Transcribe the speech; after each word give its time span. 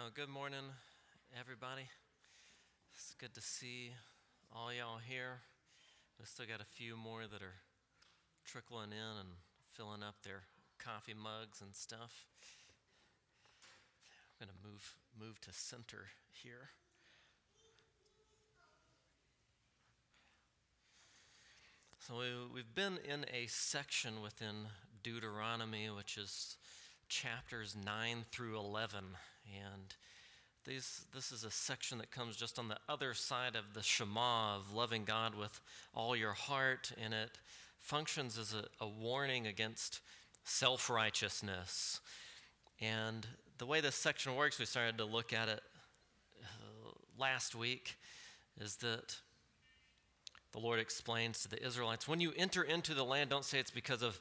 Uh, 0.00 0.08
good 0.14 0.30
morning, 0.30 0.64
everybody. 1.38 1.82
It's 2.94 3.14
good 3.18 3.34
to 3.34 3.42
see 3.42 3.90
all 4.50 4.72
y'all 4.72 4.96
here. 5.06 5.40
We 6.18 6.24
still 6.24 6.46
got 6.46 6.62
a 6.62 6.64
few 6.64 6.96
more 6.96 7.26
that 7.30 7.42
are 7.42 7.60
trickling 8.46 8.92
in 8.92 9.18
and 9.20 9.28
filling 9.72 10.02
up 10.02 10.14
their 10.22 10.44
coffee 10.78 11.12
mugs 11.12 11.60
and 11.60 11.74
stuff. 11.74 12.24
I'm 14.40 14.46
to 14.46 14.54
move 14.66 14.94
move 15.20 15.38
to 15.42 15.52
center 15.52 16.06
here. 16.32 16.70
So 21.98 22.20
we, 22.20 22.54
we've 22.54 22.74
been 22.74 22.98
in 23.06 23.26
a 23.30 23.48
section 23.48 24.22
within 24.22 24.68
Deuteronomy, 25.02 25.90
which 25.90 26.16
is 26.16 26.56
chapters 27.10 27.76
9 27.84 28.24
through 28.30 28.56
11. 28.56 29.04
And 29.52 29.94
these, 30.66 31.06
this 31.14 31.32
is 31.32 31.44
a 31.44 31.50
section 31.50 31.98
that 31.98 32.10
comes 32.10 32.36
just 32.36 32.58
on 32.58 32.68
the 32.68 32.78
other 32.88 33.14
side 33.14 33.56
of 33.56 33.74
the 33.74 33.82
Shema 33.82 34.56
of 34.56 34.72
loving 34.72 35.04
God 35.04 35.34
with 35.34 35.60
all 35.94 36.14
your 36.14 36.32
heart, 36.32 36.92
and 37.02 37.14
it 37.14 37.38
functions 37.78 38.38
as 38.38 38.54
a, 38.54 38.64
a 38.84 38.88
warning 38.88 39.46
against 39.46 40.00
self 40.44 40.90
righteousness. 40.90 42.00
And 42.80 43.26
the 43.58 43.66
way 43.66 43.80
this 43.80 43.94
section 43.94 44.36
works, 44.36 44.58
we 44.58 44.64
started 44.66 44.98
to 44.98 45.04
look 45.04 45.32
at 45.32 45.48
it 45.48 45.62
uh, 46.42 46.90
last 47.18 47.54
week, 47.54 47.96
is 48.60 48.76
that 48.76 49.16
the 50.52 50.58
Lord 50.58 50.80
explains 50.80 51.42
to 51.42 51.48
the 51.48 51.64
Israelites 51.64 52.08
when 52.08 52.20
you 52.20 52.32
enter 52.36 52.62
into 52.62 52.94
the 52.94 53.04
land, 53.04 53.30
don't 53.30 53.44
say 53.44 53.58
it's 53.58 53.70
because 53.70 54.02
of 54.02 54.20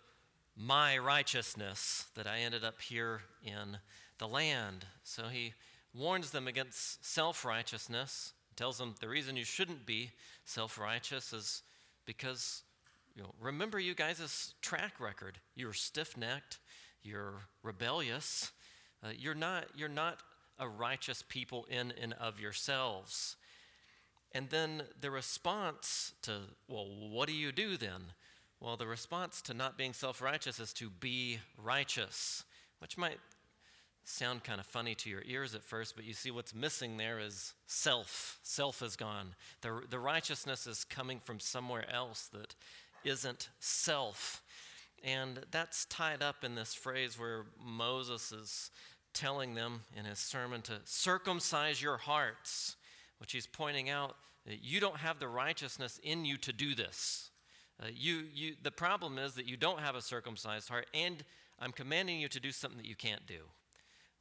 my 0.56 0.98
righteousness 0.98 2.08
that 2.16 2.28
I 2.28 2.40
ended 2.40 2.64
up 2.64 2.82
here 2.82 3.22
in 3.44 3.78
the 4.20 4.28
land. 4.28 4.86
So 5.04 5.24
he 5.24 5.54
warns 5.94 6.32
them 6.32 6.48
against 6.48 7.04
self 7.06 7.44
righteousness, 7.44 8.34
tells 8.56 8.78
them 8.78 8.96
the 9.00 9.10
reason 9.10 9.36
you 9.36 9.46
shouldn't 9.46 9.86
be 9.86 10.12
self 10.46 10.78
righteous 10.78 11.34
is 11.34 11.64
because, 12.06 12.64
you 13.16 13.24
know, 13.24 13.34
remember 13.42 13.80
you 13.80 13.96
guys' 13.96 14.54
track 14.62 15.00
record. 15.00 15.40
You're 15.56 15.74
stiff 15.74 16.16
necked, 16.16 16.60
you're 17.02 17.42
rebellious, 17.64 18.52
uh, 19.04 19.10
you're, 19.18 19.36
not, 19.36 19.66
you're 19.76 19.90
not 19.90 20.20
a 20.60 20.68
righteous 20.68 21.24
people 21.28 21.66
in 21.70 21.94
and 22.02 22.14
of 22.14 22.40
yourselves. 22.40 23.38
And 24.34 24.50
then 24.50 24.84
the 25.00 25.10
response 25.10 26.14
to, 26.24 26.42
well, 26.68 26.86
what 27.10 27.28
do 27.28 27.34
you 27.34 27.52
do 27.52 27.78
then? 27.78 28.14
Well, 28.60 28.78
the 28.78 28.86
response 28.88 29.42
to 29.44 29.54
not 29.54 29.78
being 29.78 29.94
self 29.94 30.22
righteous 30.22 30.60
is 30.60 30.74
to 30.74 30.90
be 30.90 31.40
righteous, 31.58 32.44
which 32.80 32.98
might 32.98 33.20
sound 34.10 34.44
kind 34.44 34.60
of 34.60 34.66
funny 34.66 34.96
to 34.96 35.10
your 35.10 35.24
ears 35.26 35.54
at 35.54 35.64
first, 35.64 35.96
but 35.96 36.06
you 36.06 36.14
see 36.14 36.32
what's 36.32 36.54
missing 36.56 36.98
there 36.98 37.20
is 37.20 37.54
self. 37.68 38.40
Self 38.44 38.82
is 38.82 38.96
gone. 38.96 39.36
The, 39.62 39.82
the 39.90 40.00
righteousness 40.00 40.66
is 40.66 40.84
coming 40.84 41.20
from 41.20 41.40
somewhere 41.40 41.86
else 41.94 42.28
that 42.34 42.56
isn't 43.04 43.50
self. 43.60 44.42
And 45.04 45.42
that's 45.52 45.86
tied 45.86 46.22
up 46.22 46.44
in 46.44 46.56
this 46.56 46.74
phrase 46.74 47.18
where 47.18 47.46
Moses 47.64 48.32
is 48.32 48.72
telling 49.14 49.56
them 49.56 49.82
in 49.96 50.06
his 50.06 50.20
sermon 50.20 50.62
to 50.64 50.80
circumcise 50.86 51.82
your 51.82 51.98
hearts, 51.98 52.76
which 53.20 53.32
he's 53.32 53.48
pointing 53.48 53.90
out 53.90 54.16
that 54.46 54.64
you 54.64 54.80
don't 54.80 54.98
have 54.98 55.20
the 55.20 55.28
righteousness 55.28 56.00
in 56.04 56.26
you 56.26 56.38
to 56.38 56.52
do 56.52 56.76
this. 56.76 57.30
Uh, 57.82 57.88
you, 57.94 58.24
you, 58.34 58.56
the 58.62 58.72
problem 58.72 59.18
is 59.18 59.36
that 59.36 59.46
you 59.46 59.56
don't 59.56 59.80
have 59.80 59.96
a 59.96 60.02
circumcised 60.02 60.68
heart, 60.68 60.88
and 60.94 61.24
I'm 61.60 61.72
commanding 61.72 62.20
you 62.20 62.28
to 62.30 62.40
do 62.40 62.52
something 62.52 62.78
that 62.78 62.88
you 62.88 62.96
can't 62.96 63.26
do, 63.26 63.44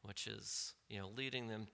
which 0.02 0.26
is, 0.26 0.74
you 0.88 0.98
know, 0.98 1.10
leading 1.16 1.48
them 1.48 1.68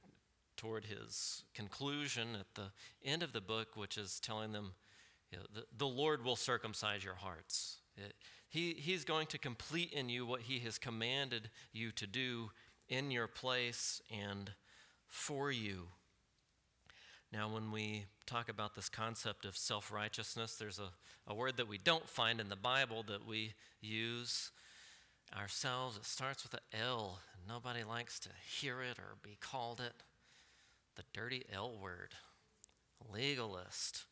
toward 0.56 0.84
his 0.84 1.42
conclusion 1.54 2.28
at 2.38 2.46
the 2.54 2.70
end 3.04 3.22
of 3.22 3.32
the 3.32 3.40
book, 3.40 3.76
which 3.76 3.98
is 3.98 4.20
telling 4.20 4.52
them, 4.52 4.72
you 5.30 5.38
know, 5.38 5.44
the, 5.54 5.64
the 5.76 5.86
Lord 5.86 6.24
will 6.24 6.36
circumcise 6.36 7.04
your 7.04 7.14
hearts. 7.14 7.78
It, 7.96 8.14
he, 8.48 8.74
he's 8.74 9.04
going 9.04 9.26
to 9.28 9.38
complete 9.38 9.92
in 9.92 10.08
you 10.08 10.24
what 10.24 10.42
he 10.42 10.60
has 10.60 10.78
commanded 10.78 11.50
you 11.72 11.90
to 11.92 12.06
do 12.06 12.50
in 12.88 13.10
your 13.10 13.26
place 13.26 14.00
and 14.10 14.52
for 15.08 15.50
you. 15.50 15.88
Now, 17.32 17.52
when 17.52 17.72
we 17.72 18.04
talk 18.26 18.48
about 18.48 18.76
this 18.76 18.88
concept 18.88 19.44
of 19.44 19.56
self 19.56 19.90
righteousness, 19.90 20.54
there's 20.54 20.78
a, 20.78 20.90
a 21.26 21.34
word 21.34 21.56
that 21.56 21.66
we 21.66 21.78
don't 21.78 22.08
find 22.08 22.40
in 22.40 22.48
the 22.48 22.56
Bible 22.56 23.04
that 23.08 23.26
we 23.26 23.54
use 23.80 24.52
ourselves. 25.36 25.96
It 25.96 26.04
starts 26.04 26.42
with 26.42 26.54
an 26.54 26.80
L, 26.80 27.18
nobody 27.48 27.84
likes 27.84 28.18
to 28.20 28.28
hear 28.60 28.82
it 28.82 28.98
or 28.98 29.16
be 29.22 29.36
called 29.40 29.80
it. 29.80 29.94
The 30.96 31.02
dirty 31.12 31.44
L 31.52 31.76
word 31.80 32.14
legalist. 33.12 34.04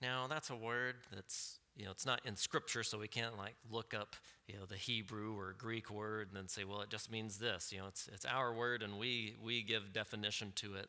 Now, 0.00 0.26
that's 0.28 0.50
a 0.50 0.56
word 0.56 0.96
that's 1.14 1.58
you 1.76 1.84
know, 1.84 1.90
it's 1.90 2.06
not 2.06 2.20
in 2.24 2.36
scripture, 2.36 2.82
so 2.82 2.98
we 2.98 3.08
can't 3.08 3.36
like 3.36 3.54
look 3.70 3.92
up, 3.92 4.16
you 4.48 4.54
know, 4.54 4.64
the 4.64 4.76
Hebrew 4.76 5.38
or 5.38 5.54
Greek 5.58 5.90
word 5.90 6.28
and 6.28 6.36
then 6.36 6.48
say, 6.48 6.64
well, 6.64 6.80
it 6.80 6.88
just 6.88 7.12
means 7.12 7.38
this. 7.38 7.70
You 7.70 7.80
know, 7.80 7.86
it's, 7.88 8.08
it's 8.12 8.24
our 8.24 8.54
word 8.54 8.82
and 8.82 8.98
we, 8.98 9.36
we 9.44 9.62
give 9.62 9.92
definition 9.92 10.52
to 10.56 10.76
it. 10.76 10.88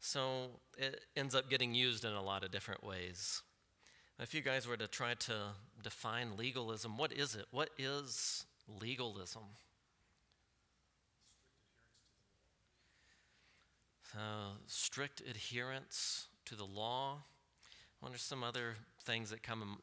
So 0.00 0.50
it 0.76 1.00
ends 1.16 1.34
up 1.34 1.50
getting 1.50 1.74
used 1.74 2.04
in 2.04 2.12
a 2.12 2.22
lot 2.22 2.44
of 2.44 2.52
different 2.52 2.84
ways. 2.84 3.42
If 4.20 4.34
you 4.34 4.40
guys 4.40 4.68
were 4.68 4.76
to 4.76 4.86
try 4.86 5.14
to 5.14 5.34
define 5.82 6.36
legalism, 6.36 6.96
what 6.96 7.12
is 7.12 7.34
it? 7.34 7.46
What 7.50 7.70
is 7.76 8.44
legalism? 8.80 9.42
Uh, 14.16 14.52
strict 14.66 15.20
adherence 15.28 16.28
to 16.46 16.56
the 16.56 16.64
law. 16.64 17.18
I 18.00 18.04
wonder 18.04 18.18
some 18.18 18.42
other 18.42 18.76
things 19.04 19.30
that 19.30 19.42
come, 19.42 19.78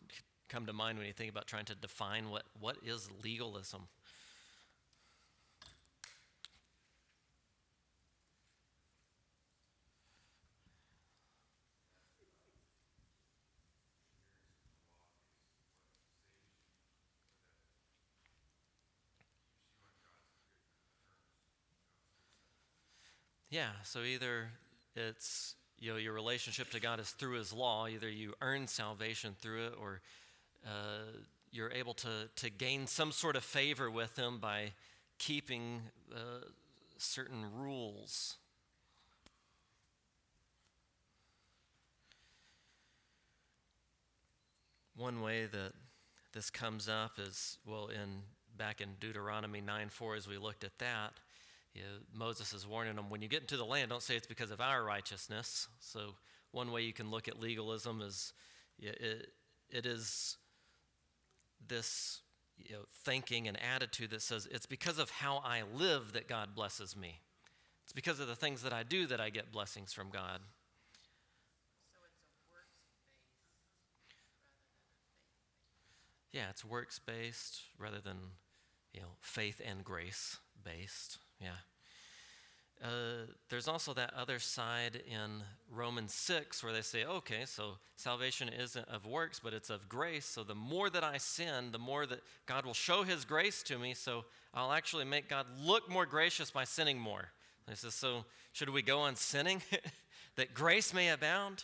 come 0.50 0.66
to 0.66 0.74
mind 0.74 0.98
when 0.98 1.08
you 1.08 1.14
think 1.14 1.30
about 1.30 1.48
trying 1.48 1.66
to 1.66 1.76
define 1.76 2.30
what, 2.30 2.44
what 2.60 2.78
is 2.84 3.10
legalism. 3.24 3.88
Yeah, 23.56 23.70
so 23.84 24.02
either 24.02 24.50
it's 24.98 25.56
you 25.80 25.94
know 25.94 25.98
your 25.98 26.12
relationship 26.12 26.72
to 26.72 26.82
God 26.82 27.00
is 27.00 27.12
through 27.12 27.38
His 27.38 27.54
law. 27.54 27.88
Either 27.88 28.10
you 28.10 28.34
earn 28.42 28.68
salvation 28.68 29.34
through 29.40 29.68
it, 29.68 29.74
or 29.80 30.02
uh, 30.66 31.22
you're 31.54 31.72
able 31.72 31.94
to 31.94 32.28
to 32.36 32.50
gain 32.50 32.86
some 32.86 33.14
sort 33.14 33.38
of 33.38 33.46
favor 33.46 33.90
with 33.90 34.20
Him 34.20 34.40
by 34.40 34.74
keeping 35.20 35.84
uh, 36.14 36.48
certain 36.98 37.46
rules. 37.58 38.36
One 44.98 45.22
way 45.22 45.46
that 45.46 45.72
this 46.34 46.50
comes 46.50 46.90
up 46.90 47.14
is 47.18 47.58
well 47.66 47.88
in 47.88 48.24
back 48.58 48.82
in 48.82 48.96
Deuteronomy 49.00 49.62
9:4 49.62 50.18
as 50.18 50.28
we 50.28 50.38
looked 50.38 50.66
at 50.66 50.78
that 50.80 51.14
you 51.76 51.82
know, 51.82 51.88
Moses 52.14 52.54
is 52.54 52.66
warning 52.66 52.96
them 52.96 53.10
when 53.10 53.22
you 53.22 53.28
get 53.28 53.42
into 53.42 53.58
the 53.58 53.66
land, 53.66 53.90
don't 53.90 54.02
say 54.02 54.16
it's 54.16 54.26
because 54.26 54.50
of 54.50 54.62
our 54.62 54.84
righteousness. 54.84 55.68
So, 55.80 56.16
one 56.52 56.72
way 56.72 56.84
you 56.84 56.94
can 56.94 57.12
look 57.12 57.28
at 57.28 57.40
legalism 57.40 58.02
is 58.02 58.32
it, 58.80 59.30
it 59.70 59.86
is 59.86 60.38
this 61.68 62.22
you 62.58 62.76
know, 62.76 62.84
thinking 63.04 63.48
and 63.50 63.58
attitude 63.62 64.12
that 64.12 64.22
says 64.22 64.48
it's 64.50 64.66
because 64.66 65.00
of 65.00 65.10
how 65.10 65.42
I 65.44 65.64
live 65.76 66.14
that 66.14 66.30
God 66.30 66.56
blesses 66.56 66.96
me. 66.96 67.20
It's 67.84 67.92
because 67.94 68.22
of 68.22 68.28
the 68.28 68.36
things 68.36 68.64
that 68.64 68.72
I 68.72 68.84
do 68.84 69.06
that 69.08 69.20
I 69.20 69.30
get 69.30 69.52
blessings 69.52 69.92
from 69.92 70.10
God. 70.10 70.40
Yeah, 76.32 76.50
it's 76.50 76.66
works 76.66 77.00
based 77.00 77.62
rather 77.78 78.00
than 78.00 78.18
you 78.94 79.02
know 79.02 79.16
faith 79.22 79.62
and 79.66 79.84
grace 79.84 80.38
based. 80.64 81.20
Yeah. 81.40 81.50
Uh, 82.84 83.26
there's 83.50 83.68
also 83.68 83.94
that 83.94 84.14
other 84.14 84.38
side 84.38 85.02
in 85.08 85.42
Romans 85.72 86.14
6 86.14 86.64
where 86.64 86.74
they 86.74 86.82
say, 86.82 87.06
okay, 87.06 87.44
so 87.46 87.78
salvation 87.96 88.50
isn't 88.50 88.88
of 88.90 89.06
works, 89.06 89.40
but 89.40 89.54
it's 89.54 89.70
of 89.70 89.88
grace. 89.88 90.26
So 90.26 90.44
the 90.44 90.56
more 90.56 90.90
that 90.90 91.04
I 91.04 91.18
sin, 91.18 91.72
the 91.72 91.80
more 91.80 92.06
that 92.06 92.20
God 92.46 92.66
will 92.66 92.74
show 92.74 93.04
his 93.04 93.24
grace 93.26 93.64
to 93.64 93.80
me. 93.80 93.94
So 93.94 94.26
I'll 94.54 94.74
actually 94.74 95.06
make 95.06 95.30
God 95.30 95.48
look 95.64 95.90
more 95.90 96.06
gracious 96.06 96.52
by 96.52 96.66
sinning 96.66 97.00
more. 97.00 97.32
And 97.66 97.76
he 97.76 97.76
says, 97.76 97.96
so 97.96 98.26
should 98.52 98.70
we 98.70 98.82
go 98.82 99.00
on 99.00 99.16
sinning 99.16 99.62
that 100.36 100.54
grace 100.54 100.94
may 100.94 101.10
abound? 101.10 101.64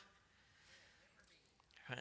Right. 1.90 2.00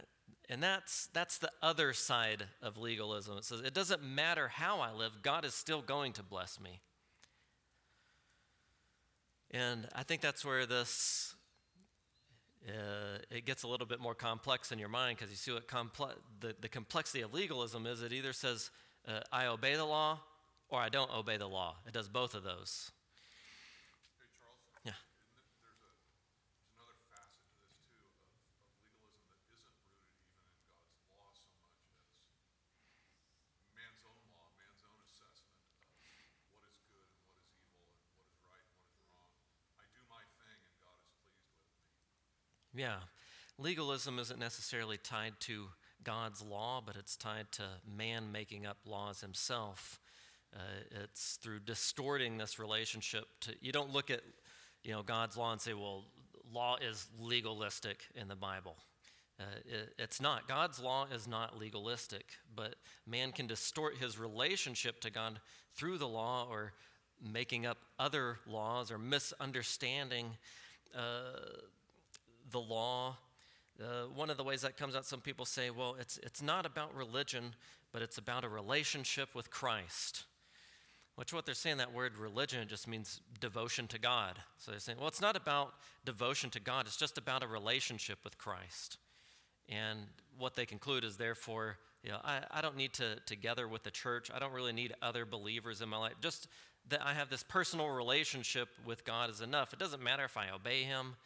And 0.48 0.62
that's, 0.62 1.08
that's 1.12 1.38
the 1.38 1.50
other 1.62 1.92
side 1.92 2.44
of 2.62 2.78
legalism. 2.78 3.38
It 3.38 3.44
says, 3.44 3.60
it 3.60 3.74
doesn't 3.74 4.02
matter 4.02 4.48
how 4.48 4.80
I 4.80 4.92
live, 4.92 5.12
God 5.22 5.44
is 5.44 5.54
still 5.54 5.82
going 5.82 6.12
to 6.14 6.22
bless 6.22 6.60
me. 6.60 6.80
And 9.52 9.88
I 9.94 10.02
think 10.04 10.20
that's 10.20 10.44
where 10.44 10.64
this 10.64 11.34
uh, 12.68 13.18
it 13.30 13.46
gets 13.46 13.62
a 13.62 13.68
little 13.68 13.86
bit 13.86 14.00
more 14.00 14.14
complex 14.14 14.70
in 14.70 14.78
your 14.78 14.88
mind 14.88 15.16
because 15.18 15.30
you 15.30 15.36
see 15.36 15.50
what 15.52 15.66
comple- 15.66 16.14
the, 16.40 16.54
the 16.60 16.68
complexity 16.68 17.22
of 17.22 17.32
legalism 17.32 17.86
is. 17.86 18.02
It 18.02 18.12
either 18.12 18.32
says 18.32 18.70
uh, 19.08 19.20
I 19.32 19.46
obey 19.46 19.74
the 19.76 19.84
law 19.86 20.20
or 20.68 20.78
I 20.80 20.88
don't 20.88 21.10
obey 21.12 21.36
the 21.36 21.48
law. 21.48 21.76
It 21.86 21.92
does 21.94 22.08
both 22.08 22.34
of 22.34 22.44
those. 22.44 22.92
Hey, 24.20 24.28
Charles? 24.38 24.60
Yeah. 24.84 24.92
Isn't 24.92 25.40
it- 25.40 25.56
there's 25.64 25.80
a, 25.82 25.90
there's 26.52 26.68
another 26.76 27.00
facet 27.10 27.48
to 27.48 27.64
this 27.80 27.88
too, 27.96 28.12
of, 28.52 28.60
of 28.68 29.08
legalism 29.08 29.32
that 29.32 29.48
isn't 29.56 29.74
rooted 29.80 30.12
even 30.20 30.44
in 30.60 31.08
God's 31.16 31.40
law 31.48 31.64
so 31.72 31.80
much 31.88 31.96
as 33.56 33.72
man's 33.72 34.04
own 34.04 34.20
law, 34.36 34.46
man's 34.60 34.84
own 34.84 35.00
assessment 35.00 35.58
of 35.64 35.72
what 35.72 35.80
is 35.88 35.96
good 36.04 36.28
and 36.38 36.44
what 36.52 36.62
is 36.68 36.76
evil 36.92 37.24
and 37.80 38.04
what 38.12 38.28
is 38.28 38.36
right 38.44 38.68
and 38.68 38.76
what 38.84 38.92
is 39.00 39.08
wrong. 39.16 39.32
I 39.80 39.88
do 39.90 40.00
my 40.12 40.22
thing 40.38 40.60
and 40.60 40.76
God 40.84 41.00
is 41.08 41.16
pleased 41.24 41.48
with 41.56 41.72
me. 41.80 42.52
Yeah. 42.74 42.96
Legalism 43.58 44.18
isn't 44.18 44.38
necessarily 44.38 44.96
tied 44.96 45.34
to 45.40 45.66
God's 46.02 46.42
law, 46.42 46.82
but 46.84 46.96
it's 46.96 47.16
tied 47.16 47.52
to 47.52 47.62
man 47.96 48.32
making 48.32 48.66
up 48.66 48.78
laws 48.86 49.20
himself. 49.20 50.00
Uh, 50.54 50.58
it's 51.02 51.38
through 51.42 51.60
distorting 51.60 52.38
this 52.38 52.58
relationship 52.58 53.26
to 53.40 53.54
you 53.60 53.70
don't 53.70 53.92
look 53.92 54.10
at 54.10 54.20
you 54.82 54.92
know 54.92 55.02
God's 55.02 55.36
law 55.36 55.52
and 55.52 55.60
say, 55.60 55.74
well, 55.74 56.04
law 56.52 56.76
is 56.76 57.06
legalistic 57.20 58.04
in 58.14 58.28
the 58.28 58.36
Bible. 58.36 58.76
Uh, 59.38 59.44
it, 59.64 59.94
it's 59.98 60.20
not. 60.20 60.48
God's 60.48 60.80
law 60.80 61.06
is 61.14 61.26
not 61.26 61.58
legalistic, 61.58 62.24
but 62.54 62.76
man 63.06 63.32
can 63.32 63.46
distort 63.46 63.96
his 63.96 64.18
relationship 64.18 65.00
to 65.00 65.10
God 65.10 65.40
through 65.74 65.98
the 65.98 66.08
law 66.08 66.46
or 66.50 66.72
making 67.22 67.66
up 67.66 67.78
other 67.98 68.38
laws 68.46 68.90
or 68.90 68.98
misunderstanding 68.98 70.26
uh, 70.96 71.58
the 72.50 72.60
law. 72.60 73.16
Uh, 73.80 74.04
one 74.14 74.30
of 74.30 74.36
the 74.36 74.44
ways 74.44 74.62
that 74.62 74.76
comes 74.76 74.94
out, 74.94 75.06
some 75.06 75.20
people 75.20 75.44
say, 75.44 75.70
well, 75.70 75.96
it's, 75.98 76.18
it's 76.18 76.42
not 76.42 76.66
about 76.66 76.94
religion, 76.94 77.54
but 77.92 78.02
it's 78.02 78.18
about 78.18 78.44
a 78.44 78.48
relationship 78.48 79.34
with 79.34 79.50
Christ. 79.50 80.24
Which, 81.16 81.32
what 81.32 81.44
they're 81.44 81.54
saying, 81.54 81.78
that 81.78 81.92
word 81.92 82.16
religion 82.16 82.66
just 82.68 82.88
means 82.88 83.20
devotion 83.40 83.86
to 83.88 83.98
God. 83.98 84.38
So 84.58 84.70
they're 84.70 84.80
saying, 84.80 84.98
well, 84.98 85.08
it's 85.08 85.20
not 85.20 85.36
about 85.36 85.74
devotion 86.04 86.50
to 86.50 86.60
God, 86.60 86.86
it's 86.86 86.96
just 86.96 87.18
about 87.18 87.42
a 87.42 87.46
relationship 87.46 88.18
with 88.24 88.38
Christ. 88.38 88.96
And 89.68 90.00
what 90.38 90.56
they 90.56 90.66
conclude 90.66 91.04
is, 91.04 91.16
therefore, 91.16 91.76
you 92.02 92.10
know, 92.10 92.18
I, 92.24 92.40
I 92.50 92.60
don't 92.60 92.76
need 92.76 92.94
to, 92.94 93.16
to 93.26 93.36
gather 93.36 93.68
with 93.68 93.82
the 93.82 93.90
church. 93.90 94.30
I 94.34 94.38
don't 94.38 94.52
really 94.52 94.72
need 94.72 94.94
other 95.02 95.24
believers 95.26 95.82
in 95.82 95.88
my 95.88 95.98
life. 95.98 96.14
Just 96.22 96.48
that 96.88 97.02
I 97.04 97.12
have 97.12 97.28
this 97.28 97.42
personal 97.42 97.90
relationship 97.90 98.68
with 98.86 99.04
God 99.04 99.30
is 99.30 99.40
enough. 99.40 99.72
It 99.72 99.78
doesn't 99.78 100.02
matter 100.02 100.24
if 100.24 100.36
I 100.36 100.50
obey 100.50 100.82
Him, 100.82 101.16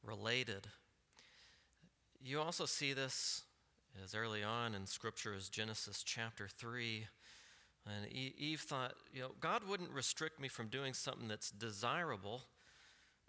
related. 0.04 0.66
You 2.22 2.40
also 2.40 2.66
see 2.66 2.92
this 2.92 3.42
as 4.04 4.14
early 4.14 4.42
on 4.42 4.74
in 4.74 4.86
Scripture 4.86 5.34
as 5.34 5.48
Genesis 5.48 6.02
chapter 6.02 6.48
3. 6.48 7.06
And 7.86 8.12
Eve 8.12 8.60
thought, 8.60 8.94
you 9.12 9.20
know, 9.20 9.30
God 9.40 9.62
wouldn't 9.66 9.90
restrict 9.90 10.40
me 10.40 10.48
from 10.48 10.68
doing 10.68 10.92
something 10.92 11.28
that's 11.28 11.50
desirable 11.50 12.42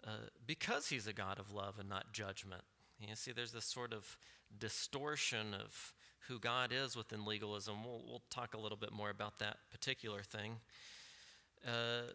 uh, 0.06 0.28
because 0.46 0.88
he's 0.88 1.06
a 1.06 1.12
God 1.12 1.38
of 1.38 1.52
love 1.52 1.76
and 1.78 1.88
not 1.88 2.12
judgment. 2.12 2.62
You 3.00 3.14
see, 3.14 3.32
there's 3.32 3.52
this 3.52 3.64
sort 3.64 3.92
of 3.92 4.16
distortion 4.58 5.54
of 5.54 5.94
who 6.26 6.38
God 6.38 6.72
is 6.72 6.96
within 6.96 7.24
legalism. 7.24 7.84
We'll, 7.84 8.02
we'll 8.06 8.22
talk 8.30 8.54
a 8.54 8.58
little 8.58 8.76
bit 8.76 8.92
more 8.92 9.10
about 9.10 9.38
that 9.38 9.58
particular 9.70 10.22
thing. 10.22 10.56
Uh, 11.66 12.12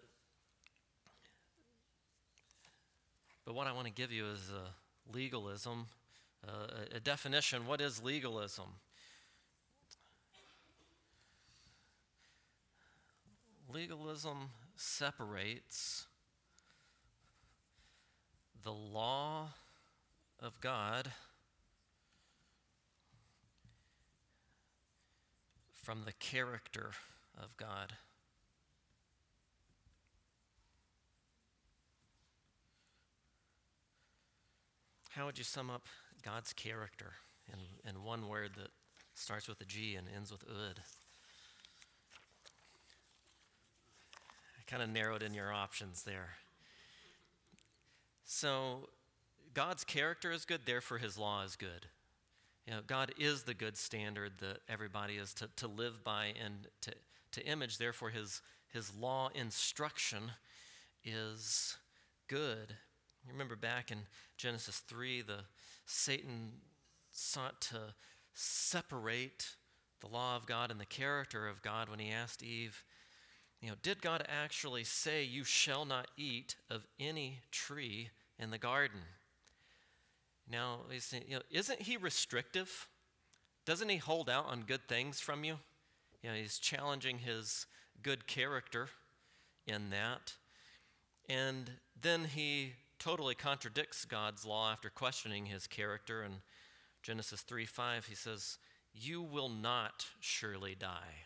but 3.46 3.56
what 3.56 3.68
I 3.68 3.72
want 3.74 3.88
to 3.88 3.94
give 3.94 4.12
you 4.12 4.28
is 4.28 4.52
uh, 4.52 4.70
legalism, 5.14 5.88
uh, 6.48 6.52
a, 6.94 6.98
a 6.98 7.00
definition. 7.00 7.68
What 7.68 7.82
is 7.82 8.02
legalism? 8.02 8.68
Legalism 13.74 14.50
separates 14.76 16.06
the 18.64 18.72
law 18.72 19.50
of 20.40 20.60
God 20.62 21.12
from 25.74 26.04
the 26.06 26.14
character 26.14 26.92
of 27.42 27.58
God. 27.58 27.94
How 35.16 35.28
would 35.28 35.38
you 35.38 35.44
sum 35.44 35.70
up 35.70 35.86
God's 36.24 36.54
character 36.54 37.14
in, 37.48 37.60
in 37.88 38.04
one 38.04 38.28
word 38.28 38.52
that 38.58 38.70
starts 39.14 39.48
with 39.48 39.62
a 39.62 39.66
G 39.66 39.96
and 39.96 40.08
ends 40.16 40.32
with 40.32 40.44
ud? 40.44 40.80
I 44.58 44.64
kind 44.66 44.82
of 44.82 44.90
narrowed 44.90 45.22
in 45.22 45.36
your 45.36 45.54
options 45.54 46.02
there. 46.02 46.30
So, 48.26 48.90
God's 49.54 49.84
character 49.84 50.32
is 50.32 50.46
good, 50.46 50.62
therefore, 50.66 50.98
his 50.98 51.16
law 51.16 51.44
is 51.44 51.56
good. 51.56 51.86
You 52.66 52.74
know, 52.74 52.80
God 52.88 53.12
is 53.20 53.44
the 53.44 53.54
good 53.54 53.78
standard 53.78 54.40
that 54.40 54.62
everybody 54.68 55.18
is 55.18 55.36
to, 55.36 55.50
to 55.58 55.68
live 55.68 56.04
by 56.04 56.34
and 56.44 56.68
to, 56.82 56.94
to 57.34 57.46
image, 57.46 57.78
therefore, 57.78 58.10
his, 58.10 58.42
his 58.68 58.92
law 58.96 59.30
instruction 59.36 60.32
is 61.06 61.78
good. 62.28 62.78
You 63.26 63.32
remember 63.32 63.56
back 63.56 63.92
in 63.92 64.00
Genesis 64.38 64.80
3, 64.88 65.22
the 65.22 65.40
Satan 65.86 66.52
sought 67.12 67.62
to 67.62 67.94
separate 68.34 69.56
the 70.02 70.08
law 70.08 70.36
of 70.36 70.46
God 70.46 70.72
and 70.72 70.80
the 70.80 70.86
character 70.86 71.48
of 71.48 71.62
God 71.62 71.88
when 71.88 72.00
he 72.00 72.12
asked 72.12 72.44
Eve, 72.44 72.84
you 73.62 73.70
know, 73.70 73.76
did 73.82 74.02
God 74.02 74.26
actually 74.28 74.84
say, 74.84 75.24
You 75.24 75.46
shall 75.46 75.86
not 75.86 76.10
eat 76.18 76.58
of 76.70 76.86
any 77.00 77.40
tree 77.50 78.10
in 78.38 78.52
the 78.52 78.58
garden? 78.58 79.00
Now, 80.52 80.82
you 80.90 81.36
know, 81.36 81.42
isn't 81.50 81.82
he 81.82 81.96
restrictive? 81.96 82.90
Doesn't 83.66 83.88
he 83.88 83.98
hold 83.98 84.30
out 84.30 84.48
on 84.48 84.64
good 84.64 84.90
things 84.90 85.22
from 85.22 85.46
you? 85.46 85.60
You 86.22 86.30
know, 86.30 86.36
he's 86.36 86.60
challenging 86.60 87.20
his 87.20 87.66
good 88.02 88.28
character 88.28 88.90
in 89.66 89.90
that. 89.92 90.34
And 91.30 91.72
then 92.00 92.26
he 92.26 92.74
totally 93.04 93.36
contradicts 93.36 94.06
God's 94.06 94.46
law 94.46 94.72
after 94.72 94.90
questioning 94.90 95.48
his 95.48 95.68
character. 95.68 96.24
In 96.24 96.36
Genesis 97.02 97.42
3 97.42 97.66
5, 97.66 98.06
he 98.06 98.16
says, 98.16 98.58
You 98.94 99.22
will 99.22 99.50
not 99.50 100.06
surely 100.22 100.74
die. 100.74 101.26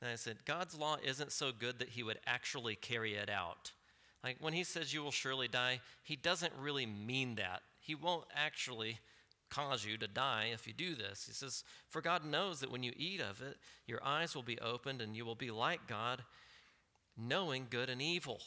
And 0.00 0.10
I 0.10 0.14
said, 0.14 0.44
God's 0.44 0.78
law 0.78 0.96
isn't 1.04 1.32
so 1.32 1.50
good 1.50 1.80
that 1.80 1.90
he 1.90 2.04
would 2.04 2.20
actually 2.24 2.76
carry 2.76 3.14
it 3.14 3.28
out. 3.28 3.72
Like 4.22 4.36
when 4.40 4.52
he 4.52 4.62
says 4.62 4.94
you 4.94 5.02
will 5.02 5.10
surely 5.10 5.48
die, 5.48 5.80
he 6.04 6.14
doesn't 6.14 6.52
really 6.60 6.86
mean 6.86 7.34
that. 7.34 7.62
He 7.80 7.96
won't 7.96 8.26
actually 8.34 8.98
cause 9.50 9.84
you 9.84 9.96
to 9.96 10.06
die 10.06 10.50
if 10.52 10.68
you 10.68 10.72
do 10.72 10.94
this. 10.94 11.24
He 11.26 11.32
says, 11.32 11.64
For 11.88 12.00
God 12.00 12.24
knows 12.24 12.60
that 12.60 12.70
when 12.70 12.84
you 12.84 12.92
eat 12.96 13.20
of 13.20 13.42
it, 13.42 13.56
your 13.86 14.00
eyes 14.04 14.36
will 14.36 14.42
be 14.44 14.60
opened 14.60 15.00
and 15.00 15.16
you 15.16 15.24
will 15.24 15.34
be 15.34 15.50
like 15.50 15.88
God, 15.88 16.22
knowing 17.16 17.66
good 17.68 17.90
and 17.90 18.00
evil. 18.00 18.40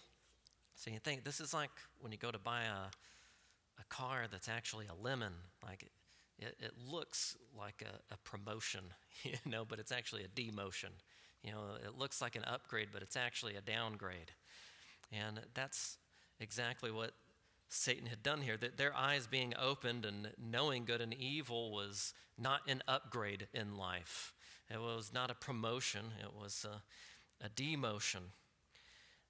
So 0.82 0.90
you 0.90 0.98
think 0.98 1.24
this 1.24 1.40
is 1.40 1.54
like 1.54 1.70
when 2.00 2.12
you 2.12 2.18
go 2.18 2.32
to 2.32 2.40
buy 2.40 2.62
a, 2.64 2.90
a 3.80 3.86
car 3.90 4.26
that's 4.32 4.50
actually 4.50 4.88
a 4.88 5.00
lemon. 5.00 5.34
Like 5.64 5.84
it, 6.40 6.56
it, 6.60 6.74
looks 6.92 7.38
like 7.56 7.84
a, 7.86 8.12
a 8.12 8.18
promotion, 8.24 8.86
you 9.24 9.36
know, 9.46 9.64
but 9.64 9.78
it's 9.78 9.92
actually 9.92 10.24
a 10.24 10.28
demotion. 10.28 10.90
You 11.44 11.52
know, 11.52 11.66
it 11.86 12.00
looks 12.00 12.20
like 12.20 12.36
an 12.36 12.44
upgrade, 12.46 12.88
but 12.92 13.04
it's 13.04 13.16
actually 13.16 13.56
a 13.56 13.62
downgrade. 13.62 14.32
And 15.12 15.42
that's 15.54 16.00
exactly 16.40 16.90
what 16.90 17.12
Satan 17.70 18.08
had 18.08 18.24
done 18.24 18.42
here. 18.42 18.58
That 18.58 18.78
their 18.78 18.98
eyes 18.98 19.28
being 19.28 19.54
opened 19.62 20.04
and 20.04 20.30
knowing 20.44 20.86
good 20.86 21.00
and 21.00 21.14
evil 21.14 21.72
was 21.72 22.12
not 22.40 22.62
an 22.68 22.82
upgrade 22.88 23.46
in 23.54 23.76
life. 23.76 24.34
It 24.68 24.82
was 24.82 25.12
not 25.14 25.30
a 25.30 25.36
promotion, 25.36 26.06
it 26.20 26.34
was 26.34 26.66
a, 26.66 27.46
a 27.46 27.50
demotion. 27.50 28.32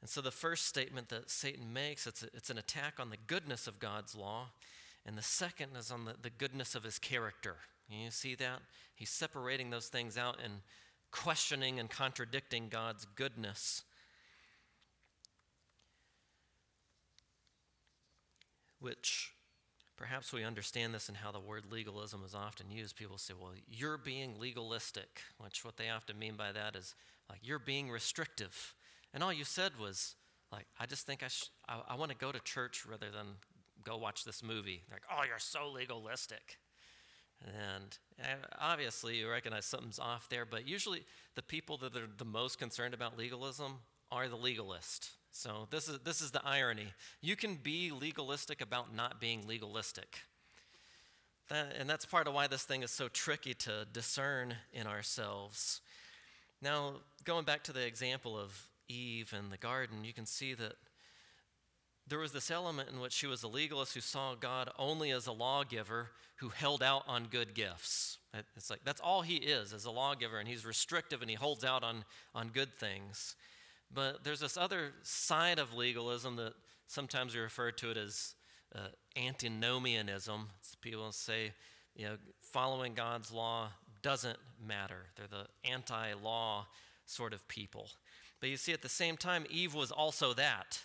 And 0.01 0.09
so 0.09 0.19
the 0.19 0.31
first 0.31 0.65
statement 0.65 1.09
that 1.09 1.29
Satan 1.29 1.71
makes, 1.71 2.07
it's, 2.07 2.23
a, 2.23 2.27
it's 2.33 2.49
an 2.49 2.57
attack 2.57 2.95
on 2.99 3.11
the 3.11 3.17
goodness 3.27 3.67
of 3.67 3.79
God's 3.79 4.15
law. 4.15 4.47
And 5.05 5.17
the 5.17 5.23
second 5.23 5.69
is 5.77 5.91
on 5.91 6.05
the, 6.05 6.15
the 6.19 6.29
goodness 6.29 6.75
of 6.75 6.83
his 6.83 6.99
character. 6.99 7.55
You 7.89 8.09
see 8.09 8.35
that? 8.35 8.61
He's 8.95 9.09
separating 9.09 9.69
those 9.69 9.87
things 9.87 10.17
out 10.17 10.37
and 10.43 10.61
questioning 11.11 11.79
and 11.79 11.89
contradicting 11.89 12.69
God's 12.69 13.05
goodness. 13.15 13.83
Which 18.79 19.33
perhaps 19.97 20.33
we 20.33 20.43
understand 20.43 20.95
this 20.95 21.09
in 21.09 21.15
how 21.15 21.31
the 21.31 21.39
word 21.39 21.65
legalism 21.69 22.23
is 22.25 22.33
often 22.33 22.71
used. 22.71 22.95
People 22.95 23.17
say, 23.17 23.33
well, 23.39 23.51
you're 23.69 23.97
being 23.97 24.39
legalistic, 24.39 25.21
which 25.37 25.63
what 25.63 25.77
they 25.77 25.89
often 25.89 26.17
mean 26.17 26.35
by 26.35 26.51
that 26.51 26.75
is 26.75 26.95
like 27.29 27.39
you're 27.43 27.59
being 27.59 27.91
restrictive. 27.91 28.73
And 29.13 29.23
all 29.23 29.33
you 29.33 29.43
said 29.43 29.73
was, 29.79 30.15
like, 30.51 30.65
I 30.79 30.85
just 30.85 31.05
think 31.05 31.23
I, 31.23 31.27
sh- 31.27 31.51
I, 31.67 31.81
I 31.89 31.95
want 31.95 32.11
to 32.11 32.17
go 32.17 32.31
to 32.31 32.39
church 32.39 32.85
rather 32.85 33.09
than 33.11 33.27
go 33.83 33.97
watch 33.97 34.23
this 34.23 34.43
movie. 34.43 34.83
They're 34.87 34.97
like, 34.97 35.19
oh, 35.19 35.23
you're 35.27 35.39
so 35.39 35.69
legalistic. 35.69 36.59
And 37.43 37.97
uh, 38.21 38.45
obviously, 38.59 39.17
you 39.17 39.29
recognize 39.29 39.65
something's 39.65 39.99
off 39.99 40.29
there, 40.29 40.45
but 40.45 40.67
usually 40.67 41.03
the 41.35 41.41
people 41.41 41.77
that 41.77 41.95
are 41.95 42.09
the 42.17 42.25
most 42.25 42.59
concerned 42.59 42.93
about 42.93 43.17
legalism 43.17 43.79
are 44.11 44.27
the 44.27 44.35
legalist. 44.35 45.09
So 45.31 45.67
this 45.71 45.87
is, 45.87 45.99
this 45.99 46.21
is 46.21 46.31
the 46.31 46.45
irony. 46.45 46.93
You 47.21 47.35
can 47.35 47.55
be 47.55 47.91
legalistic 47.91 48.61
about 48.61 48.93
not 48.95 49.19
being 49.19 49.47
legalistic. 49.47 50.19
That, 51.49 51.73
and 51.79 51.89
that's 51.89 52.05
part 52.05 52.27
of 52.27 52.33
why 52.33 52.47
this 52.47 52.63
thing 52.63 52.83
is 52.83 52.91
so 52.91 53.07
tricky 53.07 53.53
to 53.55 53.85
discern 53.91 54.55
in 54.73 54.87
ourselves. 54.87 55.81
Now, 56.61 56.95
going 57.23 57.45
back 57.45 57.63
to 57.63 57.73
the 57.73 57.85
example 57.85 58.37
of 58.37 58.67
Eve 58.91 59.33
and 59.37 59.51
the 59.51 59.57
garden, 59.57 60.03
you 60.03 60.13
can 60.13 60.25
see 60.25 60.53
that 60.53 60.73
there 62.07 62.19
was 62.19 62.31
this 62.31 62.51
element 62.51 62.89
in 62.89 62.99
which 62.99 63.13
she 63.13 63.27
was 63.27 63.43
a 63.43 63.47
legalist 63.47 63.93
who 63.93 64.01
saw 64.01 64.35
God 64.35 64.69
only 64.77 65.11
as 65.11 65.27
a 65.27 65.31
lawgiver 65.31 66.09
who 66.37 66.49
held 66.49 66.83
out 66.83 67.03
on 67.07 67.27
good 67.29 67.53
gifts. 67.53 68.17
It's 68.55 68.69
like 68.69 68.81
that's 68.83 69.01
all 69.01 69.21
he 69.21 69.35
is 69.35 69.73
as 69.73 69.85
a 69.85 69.91
lawgiver, 69.91 70.39
and 70.39 70.47
he's 70.47 70.65
restrictive 70.65 71.21
and 71.21 71.29
he 71.29 71.35
holds 71.35 71.63
out 71.63 71.83
on, 71.83 72.03
on 72.33 72.49
good 72.49 72.73
things. 72.77 73.35
But 73.93 74.23
there's 74.23 74.39
this 74.39 74.57
other 74.57 74.93
side 75.03 75.59
of 75.59 75.73
legalism 75.73 76.35
that 76.37 76.53
sometimes 76.87 77.35
we 77.35 77.41
refer 77.41 77.71
to 77.71 77.91
it 77.91 77.97
as 77.97 78.35
uh, 78.75 78.87
antinomianism. 79.17 80.47
It's 80.59 80.75
people 80.75 81.11
say, 81.11 81.51
you 81.95 82.05
know, 82.05 82.17
following 82.41 82.93
God's 82.93 83.31
law 83.31 83.69
doesn't 84.01 84.37
matter. 84.65 85.05
They're 85.15 85.27
the 85.27 85.47
anti 85.69 86.13
law 86.13 86.67
sort 87.05 87.33
of 87.33 87.47
people. 87.47 87.89
But 88.41 88.49
you 88.49 88.57
see, 88.57 88.73
at 88.73 88.81
the 88.81 88.89
same 88.89 89.15
time, 89.15 89.45
Eve 89.49 89.73
was 89.73 89.91
also 89.91 90.33
that. 90.33 90.81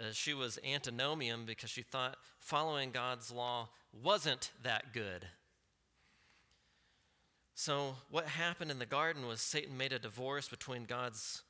Uh, 0.00 0.04
she 0.12 0.32
was 0.32 0.58
antinomian 0.64 1.44
because 1.44 1.70
she 1.70 1.82
thought 1.82 2.16
following 2.40 2.90
God's 2.90 3.30
law 3.30 3.68
wasn't 3.92 4.50
that 4.62 4.92
good. 4.92 5.26
So, 7.54 7.96
what 8.10 8.26
happened 8.26 8.70
in 8.70 8.78
the 8.78 8.86
garden 8.86 9.26
was 9.26 9.40
Satan 9.40 9.76
made 9.76 9.92
a 9.92 9.98
divorce 9.98 10.48
between 10.48 10.84
God's 10.84 11.42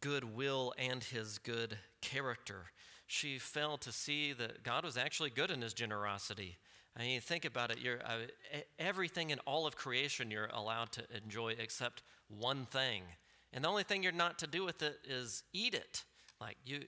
good 0.00 0.24
will 0.24 0.72
and 0.78 1.04
his 1.04 1.38
good 1.38 1.78
character. 2.00 2.72
She 3.06 3.38
failed 3.38 3.82
to 3.82 3.92
see 3.92 4.32
that 4.32 4.62
God 4.64 4.84
was 4.84 4.96
actually 4.96 5.30
good 5.30 5.50
in 5.50 5.62
his 5.62 5.74
generosity. 5.74 6.56
I 6.96 7.02
mean, 7.02 7.20
think 7.20 7.44
about 7.44 7.70
it. 7.70 7.78
You're, 7.78 8.00
uh, 8.04 8.60
everything 8.78 9.30
in 9.30 9.38
all 9.40 9.66
of 9.66 9.76
creation 9.76 10.30
you're 10.30 10.48
allowed 10.52 10.92
to 10.92 11.02
enjoy 11.14 11.54
except 11.58 12.02
one 12.28 12.66
thing. 12.66 13.02
And 13.52 13.64
the 13.64 13.68
only 13.68 13.82
thing 13.82 14.02
you're 14.02 14.12
not 14.12 14.38
to 14.40 14.46
do 14.46 14.64
with 14.64 14.82
it 14.82 14.98
is 15.08 15.42
eat 15.52 15.74
it. 15.74 16.04
Like 16.40 16.56
you, 16.64 16.84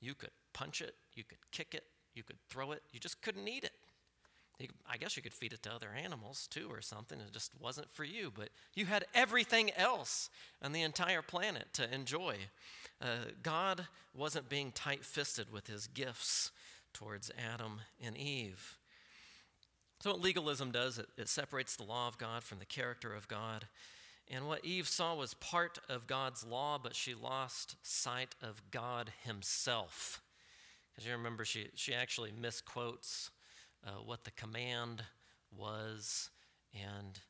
you 0.00 0.14
could 0.14 0.30
punch 0.52 0.80
it, 0.80 0.94
you 1.14 1.24
could 1.24 1.38
kick 1.50 1.74
it, 1.74 1.84
you 2.14 2.22
could 2.22 2.38
throw 2.48 2.72
it, 2.72 2.82
you 2.92 3.00
just 3.00 3.20
couldn't 3.22 3.48
eat 3.48 3.64
it. 3.64 3.72
You, 4.60 4.68
I 4.88 4.98
guess 4.98 5.16
you 5.16 5.22
could 5.22 5.34
feed 5.34 5.52
it 5.52 5.64
to 5.64 5.72
other 5.72 5.88
animals 5.96 6.46
too 6.48 6.68
or 6.70 6.80
something. 6.80 7.18
It 7.18 7.32
just 7.32 7.50
wasn't 7.60 7.90
for 7.90 8.04
you. 8.04 8.30
But 8.32 8.50
you 8.74 8.86
had 8.86 9.04
everything 9.12 9.72
else 9.76 10.30
on 10.62 10.72
the 10.72 10.82
entire 10.82 11.22
planet 11.22 11.66
to 11.72 11.92
enjoy. 11.92 12.36
Uh, 13.02 13.32
God 13.42 13.88
wasn't 14.14 14.48
being 14.48 14.70
tight 14.70 15.04
fisted 15.04 15.52
with 15.52 15.66
his 15.66 15.88
gifts 15.88 16.52
towards 16.92 17.32
Adam 17.52 17.80
and 18.00 18.16
Eve. 18.16 18.78
So, 20.00 20.10
what 20.10 20.20
legalism 20.20 20.70
does, 20.70 20.98
it, 20.98 21.06
it 21.16 21.28
separates 21.28 21.76
the 21.76 21.82
law 21.82 22.06
of 22.06 22.18
God 22.18 22.44
from 22.44 22.58
the 22.58 22.66
character 22.66 23.14
of 23.14 23.26
God. 23.26 23.66
And 24.30 24.48
what 24.48 24.64
Eve 24.64 24.88
saw 24.88 25.14
was 25.14 25.34
part 25.34 25.78
of 25.88 26.06
God's 26.06 26.44
law, 26.44 26.78
but 26.82 26.96
she 26.96 27.14
lost 27.14 27.76
sight 27.82 28.34
of 28.42 28.62
God 28.70 29.12
Himself. 29.24 30.22
Because 30.90 31.06
you 31.06 31.12
remember, 31.12 31.44
she, 31.44 31.68
she 31.74 31.92
actually 31.92 32.32
misquotes 32.32 33.30
uh, 33.86 34.00
what 34.04 34.24
the 34.24 34.30
command 34.30 35.02
was, 35.56 36.30
and 36.72 37.20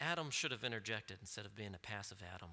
Adam 0.00 0.30
should 0.30 0.50
have 0.50 0.64
interjected 0.64 1.18
instead 1.20 1.46
of 1.46 1.54
being 1.54 1.74
a 1.74 1.78
passive 1.78 2.22
Adam 2.34 2.50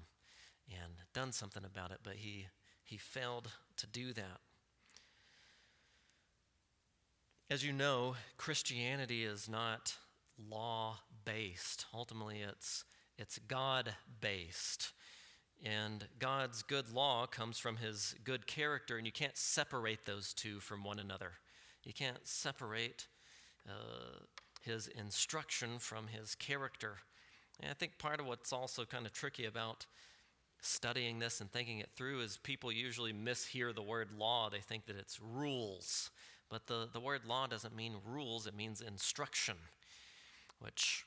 and 0.70 0.94
done 1.12 1.32
something 1.32 1.64
about 1.64 1.90
it, 1.90 1.98
but 2.02 2.14
he, 2.16 2.46
he 2.82 2.96
failed 2.96 3.50
to 3.76 3.86
do 3.86 4.12
that. 4.12 4.40
As 7.48 7.64
you 7.64 7.72
know, 7.72 8.16
Christianity 8.36 9.24
is 9.24 9.48
not 9.48 9.94
law 10.36 10.98
based. 11.24 11.86
Ultimately, 11.94 12.40
it's 12.40 12.84
it's 13.18 13.38
God 13.38 13.94
based. 14.20 14.92
And 15.64 16.06
God's 16.18 16.62
good 16.62 16.92
law 16.92 17.26
comes 17.26 17.58
from 17.58 17.78
his 17.78 18.14
good 18.24 18.46
character, 18.46 18.98
and 18.98 19.06
you 19.06 19.12
can't 19.12 19.36
separate 19.36 20.04
those 20.04 20.34
two 20.34 20.60
from 20.60 20.84
one 20.84 20.98
another. 20.98 21.32
You 21.82 21.94
can't 21.94 22.26
separate 22.26 23.06
uh, 23.66 24.20
his 24.60 24.86
instruction 24.88 25.78
from 25.78 26.08
his 26.08 26.34
character. 26.34 26.98
And 27.60 27.70
I 27.70 27.74
think 27.74 27.98
part 27.98 28.20
of 28.20 28.26
what's 28.26 28.52
also 28.52 28.84
kind 28.84 29.06
of 29.06 29.12
tricky 29.12 29.46
about 29.46 29.86
studying 30.60 31.18
this 31.18 31.40
and 31.40 31.50
thinking 31.50 31.78
it 31.78 31.90
through 31.96 32.20
is 32.20 32.38
people 32.42 32.70
usually 32.70 33.12
mishear 33.12 33.74
the 33.74 33.82
word 33.82 34.08
law. 34.18 34.50
They 34.50 34.60
think 34.60 34.86
that 34.86 34.96
it's 34.96 35.20
rules. 35.20 36.10
But 36.50 36.66
the, 36.66 36.88
the 36.92 37.00
word 37.00 37.24
law 37.26 37.46
doesn't 37.46 37.74
mean 37.74 37.94
rules, 38.04 38.46
it 38.46 38.54
means 38.54 38.80
instruction, 38.80 39.56
which 40.60 41.05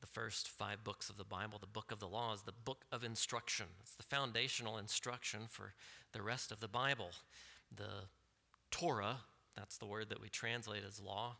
the 0.00 0.06
first 0.06 0.48
five 0.48 0.84
books 0.84 1.08
of 1.08 1.16
the 1.16 1.24
Bible, 1.24 1.58
the 1.58 1.66
book 1.66 1.90
of 1.90 2.00
the 2.00 2.08
law, 2.08 2.34
is 2.34 2.42
the 2.42 2.52
book 2.52 2.84
of 2.92 3.04
instruction. 3.04 3.66
It's 3.80 3.94
the 3.94 4.02
foundational 4.02 4.78
instruction 4.78 5.42
for 5.48 5.74
the 6.12 6.22
rest 6.22 6.52
of 6.52 6.60
the 6.60 6.68
Bible. 6.68 7.10
The 7.74 8.08
Torah, 8.70 9.18
that's 9.56 9.78
the 9.78 9.86
word 9.86 10.10
that 10.10 10.20
we 10.20 10.28
translate 10.28 10.82
as 10.86 11.00
law, 11.00 11.36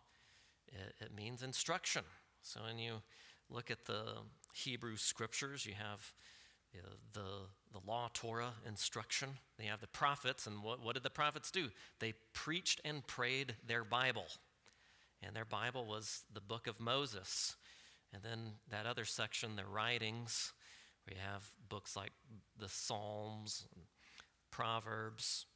it, 0.68 1.04
it 1.04 1.14
means 1.14 1.42
instruction. 1.42 2.04
So 2.42 2.60
when 2.66 2.78
you 2.78 3.02
look 3.50 3.70
at 3.70 3.84
the 3.84 4.02
Hebrew 4.54 4.96
scriptures, 4.96 5.66
you 5.66 5.74
have 5.74 6.12
you 6.72 6.80
know, 6.82 6.88
the, 7.12 7.78
the 7.78 7.86
law, 7.86 8.08
Torah, 8.12 8.52
instruction. 8.66 9.30
They 9.58 9.64
have 9.64 9.80
the 9.80 9.86
prophets, 9.86 10.46
and 10.46 10.62
what, 10.62 10.82
what 10.82 10.94
did 10.94 11.02
the 11.02 11.10
prophets 11.10 11.50
do? 11.50 11.68
They 12.00 12.14
preached 12.32 12.80
and 12.84 13.06
prayed 13.06 13.54
their 13.66 13.84
Bible. 13.84 14.26
And 15.22 15.34
their 15.34 15.44
Bible 15.44 15.86
was 15.86 16.24
the 16.32 16.40
book 16.40 16.66
of 16.66 16.78
Moses. 16.78 17.56
And 18.12 18.22
then 18.22 18.52
that 18.70 18.86
other 18.86 19.04
section, 19.04 19.56
the 19.56 19.64
writings, 19.66 20.52
we 21.08 21.16
have 21.16 21.50
books 21.68 21.96
like 21.96 22.12
the 22.58 22.68
Psalms, 22.68 23.66
Proverbs. 24.50 25.46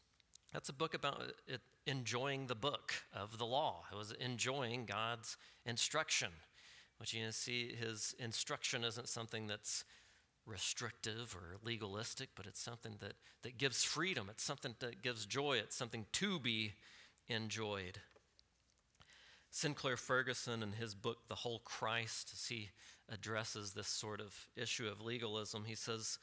That's 0.53 0.69
a 0.69 0.75
book 0.75 0.95
about 0.95 1.21
uh, 1.21 1.33
it, 1.47 1.61
enjoying 1.87 2.47
the 2.47 2.55
book 2.55 2.93
of 3.15 3.39
the 3.39 3.47
law. 3.47 3.85
It 3.91 3.97
was 3.97 4.13
enjoying 4.13 4.87
God's 4.87 5.37
instruction. 5.65 6.31
Which 6.99 7.15
you 7.15 7.33
see, 7.33 7.75
his 7.75 8.15
instruction 8.19 8.85
isn't 8.85 9.09
something 9.09 9.47
that's 9.47 9.85
restrictive 10.45 11.35
or 11.35 11.57
legalistic, 11.65 12.31
but 12.35 12.47
it's 12.47 12.61
something 12.61 12.97
that, 13.01 13.15
that 13.43 13.57
gives 13.57 13.85
freedom. 13.85 14.29
It's 14.31 14.43
something 14.43 14.75
that 14.81 15.03
gives 15.03 15.25
joy. 15.25 15.59
It's 15.59 15.77
something 15.77 16.07
to 16.13 16.39
be 16.39 16.75
enjoyed. 17.29 18.01
Sinclair 19.51 19.97
Ferguson, 19.97 20.63
in 20.63 20.73
his 20.73 20.95
book, 20.95 21.19
The 21.29 21.35
Whole 21.35 21.61
Christ, 21.65 22.31
as 22.33 22.47
he 22.47 22.71
addresses 23.09 23.73
this 23.73 23.89
sort 23.89 24.21
of 24.21 24.47
issue 24.57 24.87
of 24.87 25.01
legalism, 25.01 25.65
he 25.65 25.75
says, 25.75 26.19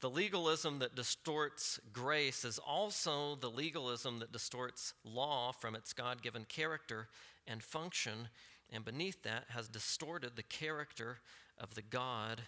The 0.00 0.10
legalism 0.10 0.78
that 0.78 0.94
distorts 0.94 1.80
grace 1.92 2.44
is 2.44 2.58
also 2.58 3.34
the 3.34 3.50
legalism 3.50 4.20
that 4.20 4.32
distorts 4.32 4.94
law 5.04 5.50
from 5.50 5.74
its 5.74 5.92
God 5.92 6.22
given 6.22 6.44
character 6.44 7.08
and 7.48 7.62
function, 7.62 8.28
and 8.70 8.84
beneath 8.84 9.22
that 9.24 9.46
has 9.48 9.68
distorted 9.68 10.36
the 10.36 10.42
character 10.44 11.18
of 11.58 11.74
the 11.74 11.82
God 11.82 12.42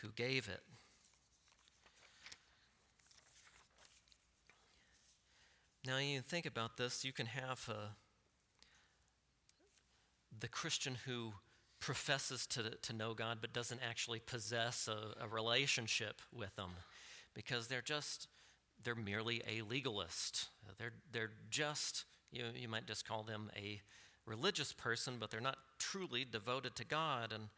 who 0.00 0.08
gave 0.12 0.48
it. 0.48 0.62
Now, 5.86 5.98
you 5.98 6.22
think 6.22 6.46
about 6.46 6.78
this, 6.78 7.04
you 7.04 7.12
can 7.12 7.26
have 7.26 7.68
a, 7.68 7.94
the 10.40 10.48
Christian 10.48 10.96
who 11.06 11.32
professes 11.80 12.46
to, 12.46 12.70
to 12.82 12.92
know 12.92 13.14
God 13.14 13.38
but 13.40 13.52
doesn't 13.52 13.80
actually 13.86 14.20
possess 14.20 14.88
a, 14.88 15.22
a 15.22 15.28
relationship 15.28 16.22
with 16.32 16.58
Him 16.58 16.70
because 17.34 17.66
they're 17.66 17.82
just, 17.82 18.28
they're 18.82 18.94
merely 18.94 19.42
a 19.46 19.62
legalist. 19.62 20.48
They're, 20.78 20.92
they're 21.12 21.32
just, 21.50 22.04
you, 22.32 22.44
you 22.54 22.68
might 22.68 22.86
just 22.86 23.06
call 23.06 23.22
them 23.22 23.50
a 23.56 23.80
religious 24.26 24.72
person, 24.72 25.16
but 25.20 25.30
they're 25.30 25.40
not 25.40 25.58
truly 25.78 26.24
devoted 26.24 26.74
to 26.76 26.84
God. 26.84 27.32
And 27.32 27.48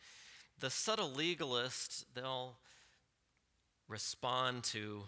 the 0.58 0.70
subtle 0.70 1.10
legalists, 1.10 2.04
they'll 2.14 2.56
respond 3.88 4.64
to 4.64 5.02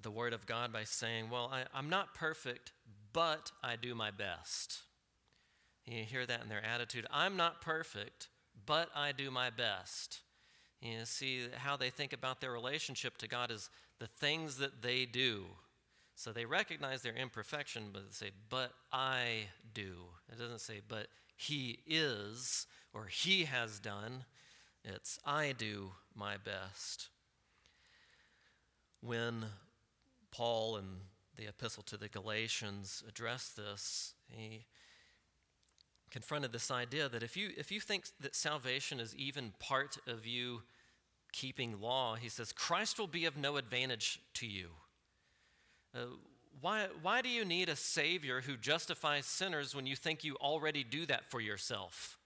the 0.00 0.10
Word 0.10 0.32
of 0.32 0.46
God 0.46 0.72
by 0.72 0.84
saying, 0.84 1.30
Well, 1.30 1.52
I, 1.52 1.78
am 1.78 1.88
not 1.88 2.14
perfect, 2.14 2.72
but 3.12 3.52
I 3.62 3.76
do 3.76 3.94
my 3.94 4.10
best. 4.10 4.80
You 5.86 6.02
hear 6.02 6.26
that 6.26 6.42
in 6.42 6.48
their 6.48 6.64
attitude. 6.64 7.06
I'm 7.10 7.36
not 7.36 7.60
perfect, 7.60 8.28
but 8.66 8.88
I 8.94 9.12
do 9.12 9.30
my 9.30 9.50
best. 9.50 10.20
You 10.80 11.04
see 11.04 11.46
how 11.56 11.76
they 11.76 11.90
think 11.90 12.12
about 12.12 12.40
their 12.40 12.52
relationship 12.52 13.16
to 13.18 13.28
God 13.28 13.50
is 13.50 13.70
the 13.98 14.06
things 14.06 14.58
that 14.58 14.82
they 14.82 15.06
do. 15.06 15.44
So 16.16 16.32
they 16.32 16.44
recognize 16.44 17.02
their 17.02 17.14
imperfection, 17.14 17.90
but 17.92 18.02
they 18.06 18.12
say, 18.12 18.30
But 18.48 18.72
I 18.92 19.48
do. 19.74 19.92
It 20.32 20.38
doesn't 20.38 20.60
say, 20.60 20.80
But 20.86 21.08
He 21.36 21.80
is 21.86 22.66
or 22.92 23.06
He 23.06 23.44
has 23.44 23.78
done. 23.78 24.24
It's 24.84 25.18
I 25.24 25.52
do 25.56 25.92
my 26.14 26.36
best. 26.36 27.08
When 29.00 29.44
Paul 30.30 30.76
in 30.78 30.84
the 31.36 31.48
epistle 31.48 31.82
to 31.84 31.96
the 31.96 32.08
Galatians 32.08 33.02
addressed 33.06 33.56
this, 33.56 34.14
he 34.28 34.64
confronted 36.10 36.52
this 36.52 36.70
idea 36.70 37.08
that 37.08 37.22
if 37.22 37.36
you, 37.36 37.50
if 37.56 37.70
you 37.70 37.80
think 37.80 38.04
that 38.20 38.34
salvation 38.34 39.00
is 39.00 39.14
even 39.16 39.52
part 39.58 39.98
of 40.06 40.26
you 40.26 40.62
keeping 41.32 41.80
law, 41.80 42.14
he 42.14 42.28
says, 42.28 42.52
Christ 42.52 42.98
will 42.98 43.06
be 43.06 43.24
of 43.24 43.36
no 43.36 43.56
advantage 43.56 44.20
to 44.34 44.46
you. 44.46 44.68
Uh, 45.94 46.06
why, 46.60 46.86
why 47.02 47.20
do 47.22 47.28
you 47.28 47.44
need 47.44 47.68
a 47.68 47.76
Savior 47.76 48.40
who 48.40 48.56
justifies 48.56 49.26
sinners 49.26 49.74
when 49.74 49.86
you 49.86 49.96
think 49.96 50.24
you 50.24 50.36
already 50.36 50.82
do 50.84 51.04
that 51.06 51.30
for 51.30 51.40
yourself? 51.40 52.18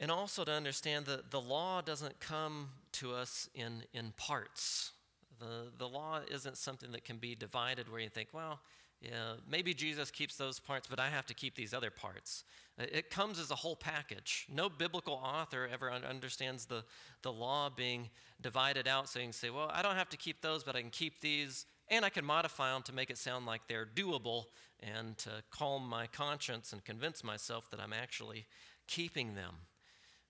And 0.00 0.10
also 0.10 0.44
to 0.44 0.52
understand 0.52 1.06
that 1.06 1.30
the 1.30 1.40
law 1.40 1.80
doesn't 1.80 2.20
come 2.20 2.70
to 2.92 3.14
us 3.14 3.48
in, 3.54 3.84
in 3.94 4.12
parts. 4.16 4.92
The, 5.38 5.70
the 5.78 5.88
law 5.88 6.20
isn't 6.30 6.58
something 6.58 6.92
that 6.92 7.04
can 7.04 7.16
be 7.16 7.34
divided 7.34 7.90
where 7.90 8.00
you 8.00 8.08
think, 8.08 8.28
well, 8.32 8.60
yeah, 9.04 9.34
maybe 9.48 9.74
Jesus 9.74 10.10
keeps 10.10 10.36
those 10.36 10.58
parts, 10.58 10.86
but 10.88 10.98
I 10.98 11.08
have 11.08 11.26
to 11.26 11.34
keep 11.34 11.54
these 11.54 11.74
other 11.74 11.90
parts. 11.90 12.44
Uh, 12.78 12.84
it 12.90 13.10
comes 13.10 13.38
as 13.38 13.50
a 13.50 13.54
whole 13.54 13.76
package. 13.76 14.46
No 14.52 14.68
biblical 14.68 15.14
author 15.14 15.68
ever 15.72 15.92
understands 15.92 16.66
the, 16.66 16.84
the 17.22 17.32
law 17.32 17.70
being 17.70 18.10
divided 18.40 18.88
out 18.88 19.08
so 19.08 19.20
say, 19.30 19.50
well, 19.50 19.70
I 19.72 19.82
don't 19.82 19.96
have 19.96 20.08
to 20.10 20.16
keep 20.16 20.40
those, 20.40 20.64
but 20.64 20.76
I 20.76 20.80
can 20.80 20.90
keep 20.90 21.20
these, 21.20 21.66
and 21.88 22.04
I 22.04 22.08
can 22.08 22.24
modify 22.24 22.72
them 22.72 22.82
to 22.84 22.94
make 22.94 23.10
it 23.10 23.18
sound 23.18 23.46
like 23.46 23.62
they're 23.68 23.86
doable 23.86 24.44
and 24.80 25.16
to 25.18 25.30
calm 25.50 25.88
my 25.88 26.06
conscience 26.06 26.72
and 26.72 26.84
convince 26.84 27.22
myself 27.22 27.70
that 27.70 27.80
I'm 27.80 27.92
actually 27.92 28.46
keeping 28.86 29.34
them 29.34 29.54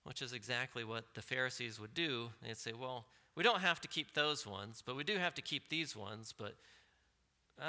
which 0.05 0.21
is 0.21 0.33
exactly 0.33 0.83
what 0.83 1.03
the 1.15 1.21
Pharisees 1.21 1.79
would 1.79 1.93
do. 1.93 2.29
They'd 2.41 2.55
say, 2.55 2.73
well, 2.79 3.05
we 3.35 3.43
don't 3.43 3.59
have 3.59 3.81
to 3.81 3.87
keep 3.87 4.13
those 4.13 4.45
ones, 4.47 4.81
but 4.85 4.95
we 4.95 5.03
do 5.03 5.17
have 5.17 5.33
to 5.33 5.41
keep 5.41 5.67
these 5.67 5.95
ones, 5.95 6.33
but 6.37 6.55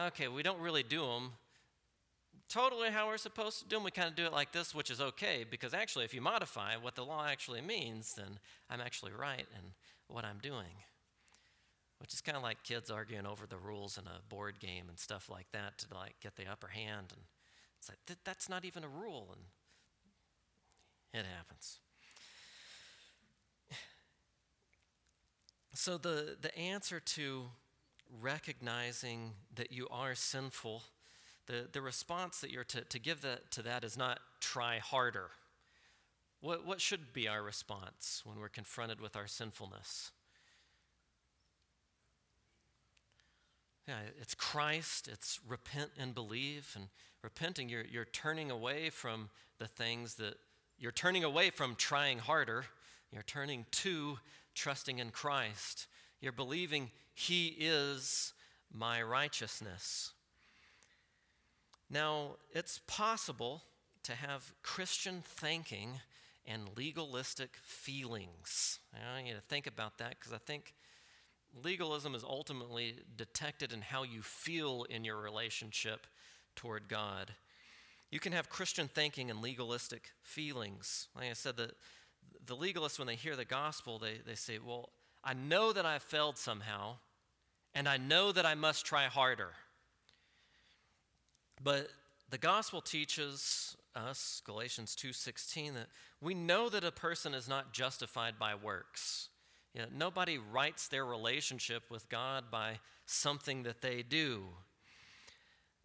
okay, 0.06 0.28
we 0.28 0.42
don't 0.42 0.60
really 0.60 0.82
do 0.82 1.00
them 1.00 1.32
totally 2.48 2.90
how 2.90 3.08
we're 3.08 3.16
supposed 3.16 3.58
to 3.60 3.68
do 3.68 3.76
them. 3.76 3.84
We 3.84 3.90
kind 3.90 4.08
of 4.08 4.14
do 4.14 4.24
it 4.24 4.32
like 4.32 4.52
this, 4.52 4.74
which 4.74 4.90
is 4.90 5.00
okay, 5.00 5.44
because 5.48 5.74
actually, 5.74 6.04
if 6.04 6.14
you 6.14 6.20
modify 6.20 6.76
what 6.76 6.94
the 6.94 7.04
law 7.04 7.26
actually 7.26 7.60
means, 7.60 8.14
then 8.14 8.38
I'm 8.70 8.80
actually 8.80 9.12
right 9.12 9.46
in 9.54 9.72
what 10.08 10.24
I'm 10.24 10.38
doing. 10.42 10.84
Which 11.98 12.12
is 12.12 12.20
kind 12.20 12.36
of 12.36 12.42
like 12.42 12.62
kids 12.62 12.90
arguing 12.90 13.26
over 13.26 13.46
the 13.46 13.56
rules 13.56 13.96
in 13.98 14.04
a 14.06 14.20
board 14.28 14.60
game 14.60 14.84
and 14.88 14.98
stuff 14.98 15.30
like 15.30 15.46
that 15.52 15.78
to 15.78 15.86
like 15.94 16.14
get 16.20 16.36
the 16.36 16.46
upper 16.46 16.68
hand. 16.68 17.06
And 17.10 17.22
it's 17.78 17.88
like, 17.88 17.98
that's 18.24 18.48
not 18.48 18.64
even 18.64 18.84
a 18.84 18.88
rule. 18.88 19.28
And 21.14 21.24
it 21.24 21.26
happens. 21.36 21.78
So, 25.72 25.98
the, 25.98 26.36
the 26.40 26.56
answer 26.56 27.00
to 27.00 27.44
recognizing 28.20 29.32
that 29.54 29.72
you 29.72 29.86
are 29.90 30.14
sinful, 30.14 30.82
the, 31.46 31.66
the 31.70 31.80
response 31.80 32.40
that 32.40 32.50
you're 32.50 32.64
to, 32.64 32.82
to 32.82 32.98
give 32.98 33.22
that, 33.22 33.50
to 33.52 33.62
that 33.62 33.84
is 33.84 33.96
not 33.96 34.20
try 34.40 34.78
harder. 34.78 35.30
What, 36.40 36.66
what 36.66 36.80
should 36.80 37.12
be 37.12 37.28
our 37.28 37.42
response 37.42 38.22
when 38.24 38.38
we're 38.38 38.48
confronted 38.48 39.00
with 39.00 39.16
our 39.16 39.26
sinfulness? 39.26 40.12
Yeah, 43.88 43.98
it's 44.20 44.34
Christ, 44.34 45.08
it's 45.08 45.38
repent 45.46 45.90
and 45.98 46.14
believe. 46.14 46.72
And 46.74 46.88
repenting, 47.22 47.68
you're, 47.68 47.84
you're 47.84 48.04
turning 48.04 48.50
away 48.50 48.90
from 48.90 49.30
the 49.58 49.68
things 49.68 50.16
that 50.16 50.34
you're 50.78 50.92
turning 50.92 51.24
away 51.24 51.50
from 51.50 51.74
trying 51.76 52.18
harder, 52.18 52.66
you're 53.12 53.22
turning 53.22 53.64
to 53.70 54.18
trusting 54.54 54.98
in 54.98 55.10
Christ. 55.10 55.86
You're 56.20 56.32
believing 56.32 56.90
He 57.18 57.56
is 57.58 58.34
my 58.70 59.02
righteousness. 59.02 60.12
Now, 61.88 62.36
it's 62.52 62.80
possible 62.86 63.62
to 64.02 64.12
have 64.12 64.52
Christian 64.62 65.22
thinking 65.24 66.00
and 66.46 66.68
legalistic 66.76 67.56
feelings. 67.64 68.80
I 68.94 69.22
need 69.22 69.32
to 69.32 69.40
think 69.40 69.66
about 69.66 69.96
that 69.96 70.10
because 70.10 70.34
I 70.34 70.38
think 70.38 70.74
legalism 71.64 72.14
is 72.14 72.22
ultimately 72.22 72.96
detected 73.16 73.72
in 73.72 73.80
how 73.80 74.02
you 74.02 74.20
feel 74.20 74.84
in 74.90 75.02
your 75.02 75.16
relationship 75.16 76.06
toward 76.54 76.86
God. 76.86 77.32
You 78.10 78.20
can 78.20 78.32
have 78.32 78.50
Christian 78.50 78.88
thinking 78.88 79.30
and 79.30 79.40
legalistic 79.40 80.10
feelings. 80.22 81.08
Like 81.16 81.30
I 81.30 81.32
said, 81.32 81.56
the, 81.56 81.70
the 82.44 82.56
legalists, 82.56 82.98
when 82.98 83.08
they 83.08 83.16
hear 83.16 83.36
the 83.36 83.46
gospel, 83.46 83.98
they, 83.98 84.18
they 84.26 84.34
say, 84.34 84.58
Well, 84.58 84.90
I 85.24 85.32
know 85.32 85.72
that 85.72 85.86
I've 85.86 86.02
failed 86.02 86.36
somehow, 86.36 86.98
and 87.76 87.86
I 87.86 87.98
know 87.98 88.32
that 88.32 88.46
I 88.46 88.54
must 88.54 88.86
try 88.86 89.04
harder. 89.04 89.50
But 91.62 91.90
the 92.30 92.38
gospel 92.38 92.80
teaches 92.80 93.76
us, 93.94 94.40
Galatians 94.44 94.96
2:16, 94.96 95.74
that 95.74 95.90
we 96.20 96.32
know 96.32 96.70
that 96.70 96.84
a 96.84 96.90
person 96.90 97.34
is 97.34 97.46
not 97.46 97.74
justified 97.74 98.38
by 98.38 98.54
works. 98.54 99.28
You 99.74 99.82
know, 99.82 99.88
nobody 99.92 100.38
writes 100.38 100.88
their 100.88 101.04
relationship 101.04 101.90
with 101.90 102.08
God 102.08 102.50
by 102.50 102.80
something 103.04 103.62
that 103.64 103.82
they 103.82 104.02
do. 104.02 104.56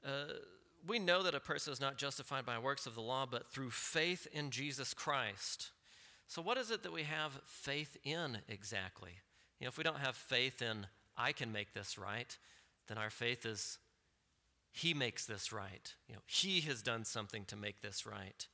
Uh, 0.01 0.33
we 0.87 0.97
know 0.97 1.23
that 1.23 1.35
a 1.35 1.41
person 1.41 1.73
is 1.73 1.81
not 1.81 1.97
justified 1.97 2.45
by 2.45 2.57
works 2.57 2.85
of 2.85 2.95
the 2.95 3.01
law, 3.01 3.25
but 3.25 3.51
through 3.51 3.71
faith 3.71 4.27
in 4.31 4.49
Jesus 4.49 4.93
Christ. 4.93 5.71
So, 6.27 6.41
what 6.41 6.57
is 6.57 6.71
it 6.71 6.83
that 6.83 6.93
we 6.93 7.03
have 7.03 7.41
faith 7.45 7.97
in 8.05 8.41
exactly? 8.47 9.19
You 9.59 9.65
know, 9.65 9.69
if 9.69 9.77
we 9.77 9.83
don't 9.83 9.99
have 9.99 10.15
faith 10.15 10.61
in, 10.61 10.87
I 11.17 11.31
can 11.31 11.51
make 11.51 11.73
this 11.73 11.97
right, 11.97 12.37
then 12.87 12.97
our 12.97 13.09
faith 13.09 13.45
is, 13.45 13.77
He 14.71 14.93
makes 14.93 15.25
this 15.25 15.51
right. 15.51 15.93
You 16.07 16.15
know, 16.15 16.21
He 16.25 16.61
has 16.61 16.81
done 16.81 17.05
something 17.05 17.45
to 17.45 17.55
make 17.55 17.81
this 17.81 18.05
right. 18.05 18.47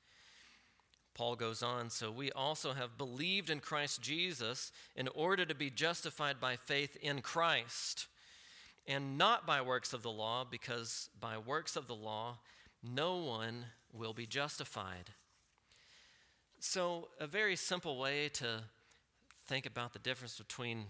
Paul 1.14 1.36
goes 1.36 1.64
on, 1.64 1.90
so 1.90 2.12
we 2.12 2.32
also 2.32 2.74
have 2.74 2.98
believed 2.98 3.50
in 3.50 3.60
Christ 3.60 4.02
Jesus 4.02 4.72
in 4.96 5.08
order 5.10 5.46
to 5.46 5.56
be 5.56 5.72
justified 5.72 6.40
by 6.40 6.56
faith 6.56 6.96
in 7.02 7.22
Christ, 7.22 8.06
and 8.86 9.18
not 9.18 9.48
by 9.48 9.62
works 9.62 9.94
of 9.94 10.04
the 10.04 10.12
law, 10.12 10.46
because 10.50 11.10
by 11.20 11.38
works 11.40 11.76
of 11.76 11.88
the 11.88 11.96
law, 11.96 12.38
no 12.84 13.16
one 13.18 13.66
will 13.92 14.14
be 14.14 14.28
justified. 14.28 15.12
So, 16.60 17.10
a 17.20 17.26
very 17.26 17.56
simple 17.56 17.98
way 17.98 18.30
to 18.34 18.64
think 19.48 19.66
about 19.66 19.94
the 19.94 20.00
difference 20.00 20.38
between 20.38 20.86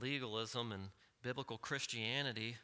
legalism 0.00 0.72
and 0.72 0.88
biblical 1.22 1.58
Christianity 1.58 2.56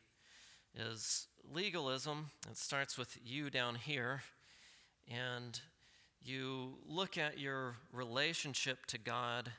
is 0.74 1.26
legalism, 1.52 2.30
it 2.50 2.56
starts 2.56 2.96
with 2.96 3.18
you 3.24 3.50
down 3.50 3.74
here, 3.74 4.22
and 5.10 5.60
you 6.22 6.74
look 6.86 7.18
at 7.18 7.38
your 7.38 7.76
relationship 7.92 8.86
to 8.86 8.98
God 8.98 9.52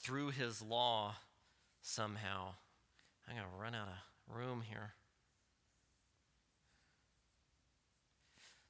through 0.00 0.30
His 0.30 0.62
law 0.62 1.16
somehow. 1.82 2.54
I'm 3.28 3.36
going 3.36 3.48
to 3.48 3.62
run 3.62 3.74
out 3.74 3.88
of 3.88 4.36
room 4.36 4.62
here. 4.68 4.92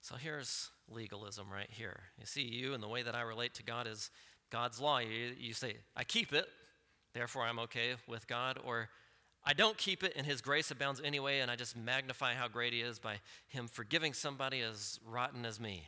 So 0.00 0.14
here's 0.14 0.70
legalism 0.88 1.46
right 1.52 1.68
here. 1.68 2.00
You 2.18 2.26
see, 2.26 2.42
you 2.42 2.74
and 2.74 2.82
the 2.82 2.88
way 2.88 3.02
that 3.02 3.14
I 3.14 3.22
relate 3.22 3.54
to 3.54 3.62
God 3.62 3.86
is 3.86 4.10
God's 4.50 4.80
law. 4.80 4.98
You, 4.98 5.32
you 5.36 5.52
say, 5.52 5.78
I 5.96 6.04
keep 6.04 6.32
it, 6.32 6.46
therefore 7.16 7.42
I'm 7.42 7.58
okay 7.60 7.94
with 8.06 8.26
God, 8.26 8.58
or 8.64 8.90
I 9.44 9.54
don't 9.54 9.78
keep 9.78 10.04
it, 10.04 10.12
and 10.16 10.26
His 10.26 10.40
grace 10.40 10.70
abounds 10.70 11.00
anyway, 11.02 11.40
and 11.40 11.50
I 11.50 11.56
just 11.56 11.76
magnify 11.76 12.34
how 12.34 12.48
great 12.48 12.72
He 12.72 12.80
is 12.80 12.98
by 12.98 13.20
Him 13.48 13.68
forgiving 13.68 14.12
somebody 14.12 14.60
as 14.60 15.00
rotten 15.08 15.46
as 15.46 15.58
me. 15.58 15.84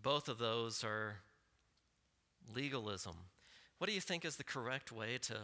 Both 0.00 0.28
of 0.28 0.38
those 0.38 0.82
are 0.82 1.16
legalism. 2.54 3.16
What 3.78 3.88
do 3.88 3.94
you 3.94 4.00
think 4.00 4.24
is 4.24 4.36
the 4.36 4.44
correct 4.44 4.90
way 4.90 5.18
to 5.22 5.34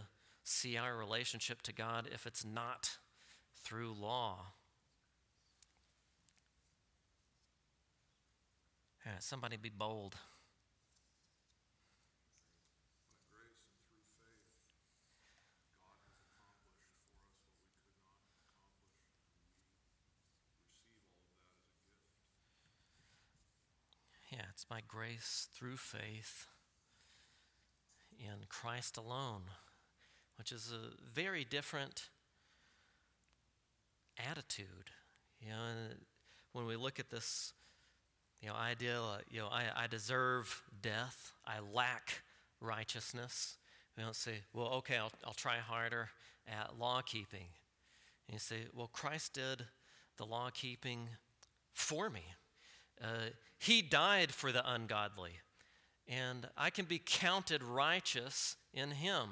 see 0.42 0.76
our 0.76 0.96
relationship 0.96 1.60
to 1.62 1.72
God 1.72 2.08
if 2.12 2.26
it's 2.26 2.44
not 2.44 2.98
through 3.62 3.92
law? 3.92 4.46
Somebody 9.20 9.56
be 9.58 9.68
bold. 9.68 10.16
By 12.96 13.36
grace 13.36 13.68
and 13.68 13.84
through 13.84 14.08
faith, 14.24 14.56
God 15.76 16.00
has 16.00 16.16
accomplished 16.16 16.32
for 16.32 16.48
us 16.56 16.64
what 16.72 18.16
we 18.16 18.32
could 18.32 18.56
not 18.64 18.80
accomplish, 18.80 19.52
and 20.64 20.72
we 20.80 20.80
receive 22.64 23.04
all 23.04 23.20
of 23.20 23.28
that 23.36 23.92
as 23.92 24.00
a 24.08 24.43
It's 24.54 24.64
by 24.64 24.80
grace 24.86 25.48
through 25.52 25.76
faith 25.76 26.46
in 28.20 28.46
Christ 28.48 28.96
alone, 28.96 29.42
which 30.38 30.52
is 30.52 30.72
a 30.72 31.10
very 31.12 31.44
different 31.44 32.08
attitude. 34.16 34.92
You 35.40 35.48
know, 35.48 35.56
when 36.52 36.66
we 36.66 36.76
look 36.76 37.00
at 37.00 37.10
this, 37.10 37.52
you 38.40 38.48
know, 38.48 38.54
idea, 38.54 39.00
you 39.28 39.40
know, 39.40 39.48
I, 39.48 39.64
I 39.76 39.86
deserve 39.88 40.62
death, 40.80 41.32
I 41.44 41.58
lack 41.58 42.22
righteousness. 42.60 43.56
We 43.96 44.04
don't 44.04 44.14
say, 44.14 44.42
well, 44.52 44.68
okay, 44.74 44.98
I'll, 44.98 45.12
I'll 45.26 45.34
try 45.34 45.56
harder 45.56 46.10
at 46.46 46.78
law 46.78 47.00
keeping. 47.00 47.46
And 48.28 48.34
you 48.34 48.38
say, 48.38 48.66
well, 48.72 48.88
Christ 48.92 49.34
did 49.34 49.66
the 50.16 50.24
law 50.24 50.50
keeping 50.54 51.08
for 51.72 52.08
me. 52.08 52.22
Uh, 53.02 53.30
he 53.64 53.80
died 53.80 54.30
for 54.30 54.52
the 54.52 54.70
ungodly, 54.70 55.40
and 56.06 56.48
I 56.56 56.68
can 56.68 56.84
be 56.84 57.00
counted 57.02 57.62
righteous 57.62 58.56
in 58.74 58.90
him. 58.90 59.28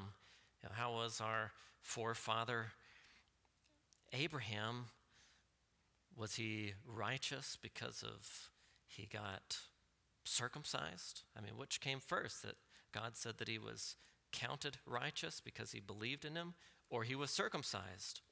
You 0.63 0.69
know, 0.69 0.75
how 0.75 0.95
was 0.95 1.21
our 1.21 1.53
forefather 1.83 2.69
Abraham? 4.13 4.87
Was 6.17 6.37
he 6.37 6.73
righteous 6.87 7.59
because 7.61 8.03
of 8.03 8.51
he 8.87 9.07
got 9.07 9.59
circumcised? 10.25 11.23
I 11.37 11.43
mean, 11.43 11.59
which 11.59 11.81
came 11.83 12.01
first? 12.01 12.43
That 12.43 12.57
God 12.93 13.17
said 13.17 13.37
that 13.37 13.49
he 13.49 13.59
was 13.59 13.97
counted 14.33 14.79
righteous 14.87 15.41
because 15.41 15.73
he 15.73 15.81
believed 15.81 16.25
in 16.25 16.37
him, 16.37 16.55
or 16.89 17.05
he 17.05 17.15
was 17.15 17.31
circumcised? 17.31 18.23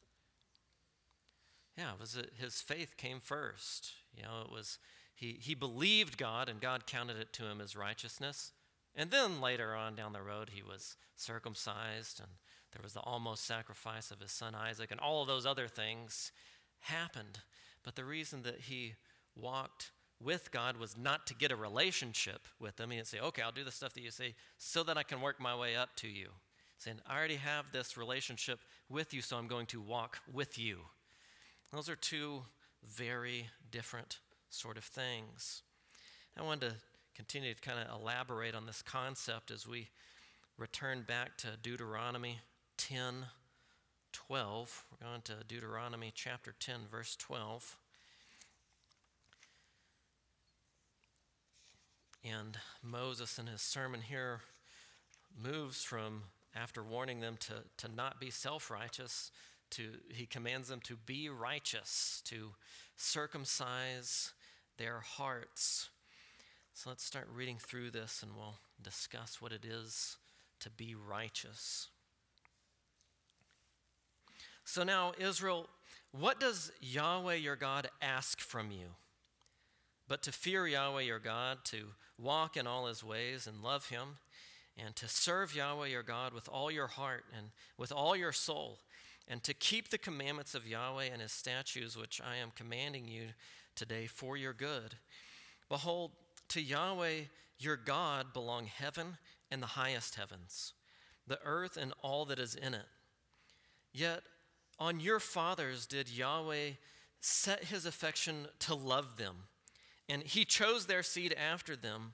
Yeah, 1.77 1.93
was 2.01 2.17
it, 2.17 2.33
his 2.39 2.63
faith 2.63 2.97
came 2.97 3.21
first. 3.21 3.93
You 4.17 4.23
know, 4.23 4.43
it 4.47 4.51
was 4.51 4.79
he, 5.21 5.37
he 5.39 5.55
believed 5.55 6.17
God 6.17 6.49
and 6.49 6.63
God 6.63 6.87
counted 6.87 7.19
it 7.19 7.31
to 7.35 7.45
him 7.45 7.61
as 7.61 7.77
righteousness. 7.77 8.53
And 8.97 9.11
then 9.11 9.39
later 9.39 9.75
on 9.75 9.95
down 9.95 10.15
the 10.15 10.23
road, 10.23 10.51
he 10.55 10.63
was 10.63 10.97
circumcised 11.15 12.21
and 12.21 12.31
there 12.73 12.83
was 12.83 12.95
the 12.95 13.01
almost 13.01 13.45
sacrifice 13.45 14.11
of 14.11 14.21
his 14.21 14.31
son 14.31 14.55
Isaac, 14.55 14.91
and 14.91 15.01
all 15.01 15.23
of 15.23 15.29
those 15.29 15.45
other 15.45 15.67
things 15.67 16.31
happened. 16.79 17.41
But 17.83 17.97
the 17.97 18.05
reason 18.05 18.43
that 18.45 18.61
he 18.61 18.95
walked 19.35 19.91
with 20.23 20.53
God 20.53 20.77
was 20.77 20.97
not 20.97 21.27
to 21.27 21.35
get 21.35 21.51
a 21.51 21.57
relationship 21.57 22.47
with 22.61 22.79
him. 22.79 22.91
He 22.91 22.97
didn't 22.97 23.09
say, 23.09 23.19
okay, 23.19 23.43
I'll 23.43 23.51
do 23.51 23.65
the 23.65 23.73
stuff 23.73 23.93
that 23.95 24.03
you 24.03 24.13
say 24.13 24.35
so 24.57 24.85
that 24.85 24.97
I 24.97 25.03
can 25.03 25.21
work 25.21 25.41
my 25.41 25.57
way 25.57 25.75
up 25.75 25.97
to 25.97 26.09
you. 26.09 26.29
Saying, 26.79 27.01
I 27.07 27.19
already 27.19 27.37
have 27.37 27.73
this 27.73 27.97
relationship 27.97 28.61
with 28.89 29.13
you, 29.13 29.21
so 29.21 29.37
I'm 29.37 29.49
going 29.49 29.67
to 29.67 29.81
walk 29.81 30.19
with 30.33 30.57
you. 30.59 30.79
Those 31.73 31.89
are 31.89 31.97
two 31.97 32.43
very 32.87 33.49
different 33.71 34.21
sort 34.51 34.77
of 34.77 34.85
things. 34.85 35.63
I 36.39 36.43
wanted 36.43 36.71
to 36.71 36.75
continue 37.15 37.55
to 37.55 37.61
kind 37.61 37.79
of 37.79 38.01
elaborate 38.01 38.55
on 38.55 38.67
this 38.67 38.83
concept 38.83 39.51
as 39.51 39.67
we 39.67 39.89
return 40.59 41.03
back 41.07 41.37
to 41.39 41.49
Deuteronomy 41.63 42.41
10 42.77 43.27
12. 44.13 44.85
We're 44.91 45.07
going 45.07 45.23
to 45.23 45.35
Deuteronomy 45.47 46.13
chapter 46.15 46.53
10, 46.59 46.81
verse 46.91 47.15
12. 47.17 47.77
And 52.25 52.59
Moses, 52.83 53.39
in 53.39 53.47
his 53.47 53.63
sermon 53.63 54.03
here, 54.03 54.41
moves 55.41 55.85
from, 55.85 56.25
after 56.55 56.83
warning 56.83 57.21
them 57.21 57.37
to, 57.41 57.55
to 57.79 57.95
not 57.95 58.21
be 58.21 58.31
self 58.31 58.71
righteous, 58.71 59.31
to 59.71 59.85
he 60.09 60.27
commands 60.27 60.69
them 60.69 60.81
to 60.85 60.97
be 60.97 61.29
righteous, 61.29 62.21
to 62.27 62.51
circumcise 62.97 64.33
their 64.81 65.01
hearts. 65.01 65.91
So 66.73 66.89
let's 66.89 67.05
start 67.05 67.29
reading 67.31 67.59
through 67.61 67.91
this 67.91 68.23
and 68.23 68.33
we'll 68.35 68.57
discuss 68.83 69.41
what 69.41 69.53
it 69.53 69.63
is 69.63 70.17
to 70.61 70.71
be 70.71 70.95
righteous. 70.95 71.89
So 74.65 74.83
now, 74.83 75.13
Israel, 75.19 75.69
what 76.19 76.41
does 76.41 76.73
Yahweh 76.81 77.35
your 77.35 77.57
God 77.57 77.91
ask 78.01 78.41
from 78.41 78.71
you? 78.71 78.87
But 80.09 80.23
to 80.23 80.33
fear 80.33 80.67
Yahweh 80.67 81.03
your 81.03 81.19
God, 81.19 81.59
to 81.67 81.89
walk 82.19 82.57
in 82.57 82.67
all 82.67 82.87
his 82.87 83.05
ways 83.05 83.47
and 83.47 83.63
love 83.63 83.91
him, 83.91 84.17
and 84.83 84.97
to 84.97 85.09
serve 85.09 85.55
Yahweh 85.55 85.89
your 85.89 86.03
God 86.03 86.33
with 86.33 86.49
all 86.49 86.71
your 86.71 86.87
heart 86.87 87.25
and 87.37 87.49
with 87.77 87.93
all 87.93 88.17
your 88.17 88.33
soul, 88.33 88.79
and 89.29 89.43
to 89.45 89.53
keep 89.53 89.91
the 89.91 89.99
commandments 89.99 90.55
of 90.55 90.67
Yahweh 90.67 91.09
and 91.13 91.21
his 91.21 91.33
statutes, 91.33 91.99
which 91.99 92.19
I 92.25 92.37
am 92.37 92.53
commanding 92.57 93.07
you 93.07 93.25
today 93.81 94.07
for 94.07 94.37
your 94.37 94.53
good. 94.53 94.95
Behold, 95.71 96.11
to 96.49 96.61
Yahweh 96.61 97.23
your 97.59 97.79
God 97.79 98.35
belong 98.35 98.67
heaven 98.67 99.17
and 99.51 99.63
the 99.63 99.69
highest 99.69 100.17
heavens, 100.17 100.75
the 101.27 101.39
earth 101.47 101.79
and 101.79 101.95
all 102.03 102.27
that 102.27 102.39
is 102.39 102.55
in 102.55 102.75
it. 102.75 102.85
Yet 103.91 104.21
on 104.79 105.01
your 105.01 105.19
fathers 105.19 105.87
did 105.87 106.11
Yahweh 106.11 106.73
set 107.23 107.65
his 107.65 107.87
affection 107.87 108.49
to 108.59 108.75
love 108.75 109.17
them, 109.17 109.45
and 110.11 110.23
he 110.25 110.45
chose 110.45 110.85
their 110.85 111.03
seed 111.03 111.35
after 111.35 111.75
them, 111.75 112.13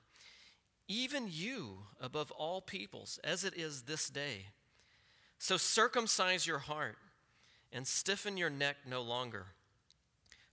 even 0.87 1.27
you 1.29 1.79
above 1.99 2.31
all 2.31 2.61
peoples, 2.61 3.19
as 3.25 3.43
it 3.43 3.57
is 3.57 3.81
this 3.83 4.09
day. 4.09 4.45
So 5.37 5.57
circumcise 5.57 6.47
your 6.47 6.59
heart 6.59 6.95
and 7.73 7.85
stiffen 7.85 8.37
your 8.37 8.49
neck 8.49 8.77
no 8.89 9.01
longer. 9.01 9.47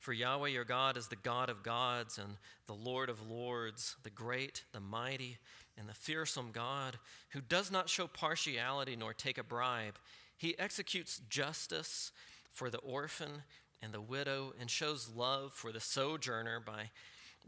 For 0.05 0.12
Yahweh 0.12 0.49
your 0.49 0.67
God 0.67 0.99
is 0.99 1.09
the 1.09 1.17
God 1.17 1.49
of 1.49 1.62
gods 1.62 2.19
and 2.19 2.37
the 2.67 2.75
Lord 2.75 3.09
of 3.09 3.27
lords, 3.27 3.97
the 4.03 4.11
great, 4.11 4.62
the 4.73 4.79
mighty, 4.79 5.38
and 5.79 5.88
the 5.88 5.95
fearsome 5.95 6.51
God, 6.53 6.99
who 7.31 7.40
does 7.40 7.73
not 7.73 7.88
show 7.88 8.07
partiality 8.07 8.97
nor 8.97 9.14
take 9.14 9.38
a 9.38 9.43
bribe. 9.43 9.95
He 10.37 10.59
executes 10.59 11.23
justice 11.31 12.12
for 12.51 12.69
the 12.69 12.81
orphan 12.81 13.45
and 13.81 13.95
the 13.95 14.01
widow 14.03 14.53
and 14.61 14.71
shows 14.71 15.09
love 15.09 15.55
for 15.55 15.73
the 15.73 15.81
sojourner 15.81 16.61
by 16.61 16.90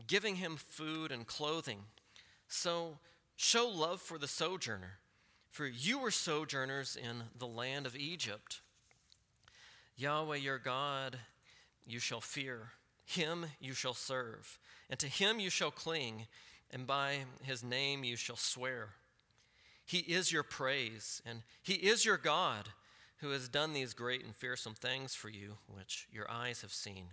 giving 0.06 0.36
him 0.36 0.56
food 0.56 1.12
and 1.12 1.26
clothing. 1.26 1.80
So 2.48 2.96
show 3.36 3.68
love 3.68 4.00
for 4.00 4.16
the 4.16 4.28
sojourner, 4.28 4.92
for 5.50 5.66
you 5.66 5.98
were 5.98 6.10
sojourners 6.10 6.96
in 6.96 7.24
the 7.38 7.46
land 7.46 7.84
of 7.84 7.94
Egypt. 7.94 8.62
Yahweh 9.98 10.36
your 10.36 10.58
God 10.58 11.18
you 11.86 11.98
shall 11.98 12.20
fear, 12.20 12.72
him 13.04 13.46
you 13.60 13.72
shall 13.72 13.94
serve, 13.94 14.58
and 14.90 14.98
to 14.98 15.06
him 15.06 15.40
you 15.40 15.50
shall 15.50 15.70
cling, 15.70 16.26
and 16.70 16.86
by 16.86 17.18
his 17.42 17.62
name 17.62 18.04
you 18.04 18.16
shall 18.16 18.36
swear. 18.36 18.90
He 19.86 19.98
is 19.98 20.32
your 20.32 20.42
praise, 20.42 21.22
and 21.24 21.42
He 21.62 21.74
is 21.74 22.04
your 22.04 22.16
God 22.16 22.70
who 23.18 23.30
has 23.30 23.48
done 23.48 23.72
these 23.72 23.94
great 23.94 24.24
and 24.24 24.34
fearsome 24.34 24.74
things 24.74 25.14
for 25.14 25.28
you, 25.28 25.56
which 25.68 26.08
your 26.12 26.30
eyes 26.30 26.60
have 26.62 26.72
seen. 26.72 27.06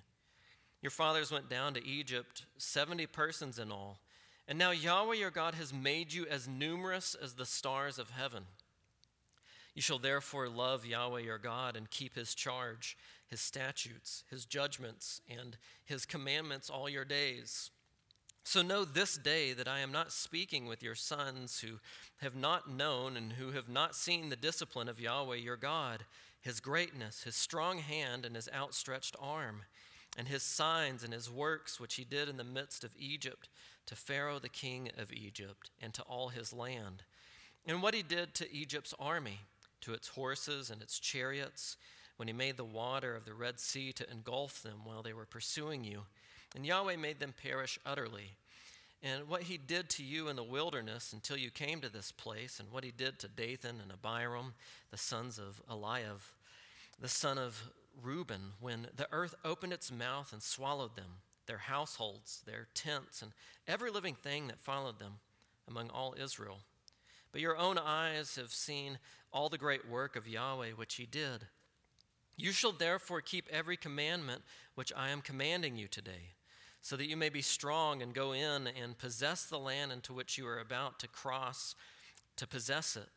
Your 0.82 0.90
fathers 0.90 1.32
went 1.32 1.50
down 1.50 1.76
to 1.76 1.86
Egypt, 1.86 2.46
70 2.58 3.06
persons 3.08 3.60
in 3.60 3.72
all, 3.72 4.00
And 4.48 4.60
now 4.60 4.72
Yahweh 4.72 5.16
your 5.16 5.32
God 5.32 5.54
has 5.54 5.72
made 5.72 6.12
you 6.12 6.26
as 6.26 6.50
numerous 6.50 7.16
as 7.16 7.36
the 7.36 7.46
stars 7.46 7.98
of 7.98 8.10
heaven. 8.10 8.44
You 9.74 9.82
shall 9.82 10.00
therefore 10.00 10.50
love 10.50 10.86
Yahweh 10.86 11.22
your 11.22 11.38
God 11.38 11.78
and 11.78 11.90
keep 11.90 12.16
his 12.16 12.36
charge, 12.36 12.98
his 13.34 13.41
statutes, 13.41 14.24
his 14.30 14.46
judgments, 14.46 15.19
and 15.28 15.58
his 15.84 16.06
commandments 16.06 16.69
all 16.69 16.88
your 16.88 17.04
days. 17.04 17.72
So 18.43 18.62
know 18.62 18.86
this 18.86 19.17
day 19.17 19.54
that 19.54 19.67
I 19.67 19.80
am 19.80 19.91
not 19.91 20.12
speaking 20.12 20.67
with 20.67 20.84
your 20.84 20.93
sons 20.93 21.62
who 21.62 21.80
have 22.17 22.36
not 22.36 22.69
known 22.69 23.17
and 23.17 23.34
who 23.34 23.50
have 23.54 23.67
not 23.67 23.96
seen 23.96 24.30
the 24.30 24.36
discipline 24.36 24.88
of 24.88 25.00
Yahweh 25.00 25.38
your 25.38 25.58
God, 25.58 26.06
his 26.41 26.60
greatness, 26.60 27.24
his 27.24 27.36
strong 27.36 27.80
hand, 27.80 28.24
and 28.24 28.36
his 28.36 28.48
outstretched 28.54 29.15
arm, 29.19 29.63
and 30.15 30.28
his 30.28 30.43
signs 30.43 31.04
and 31.04 31.12
his 31.12 31.28
works 31.28 31.80
which 31.80 31.96
he 31.96 32.04
did 32.04 32.30
in 32.30 32.38
the 32.38 32.43
midst 32.43 32.84
of 32.84 32.91
Egypt 33.00 33.50
to 33.88 33.96
Pharaoh 33.96 34.38
the 34.38 34.48
king 34.48 34.91
of 34.96 35.12
Egypt 35.12 35.72
and 35.82 35.91
to 35.96 36.04
all 36.04 36.30
his 36.30 36.54
land, 36.54 37.02
and 37.65 37.82
what 37.82 37.96
he 37.96 38.04
did 38.04 38.36
to 38.36 38.54
Egypt's 38.54 38.93
army, 39.00 39.39
to 39.82 39.93
its 39.93 40.10
horses 40.10 40.69
and 40.69 40.84
its 40.84 41.00
chariots, 41.00 41.78
when 42.17 42.28
he 42.28 42.34
made 42.34 42.58
the 42.58 42.63
water 42.63 43.15
of 43.15 43.26
the 43.26 43.34
Red 43.34 43.60
Sea 43.60 43.91
to 43.93 44.10
engulf 44.10 44.62
them 44.62 44.80
while 44.84 45.02
they 45.02 45.13
were 45.13 45.26
pursuing 45.26 45.84
you. 45.84 46.04
And 46.56 46.65
Yahweh 46.65 46.97
made 46.97 47.19
them 47.19 47.34
perish 47.41 47.80
utterly. 47.86 48.36
And 49.02 49.28
what 49.28 49.43
he 49.43 49.58
did 49.58 49.89
to 49.91 50.04
you 50.04 50.30
in 50.30 50.36
the 50.36 50.43
wilderness 50.43 51.12
until 51.12 51.36
you 51.36 51.52
came 51.52 51.82
to 51.82 51.91
this 51.91 52.12
place, 52.12 52.60
and 52.60 52.71
what 52.71 52.86
he 52.86 52.91
did 52.91 53.19
to 53.19 53.28
Dathan 53.28 53.82
and 53.82 53.91
Abiram, 53.91 54.54
the 54.91 54.97
sons 54.97 55.38
of 55.38 55.62
Eliab, 55.69 56.21
the 57.02 57.10
son 57.10 57.38
of 57.38 57.69
Reuben, 58.02 58.54
when 58.62 58.88
the 58.95 59.08
earth 59.12 59.36
opened 59.43 59.73
its 59.73 59.91
mouth 59.91 60.32
and 60.32 60.41
swallowed 60.41 60.95
them 60.95 61.19
their 61.45 61.58
households, 61.58 62.41
their 62.45 62.67
tents, 62.73 63.21
and 63.21 63.32
every 63.67 63.91
living 63.91 64.15
thing 64.15 64.47
that 64.47 64.62
followed 64.62 64.99
them 64.99 65.13
among 65.67 65.89
all 65.89 66.15
Israel. 66.17 66.60
But 67.34 67.41
your 67.41 67.58
own 67.58 67.78
eyes 67.78 68.36
have 68.36 68.52
seen 68.52 68.99
all 69.34 69.49
the 69.49 69.58
great 69.58 69.89
work 69.89 70.15
of 70.15 70.28
Yahweh 70.28 70.71
which 70.71 70.95
he 70.95 71.06
did. 71.06 71.47
You 72.36 72.52
shall 72.52 72.72
therefore 72.72 73.22
keep 73.22 73.48
every 73.52 73.78
commandment 73.78 74.41
which 74.76 74.91
I 74.96 75.10
am 75.10 75.22
commanding 75.22 75.78
you 75.78 75.88
today, 75.88 76.34
so 76.82 76.98
that 76.98 77.08
you 77.08 77.15
may 77.15 77.30
be 77.30 77.41
strong 77.41 78.02
and 78.02 78.13
go 78.13 78.32
in 78.32 78.67
and 78.67 78.98
possess 78.98 79.46
the 79.46 79.60
land 79.60 79.91
into 79.91 80.13
which 80.13 80.38
you 80.38 80.48
are 80.48 80.60
about 80.60 81.00
to 81.00 81.08
cross 81.08 81.76
to 82.36 82.48
possess 82.48 82.96
it, 82.96 83.10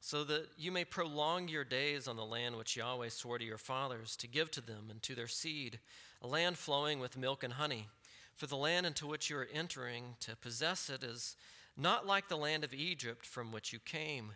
so 0.00 0.24
that 0.24 0.48
you 0.58 0.70
may 0.70 0.84
prolong 0.84 1.48
your 1.48 1.64
days 1.64 2.06
on 2.06 2.16
the 2.16 2.24
land 2.24 2.56
which 2.56 2.76
Yahweh 2.76 3.08
swore 3.08 3.38
to 3.38 3.44
your 3.44 3.58
fathers 3.58 4.16
to 4.16 4.28
give 4.28 4.50
to 4.50 4.60
them 4.60 4.88
and 4.90 5.02
to 5.02 5.14
their 5.14 5.28
seed 5.28 5.78
a 6.22 6.26
land 6.26 6.58
flowing 6.58 7.00
with 7.00 7.16
milk 7.16 7.42
and 7.42 7.54
honey. 7.54 7.88
For 8.36 8.46
the 8.46 8.56
land 8.56 8.86
into 8.86 9.06
which 9.06 9.30
you 9.30 9.36
are 9.38 9.48
entering 9.52 10.16
to 10.20 10.36
possess 10.36 10.88
it 10.88 11.02
is 11.02 11.36
not 11.76 12.06
like 12.06 12.28
the 12.28 12.36
land 12.36 12.64
of 12.64 12.74
Egypt 12.74 13.24
from 13.24 13.52
which 13.52 13.72
you 13.72 13.78
came, 13.78 14.32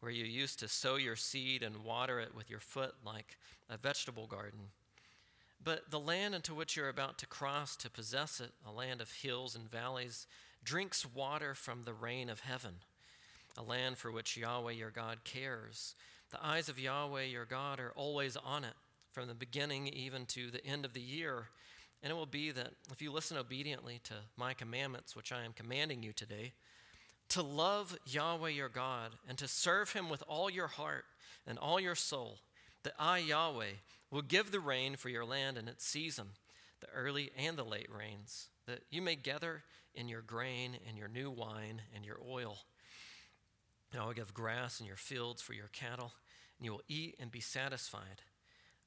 where 0.00 0.12
you 0.12 0.24
used 0.24 0.58
to 0.60 0.68
sow 0.68 0.96
your 0.96 1.16
seed 1.16 1.62
and 1.62 1.84
water 1.84 2.20
it 2.20 2.34
with 2.34 2.50
your 2.50 2.60
foot 2.60 2.94
like 3.04 3.38
a 3.68 3.76
vegetable 3.76 4.26
garden. 4.26 4.70
But 5.62 5.90
the 5.90 5.98
land 6.00 6.34
into 6.34 6.54
which 6.54 6.76
you're 6.76 6.88
about 6.88 7.18
to 7.18 7.26
cross 7.26 7.76
to 7.76 7.90
possess 7.90 8.40
it, 8.40 8.52
a 8.66 8.70
land 8.70 9.00
of 9.00 9.10
hills 9.10 9.56
and 9.56 9.70
valleys, 9.70 10.26
drinks 10.62 11.06
water 11.06 11.54
from 11.54 11.82
the 11.82 11.92
rain 11.92 12.28
of 12.28 12.40
heaven, 12.40 12.76
a 13.56 13.62
land 13.62 13.98
for 13.98 14.12
which 14.12 14.36
Yahweh 14.36 14.72
your 14.72 14.90
God 14.90 15.24
cares. 15.24 15.94
The 16.30 16.44
eyes 16.44 16.68
of 16.68 16.78
Yahweh 16.78 17.24
your 17.24 17.44
God 17.44 17.80
are 17.80 17.92
always 17.96 18.36
on 18.36 18.64
it 18.64 18.74
from 19.12 19.28
the 19.28 19.34
beginning 19.34 19.88
even 19.88 20.26
to 20.26 20.50
the 20.50 20.64
end 20.64 20.84
of 20.84 20.92
the 20.92 21.00
year. 21.00 21.48
And 22.02 22.10
it 22.10 22.14
will 22.14 22.26
be 22.26 22.50
that 22.50 22.72
if 22.92 23.00
you 23.00 23.10
listen 23.10 23.36
obediently 23.36 24.00
to 24.04 24.14
my 24.36 24.52
commandments, 24.52 25.16
which 25.16 25.32
I 25.32 25.44
am 25.44 25.52
commanding 25.52 26.02
you 26.02 26.12
today, 26.12 26.52
to 27.30 27.42
love 27.42 27.96
Yahweh 28.06 28.50
your 28.50 28.68
God 28.68 29.12
and 29.28 29.36
to 29.38 29.48
serve 29.48 29.92
him 29.92 30.08
with 30.08 30.22
all 30.28 30.48
your 30.48 30.68
heart 30.68 31.04
and 31.46 31.58
all 31.58 31.80
your 31.80 31.94
soul, 31.94 32.38
that 32.82 32.94
I, 32.98 33.18
Yahweh, 33.18 33.72
will 34.10 34.22
give 34.22 34.50
the 34.50 34.60
rain 34.60 34.96
for 34.96 35.08
your 35.08 35.24
land 35.24 35.58
in 35.58 35.68
its 35.68 35.84
season, 35.84 36.28
the 36.80 36.88
early 36.94 37.30
and 37.36 37.56
the 37.56 37.64
late 37.64 37.88
rains, 37.90 38.48
that 38.66 38.82
you 38.90 39.02
may 39.02 39.16
gather 39.16 39.64
in 39.94 40.08
your 40.08 40.22
grain 40.22 40.76
and 40.86 40.96
your 40.96 41.08
new 41.08 41.30
wine 41.30 41.82
and 41.94 42.04
your 42.04 42.18
oil. 42.28 42.58
And 43.92 44.00
I 44.00 44.06
will 44.06 44.12
give 44.12 44.34
grass 44.34 44.80
in 44.80 44.86
your 44.86 44.96
fields 44.96 45.42
for 45.42 45.52
your 45.54 45.68
cattle, 45.72 46.12
and 46.58 46.66
you 46.66 46.72
will 46.72 46.82
eat 46.88 47.16
and 47.18 47.30
be 47.30 47.40
satisfied. 47.40 48.22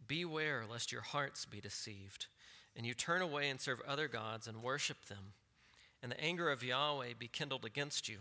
Beware 0.07 0.65
lest 0.69 0.91
your 0.91 1.01
hearts 1.01 1.45
be 1.45 1.59
deceived, 1.59 2.27
and 2.75 2.85
you 2.85 2.93
turn 2.93 3.21
away 3.21 3.49
and 3.49 3.59
serve 3.59 3.81
other 3.87 4.07
gods 4.07 4.47
and 4.47 4.63
worship 4.63 5.05
them. 5.05 5.33
And 6.01 6.11
the 6.11 6.21
anger 6.21 6.49
of 6.49 6.63
Yahweh 6.63 7.13
be 7.17 7.27
kindled 7.27 7.65
against 7.65 8.07
you, 8.07 8.19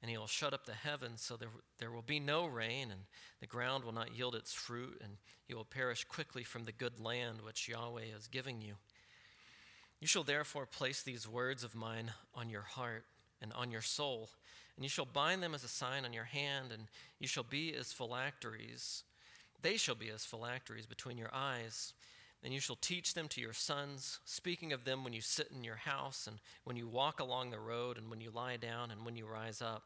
and 0.00 0.10
he 0.10 0.16
will 0.16 0.26
shut 0.26 0.54
up 0.54 0.64
the 0.64 0.72
heavens 0.72 1.22
so 1.22 1.36
there, 1.36 1.50
there 1.78 1.90
will 1.90 2.02
be 2.02 2.20
no 2.20 2.46
rain, 2.46 2.90
and 2.90 3.02
the 3.40 3.46
ground 3.46 3.84
will 3.84 3.92
not 3.92 4.16
yield 4.16 4.34
its 4.34 4.52
fruit, 4.52 5.00
and 5.02 5.14
you 5.48 5.56
will 5.56 5.64
perish 5.64 6.04
quickly 6.04 6.44
from 6.44 6.64
the 6.64 6.72
good 6.72 7.00
land 7.00 7.40
which 7.42 7.68
Yahweh 7.68 8.14
is 8.16 8.28
giving 8.28 8.60
you. 8.62 8.74
You 10.00 10.06
shall 10.06 10.24
therefore 10.24 10.66
place 10.66 11.02
these 11.02 11.28
words 11.28 11.64
of 11.64 11.74
mine 11.74 12.12
on 12.34 12.48
your 12.48 12.62
heart 12.62 13.04
and 13.42 13.52
on 13.52 13.70
your 13.70 13.82
soul, 13.82 14.30
and 14.76 14.84
you 14.84 14.88
shall 14.88 15.04
bind 15.04 15.42
them 15.42 15.54
as 15.54 15.64
a 15.64 15.68
sign 15.68 16.04
on 16.04 16.12
your 16.12 16.24
hand, 16.24 16.72
and 16.72 16.84
you 17.18 17.26
shall 17.26 17.42
be 17.42 17.74
as 17.74 17.92
phylacteries 17.92 19.02
they 19.62 19.76
shall 19.76 19.94
be 19.94 20.10
as 20.10 20.24
phylacteries 20.24 20.86
between 20.86 21.18
your 21.18 21.30
eyes. 21.32 21.92
And 22.42 22.54
you 22.54 22.60
shall 22.60 22.76
teach 22.76 23.14
them 23.14 23.28
to 23.28 23.40
your 23.40 23.52
sons, 23.52 24.18
speaking 24.24 24.72
of 24.72 24.84
them 24.84 25.04
when 25.04 25.12
you 25.12 25.20
sit 25.20 25.50
in 25.54 25.62
your 25.62 25.76
house, 25.76 26.26
and 26.26 26.38
when 26.64 26.76
you 26.76 26.88
walk 26.88 27.20
along 27.20 27.50
the 27.50 27.60
road, 27.60 27.98
and 27.98 28.10
when 28.10 28.20
you 28.20 28.30
lie 28.30 28.56
down, 28.56 28.90
and 28.90 29.04
when 29.04 29.16
you 29.16 29.26
rise 29.26 29.60
up. 29.60 29.82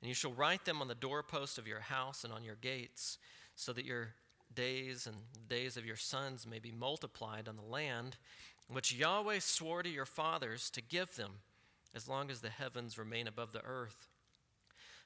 And 0.00 0.08
you 0.08 0.14
shall 0.14 0.32
write 0.32 0.64
them 0.64 0.80
on 0.80 0.88
the 0.88 0.94
doorpost 0.94 1.58
of 1.58 1.66
your 1.66 1.80
house 1.80 2.22
and 2.22 2.32
on 2.32 2.44
your 2.44 2.54
gates, 2.54 3.18
so 3.56 3.72
that 3.72 3.84
your 3.84 4.14
days 4.54 5.06
and 5.06 5.16
days 5.48 5.76
of 5.76 5.84
your 5.84 5.96
sons 5.96 6.46
may 6.46 6.58
be 6.58 6.70
multiplied 6.70 7.48
on 7.48 7.56
the 7.56 7.62
land 7.62 8.16
which 8.68 8.94
Yahweh 8.94 9.38
swore 9.40 9.82
to 9.82 9.88
your 9.88 10.06
fathers 10.06 10.70
to 10.70 10.80
give 10.80 11.16
them, 11.16 11.32
as 11.94 12.08
long 12.08 12.30
as 12.30 12.40
the 12.40 12.48
heavens 12.48 12.98
remain 12.98 13.26
above 13.26 13.52
the 13.52 13.64
earth. 13.64 14.08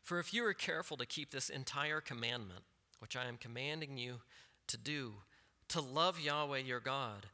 For 0.03 0.19
if 0.21 0.33
you 0.33 0.45
are 0.47 0.55
careful 0.55 0.97
to 0.99 1.07
keep 1.07 1.31
this 1.31 1.49
entire 1.49 2.01
commandment, 2.01 2.63
which 3.01 3.17
I 3.17 3.27
am 3.27 3.37
commanding 3.39 3.99
you 3.99 4.21
to 4.69 4.77
do, 4.77 5.15
to 5.69 5.81
love 5.81 6.21
Yahweh 6.21 6.59
your 6.59 6.81
God, 6.81 7.27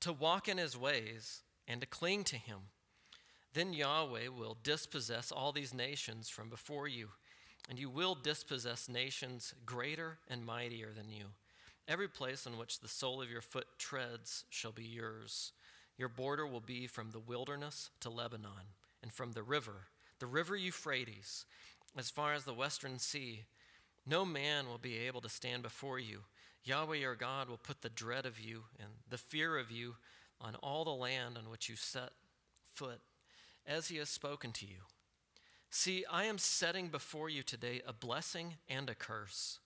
to 0.00 0.12
walk 0.12 0.48
in 0.48 0.58
his 0.58 0.76
ways, 0.76 1.42
and 1.68 1.80
to 1.80 1.86
cling 1.86 2.24
to 2.24 2.36
him. 2.36 2.58
Then 3.52 3.72
Yahweh 3.72 4.28
will 4.28 4.56
dispossess 4.62 5.32
all 5.32 5.52
these 5.52 5.74
nations 5.74 6.28
from 6.28 6.48
before 6.48 6.88
you, 6.88 7.08
and 7.68 7.78
you 7.78 7.90
will 7.90 8.14
dispossess 8.14 8.88
nations 8.88 9.54
greater 9.66 10.18
and 10.28 10.44
mightier 10.44 10.90
than 10.96 11.10
you. 11.10 11.26
Every 11.88 12.08
place 12.08 12.46
on 12.46 12.58
which 12.58 12.80
the 12.80 12.88
sole 12.88 13.20
of 13.20 13.30
your 13.30 13.40
foot 13.40 13.66
treads 13.78 14.44
shall 14.50 14.72
be 14.72 14.84
yours. 14.84 15.52
Your 15.98 16.08
border 16.08 16.46
will 16.46 16.60
be 16.60 16.86
from 16.86 17.10
the 17.10 17.18
wilderness 17.18 17.90
to 18.00 18.10
Lebanon, 18.10 18.74
and 19.02 19.12
from 19.12 19.32
the 19.32 19.42
river, 19.42 19.86
the 20.18 20.26
river 20.26 20.56
Euphrates, 20.56 21.44
as 21.96 22.10
far 22.10 22.34
as 22.34 22.44
the 22.44 22.54
western 22.54 22.98
sea 22.98 23.44
no 24.06 24.24
man 24.24 24.66
will 24.66 24.78
be 24.78 24.98
able 24.98 25.20
to 25.20 25.28
stand 25.28 25.62
before 25.62 25.98
you. 25.98 26.20
Yahweh 26.64 26.96
your 26.96 27.14
God 27.14 27.48
will 27.48 27.58
put 27.58 27.82
the 27.82 27.88
dread 27.88 28.26
of 28.26 28.38
you 28.38 28.64
and 28.78 28.90
the 29.08 29.18
fear 29.18 29.58
of 29.58 29.70
you 29.70 29.96
on 30.40 30.54
all 30.56 30.84
the 30.84 30.90
land 30.90 31.36
on 31.36 31.50
which 31.50 31.68
you 31.68 31.76
set 31.76 32.10
foot, 32.66 33.00
as 33.66 33.88
he 33.88 33.96
has 33.96 34.08
spoken 34.08 34.52
to 34.52 34.66
you. 34.66 34.82
See, 35.70 36.04
I 36.10 36.24
am 36.24 36.38
setting 36.38 36.88
before 36.88 37.28
you 37.28 37.42
today 37.42 37.80
a 37.86 37.92
blessing 37.92 38.54
and 38.68 38.90
a 38.90 38.94
curse. 38.94 39.60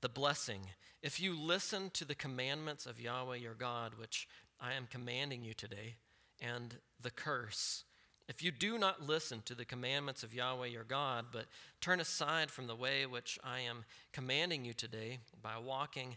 The 0.00 0.08
blessing, 0.08 0.60
if 1.02 1.20
you 1.20 1.38
listen 1.38 1.90
to 1.94 2.04
the 2.04 2.14
commandments 2.14 2.86
of 2.86 3.00
Yahweh 3.00 3.36
your 3.36 3.54
God, 3.54 3.94
which 3.98 4.28
I 4.60 4.74
am 4.74 4.86
commanding 4.90 5.42
you 5.42 5.54
today, 5.54 5.96
and 6.40 6.76
the 7.00 7.10
curse, 7.10 7.84
if 8.30 8.44
you 8.44 8.52
do 8.52 8.78
not 8.78 9.02
listen 9.02 9.42
to 9.44 9.56
the 9.56 9.64
commandments 9.64 10.22
of 10.22 10.32
Yahweh 10.32 10.68
your 10.68 10.84
God, 10.84 11.26
but 11.32 11.46
turn 11.80 11.98
aside 11.98 12.48
from 12.48 12.68
the 12.68 12.76
way 12.76 13.04
which 13.04 13.40
I 13.42 13.58
am 13.58 13.84
commanding 14.12 14.64
you 14.64 14.72
today 14.72 15.18
by 15.42 15.58
walking 15.58 16.16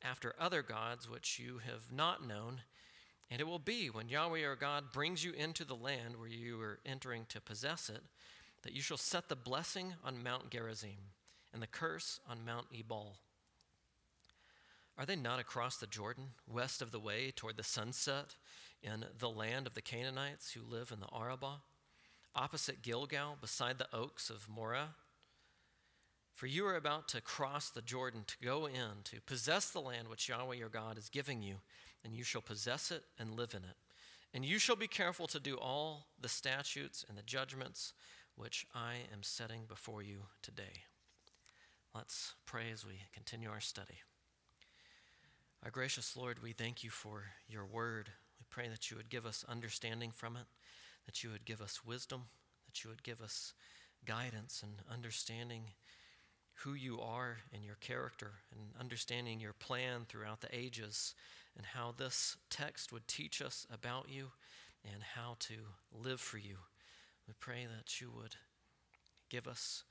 after 0.00 0.36
other 0.38 0.62
gods 0.62 1.10
which 1.10 1.40
you 1.40 1.58
have 1.66 1.90
not 1.92 2.24
known, 2.24 2.60
and 3.28 3.40
it 3.40 3.46
will 3.48 3.58
be 3.58 3.90
when 3.90 4.08
Yahweh 4.08 4.38
your 4.38 4.54
God 4.54 4.92
brings 4.92 5.24
you 5.24 5.32
into 5.32 5.64
the 5.64 5.74
land 5.74 6.16
where 6.16 6.28
you 6.28 6.60
are 6.60 6.78
entering 6.86 7.26
to 7.30 7.40
possess 7.40 7.90
it, 7.90 8.02
that 8.62 8.72
you 8.72 8.80
shall 8.80 8.96
set 8.96 9.28
the 9.28 9.34
blessing 9.34 9.94
on 10.04 10.22
Mount 10.22 10.50
Gerizim 10.50 11.10
and 11.52 11.60
the 11.60 11.66
curse 11.66 12.20
on 12.30 12.44
Mount 12.46 12.66
Ebal. 12.72 13.16
Are 14.98 15.06
they 15.06 15.16
not 15.16 15.38
across 15.38 15.76
the 15.76 15.86
Jordan, 15.86 16.30
west 16.46 16.82
of 16.82 16.90
the 16.90 17.00
way 17.00 17.30
toward 17.34 17.56
the 17.56 17.62
sunset? 17.62 18.34
in 18.82 19.04
the 19.18 19.30
land 19.30 19.66
of 19.66 19.74
the 19.74 19.82
Canaanites 19.82 20.52
who 20.52 20.62
live 20.62 20.92
in 20.92 21.00
the 21.00 21.08
Arabah, 21.12 21.60
opposite 22.34 22.82
Gilgal, 22.82 23.36
beside 23.40 23.78
the 23.78 23.92
oaks 23.92 24.30
of 24.30 24.48
Moreh. 24.48 24.94
For 26.34 26.46
you 26.46 26.66
are 26.66 26.76
about 26.76 27.08
to 27.08 27.20
cross 27.20 27.68
the 27.68 27.82
Jordan 27.82 28.22
to 28.26 28.36
go 28.42 28.66
in 28.66 29.02
to 29.04 29.20
possess 29.26 29.70
the 29.70 29.80
land 29.80 30.08
which 30.08 30.28
Yahweh 30.28 30.54
your 30.54 30.68
God 30.68 30.96
is 30.96 31.08
giving 31.08 31.42
you, 31.42 31.56
and 32.04 32.14
you 32.14 32.22
shall 32.22 32.40
possess 32.40 32.92
it 32.92 33.02
and 33.18 33.34
live 33.34 33.54
in 33.54 33.64
it. 33.64 33.76
And 34.32 34.44
you 34.44 34.58
shall 34.58 34.76
be 34.76 34.86
careful 34.86 35.26
to 35.28 35.40
do 35.40 35.56
all 35.56 36.06
the 36.20 36.28
statutes 36.28 37.04
and 37.08 37.18
the 37.18 37.22
judgments 37.22 37.92
which 38.36 38.66
I 38.72 38.94
am 39.12 39.22
setting 39.22 39.62
before 39.66 40.02
you 40.02 40.18
today. 40.42 40.84
Let's 41.92 42.34
pray 42.46 42.70
as 42.72 42.86
we 42.86 43.00
continue 43.12 43.48
our 43.48 43.60
study. 43.60 44.02
Our 45.64 45.70
gracious 45.72 46.16
Lord, 46.16 46.40
we 46.40 46.52
thank 46.52 46.84
you 46.84 46.90
for 46.90 47.24
your 47.48 47.66
word. 47.66 48.10
We 48.38 48.46
pray 48.48 48.68
that 48.68 48.90
you 48.90 48.96
would 48.96 49.10
give 49.10 49.26
us 49.26 49.44
understanding 49.48 50.12
from 50.12 50.36
it, 50.36 50.46
that 51.04 51.24
you 51.24 51.30
would 51.30 51.44
give 51.44 51.60
us 51.60 51.84
wisdom, 51.84 52.26
that 52.66 52.84
you 52.84 52.90
would 52.90 53.02
give 53.02 53.20
us 53.20 53.54
guidance 54.06 54.62
and 54.62 54.74
understanding 54.90 55.72
who 56.62 56.74
you 56.74 57.00
are 57.00 57.38
and 57.52 57.64
your 57.64 57.74
character, 57.80 58.34
and 58.52 58.70
understanding 58.80 59.40
your 59.40 59.52
plan 59.52 60.06
throughout 60.08 60.42
the 60.42 60.56
ages, 60.56 61.14
and 61.56 61.66
how 61.66 61.92
this 61.96 62.36
text 62.50 62.92
would 62.92 63.08
teach 63.08 63.42
us 63.42 63.66
about 63.72 64.08
you 64.08 64.28
and 64.84 65.02
how 65.14 65.36
to 65.40 65.54
live 65.92 66.20
for 66.20 66.38
you. 66.38 66.56
We 67.26 67.34
pray 67.40 67.66
that 67.66 68.00
you 68.00 68.12
would 68.16 68.36
give 69.28 69.48
us 69.48 69.82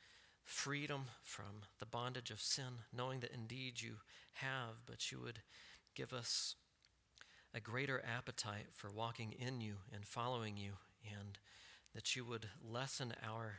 freedom 0.47 1.03
from 1.23 1.63
the 1.79 1.85
bondage 1.85 2.31
of 2.31 2.39
sin, 2.39 2.79
knowing 2.95 3.19
that 3.19 3.33
indeed 3.33 3.81
you 3.81 3.95
have, 4.35 4.85
but 4.85 5.11
you 5.11 5.19
would 5.19 5.39
give 5.93 6.13
us 6.13 6.55
a 7.53 7.59
greater 7.59 8.01
appetite 8.17 8.67
for 8.73 8.89
walking 8.89 9.33
in 9.37 9.59
you 9.59 9.75
and 9.93 10.05
following 10.05 10.55
you, 10.55 10.71
and 11.03 11.37
that 11.93 12.15
you 12.15 12.23
would 12.23 12.47
lessen 12.63 13.13
our 13.27 13.55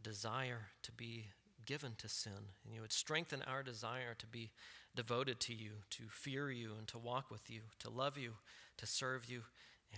desire 0.00 0.68
to 0.84 0.92
be 0.92 1.26
given 1.66 1.92
to 1.98 2.08
sin, 2.08 2.32
and 2.64 2.72
you 2.74 2.80
would 2.80 2.92
strengthen 2.92 3.42
our 3.42 3.64
desire 3.64 4.14
to 4.16 4.26
be 4.26 4.52
devoted 4.94 5.40
to 5.40 5.52
you, 5.52 5.70
to 5.90 6.04
fear 6.10 6.50
you, 6.50 6.74
and 6.78 6.86
to 6.86 6.98
walk 6.98 7.28
with 7.28 7.50
you, 7.50 7.62
to 7.80 7.90
love 7.90 8.16
you, 8.16 8.34
to 8.76 8.86
serve 8.86 9.24
you, 9.26 9.42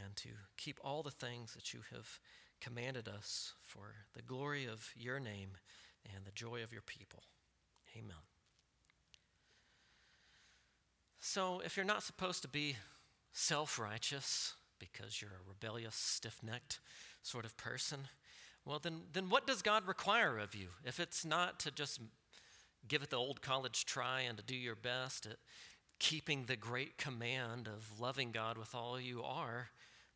and 0.02 0.16
to 0.16 0.28
keep 0.56 0.78
all 0.82 1.02
the 1.02 1.10
things 1.10 1.52
that 1.52 1.74
you 1.74 1.80
have 1.92 2.18
commanded 2.58 3.06
us 3.06 3.52
for. 3.60 4.06
The 4.14 4.22
glory 4.22 4.64
of 4.64 4.90
your 4.96 5.20
name 5.20 5.50
and 6.14 6.24
the 6.24 6.32
joy 6.32 6.62
of 6.62 6.72
your 6.72 6.82
people. 6.82 7.22
Amen. 7.96 8.16
So, 11.20 11.62
if 11.64 11.76
you're 11.76 11.86
not 11.86 12.02
supposed 12.02 12.42
to 12.42 12.48
be 12.48 12.76
self 13.32 13.78
righteous 13.78 14.54
because 14.78 15.22
you're 15.22 15.30
a 15.30 15.48
rebellious, 15.48 15.94
stiff 15.94 16.40
necked 16.42 16.80
sort 17.22 17.44
of 17.44 17.56
person, 17.56 18.08
well, 18.64 18.78
then, 18.78 19.02
then 19.12 19.28
what 19.28 19.46
does 19.46 19.62
God 19.62 19.86
require 19.86 20.38
of 20.38 20.54
you? 20.54 20.68
If 20.84 21.00
it's 21.00 21.24
not 21.24 21.58
to 21.60 21.70
just 21.70 22.00
give 22.88 23.02
it 23.02 23.10
the 23.10 23.16
old 23.16 23.42
college 23.42 23.84
try 23.84 24.22
and 24.22 24.36
to 24.36 24.44
do 24.44 24.56
your 24.56 24.74
best 24.74 25.26
at 25.26 25.36
keeping 25.98 26.44
the 26.44 26.56
great 26.56 26.98
command 26.98 27.68
of 27.68 28.00
loving 28.00 28.32
God 28.32 28.58
with 28.58 28.74
all 28.74 29.00
you 29.00 29.22
are, 29.22 29.68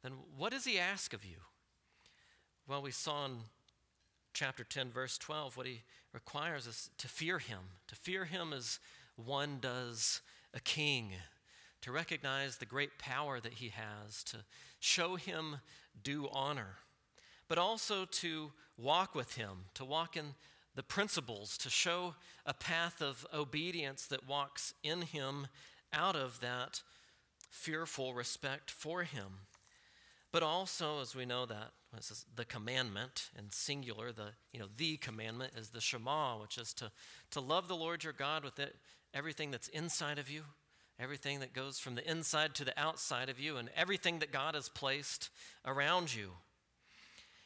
then 0.03 0.13
what 0.37 0.53
does 0.53 0.65
He 0.65 0.79
ask 0.79 1.13
of 1.13 1.25
you? 1.25 1.37
Well, 2.67 2.83
we 2.83 2.91
saw 2.91 3.27
in 3.27 3.39
chapter 4.37 4.65
10, 4.65 4.91
verse 4.91 5.17
12, 5.17 5.57
what 5.57 5.67
He 5.67 5.83
requires 6.13 6.69
us 6.69 6.91
to 6.99 7.09
fear 7.09 7.39
Him. 7.39 7.61
To 7.89 7.95
fear 7.97 8.27
Him 8.27 8.53
as 8.53 8.79
one 9.17 9.57
does 9.61 10.21
a 10.53 10.61
king, 10.61 11.13
to 11.81 11.91
recognize 11.91 12.59
the 12.59 12.67
great 12.67 12.99
power 12.99 13.41
that 13.41 13.55
He 13.55 13.71
has, 13.71 14.23
to 14.25 14.45
show 14.79 15.17
Him 15.17 15.57
due 16.03 16.29
honor, 16.31 16.77
but 17.49 17.57
also 17.57 18.05
to 18.05 18.53
walk 18.77 19.15
with 19.15 19.37
Him, 19.37 19.65
to 19.73 19.87
walk 19.87 20.19
in 20.19 20.35
the 20.75 20.83
principles, 20.83 21.57
to 21.57 21.71
show 21.71 22.15
a 22.45 22.53
path 22.53 23.01
of 23.01 23.27
obedience 23.33 24.07
that 24.07 24.29
walks 24.29 24.75
in 24.83 25.01
Him 25.01 25.47
out 25.95 26.15
of 26.15 26.41
that 26.41 26.83
fearful 27.49 28.13
respect 28.13 28.71
for 28.71 29.03
Him. 29.03 29.47
But 30.31 30.43
also, 30.43 31.01
as 31.01 31.15
we 31.15 31.25
know 31.25 31.47
that 31.47 31.71
the 32.35 32.45
commandment 32.45 33.31
in 33.39 33.51
singular, 33.51 34.13
the 34.13 34.31
you 34.53 34.61
know 34.61 34.67
the 34.77 34.97
commandment 34.97 35.53
is 35.57 35.71
the 35.71 35.81
Shema, 35.81 36.39
which 36.39 36.59
is 36.59 36.73
to 36.75 36.91
to 37.31 37.41
love 37.41 37.69
the 37.69 37.77
Lord 37.77 38.05
your 38.05 38.13
God 38.13 38.45
with 38.45 38.59
it, 38.59 38.77
everything 39.15 39.51
that's 39.51 39.69
inside 39.69 40.19
of 40.19 40.31
you, 40.31 40.43
everything 40.99 41.41
that 41.41 41.53
goes 41.53 41.79
from 41.79 41.95
the 41.95 42.09
inside 42.09 42.55
to 42.57 42.65
the 42.65 42.79
outside 42.79 43.29
of 43.29 43.39
you, 43.39 43.57
and 43.57 43.71
everything 43.77 44.19
that 44.21 44.33
God 44.33 44.55
has 44.55 44.69
placed 44.69 45.31
around 45.65 46.15
you. 46.15 46.33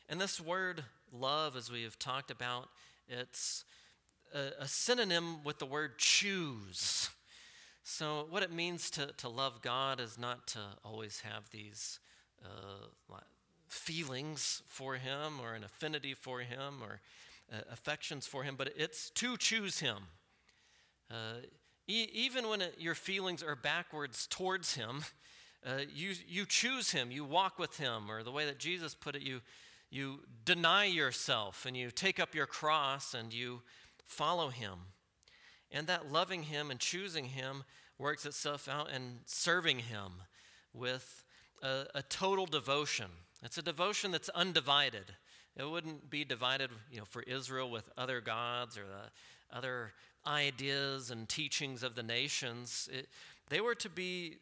And 0.08 0.20
this 0.20 0.40
word 0.40 0.84
love, 1.12 1.56
as 1.56 1.70
we 1.70 1.82
have 1.84 1.98
talked 1.98 2.30
about, 2.30 2.68
it's 3.08 3.64
a, 4.34 4.62
a 4.62 4.68
synonym 4.68 5.44
with 5.44 5.58
the 5.58 5.66
word 5.66 5.98
choose. 5.98 7.10
So, 7.82 8.26
what 8.30 8.42
it 8.42 8.52
means 8.52 8.90
to, 8.90 9.08
to 9.18 9.28
love 9.28 9.62
God 9.62 10.00
is 10.00 10.18
not 10.18 10.46
to 10.48 10.60
always 10.84 11.20
have 11.20 11.50
these 11.50 11.98
uh, 12.44 12.86
feelings 13.70 14.62
for 14.66 14.96
Him 14.96 15.40
or 15.40 15.54
an 15.54 15.64
affinity 15.64 16.12
for 16.12 16.40
Him 16.40 16.82
or 16.82 17.00
uh, 17.52 17.60
affections 17.72 18.26
for 18.26 18.42
Him, 18.42 18.56
but 18.56 18.72
it's 18.76 19.10
to 19.10 19.36
choose 19.36 19.78
Him. 19.78 19.96
Uh, 21.10 21.42
e- 21.86 22.08
even 22.12 22.48
when 22.48 22.60
it, 22.60 22.74
your 22.78 22.96
feelings 22.96 23.42
are 23.42 23.54
backwards 23.54 24.26
towards 24.26 24.74
Him, 24.74 25.04
uh, 25.64 25.82
you, 25.94 26.14
you 26.26 26.46
choose 26.46 26.90
Him, 26.90 27.12
you 27.12 27.24
walk 27.24 27.58
with 27.58 27.76
Him, 27.78 28.10
or 28.10 28.22
the 28.22 28.32
way 28.32 28.44
that 28.44 28.58
Jesus 28.58 28.94
put 28.94 29.14
it, 29.14 29.22
you, 29.22 29.40
you 29.88 30.20
deny 30.44 30.84
yourself 30.86 31.64
and 31.64 31.76
you 31.76 31.90
take 31.90 32.18
up 32.18 32.34
your 32.34 32.46
cross 32.46 33.14
and 33.14 33.32
you 33.32 33.62
follow 34.04 34.48
Him. 34.48 34.78
And 35.70 35.86
that 35.86 36.10
loving 36.10 36.42
Him 36.44 36.72
and 36.72 36.80
choosing 36.80 37.26
Him 37.26 37.62
works 37.98 38.26
itself 38.26 38.68
out 38.68 38.90
in 38.90 39.20
serving 39.26 39.78
Him 39.78 40.22
with 40.74 41.22
a, 41.62 41.84
a 41.94 42.02
total 42.02 42.46
devotion. 42.46 43.06
It's 43.42 43.58
a 43.58 43.62
devotion 43.62 44.10
that's 44.10 44.28
undivided. 44.30 45.14
It 45.56 45.68
wouldn't 45.68 46.10
be 46.10 46.24
divided, 46.24 46.70
you 46.90 46.98
know, 46.98 47.04
for 47.04 47.22
Israel 47.22 47.70
with 47.70 47.88
other 47.96 48.20
gods 48.20 48.76
or 48.76 48.82
the 48.82 49.56
other 49.56 49.92
ideas 50.26 51.10
and 51.10 51.28
teachings 51.28 51.82
of 51.82 51.94
the 51.94 52.02
nations. 52.02 52.88
It, 52.92 53.08
they 53.48 53.60
were 53.60 53.74
to 53.76 53.88
be 53.88 54.36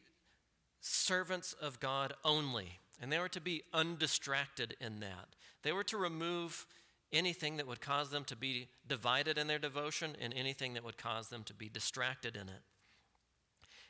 servants 0.80 1.54
of 1.54 1.80
God 1.80 2.12
only, 2.24 2.78
and 3.00 3.12
they 3.12 3.18
were 3.18 3.28
to 3.30 3.40
be 3.40 3.62
undistracted 3.72 4.76
in 4.80 5.00
that. 5.00 5.28
They 5.62 5.72
were 5.72 5.84
to 5.84 5.96
remove 5.96 6.66
anything 7.12 7.56
that 7.56 7.66
would 7.66 7.80
cause 7.80 8.10
them 8.10 8.24
to 8.24 8.36
be 8.36 8.68
divided 8.86 9.38
in 9.38 9.46
their 9.46 9.58
devotion 9.58 10.14
and 10.20 10.34
anything 10.34 10.74
that 10.74 10.84
would 10.84 10.98
cause 10.98 11.28
them 11.28 11.42
to 11.44 11.54
be 11.54 11.68
distracted 11.68 12.36
in 12.36 12.48
it. 12.48 12.62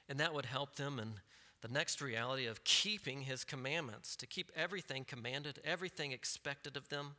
And 0.08 0.20
that 0.20 0.34
would 0.34 0.46
help 0.46 0.76
them 0.76 0.98
in 0.98 1.14
the 1.60 1.68
next 1.68 2.00
reality 2.00 2.46
of 2.46 2.64
keeping 2.64 3.22
his 3.22 3.44
commandments, 3.44 4.14
to 4.16 4.26
keep 4.26 4.50
everything 4.54 5.04
commanded, 5.04 5.58
everything 5.64 6.12
expected 6.12 6.76
of 6.76 6.88
them. 6.88 7.16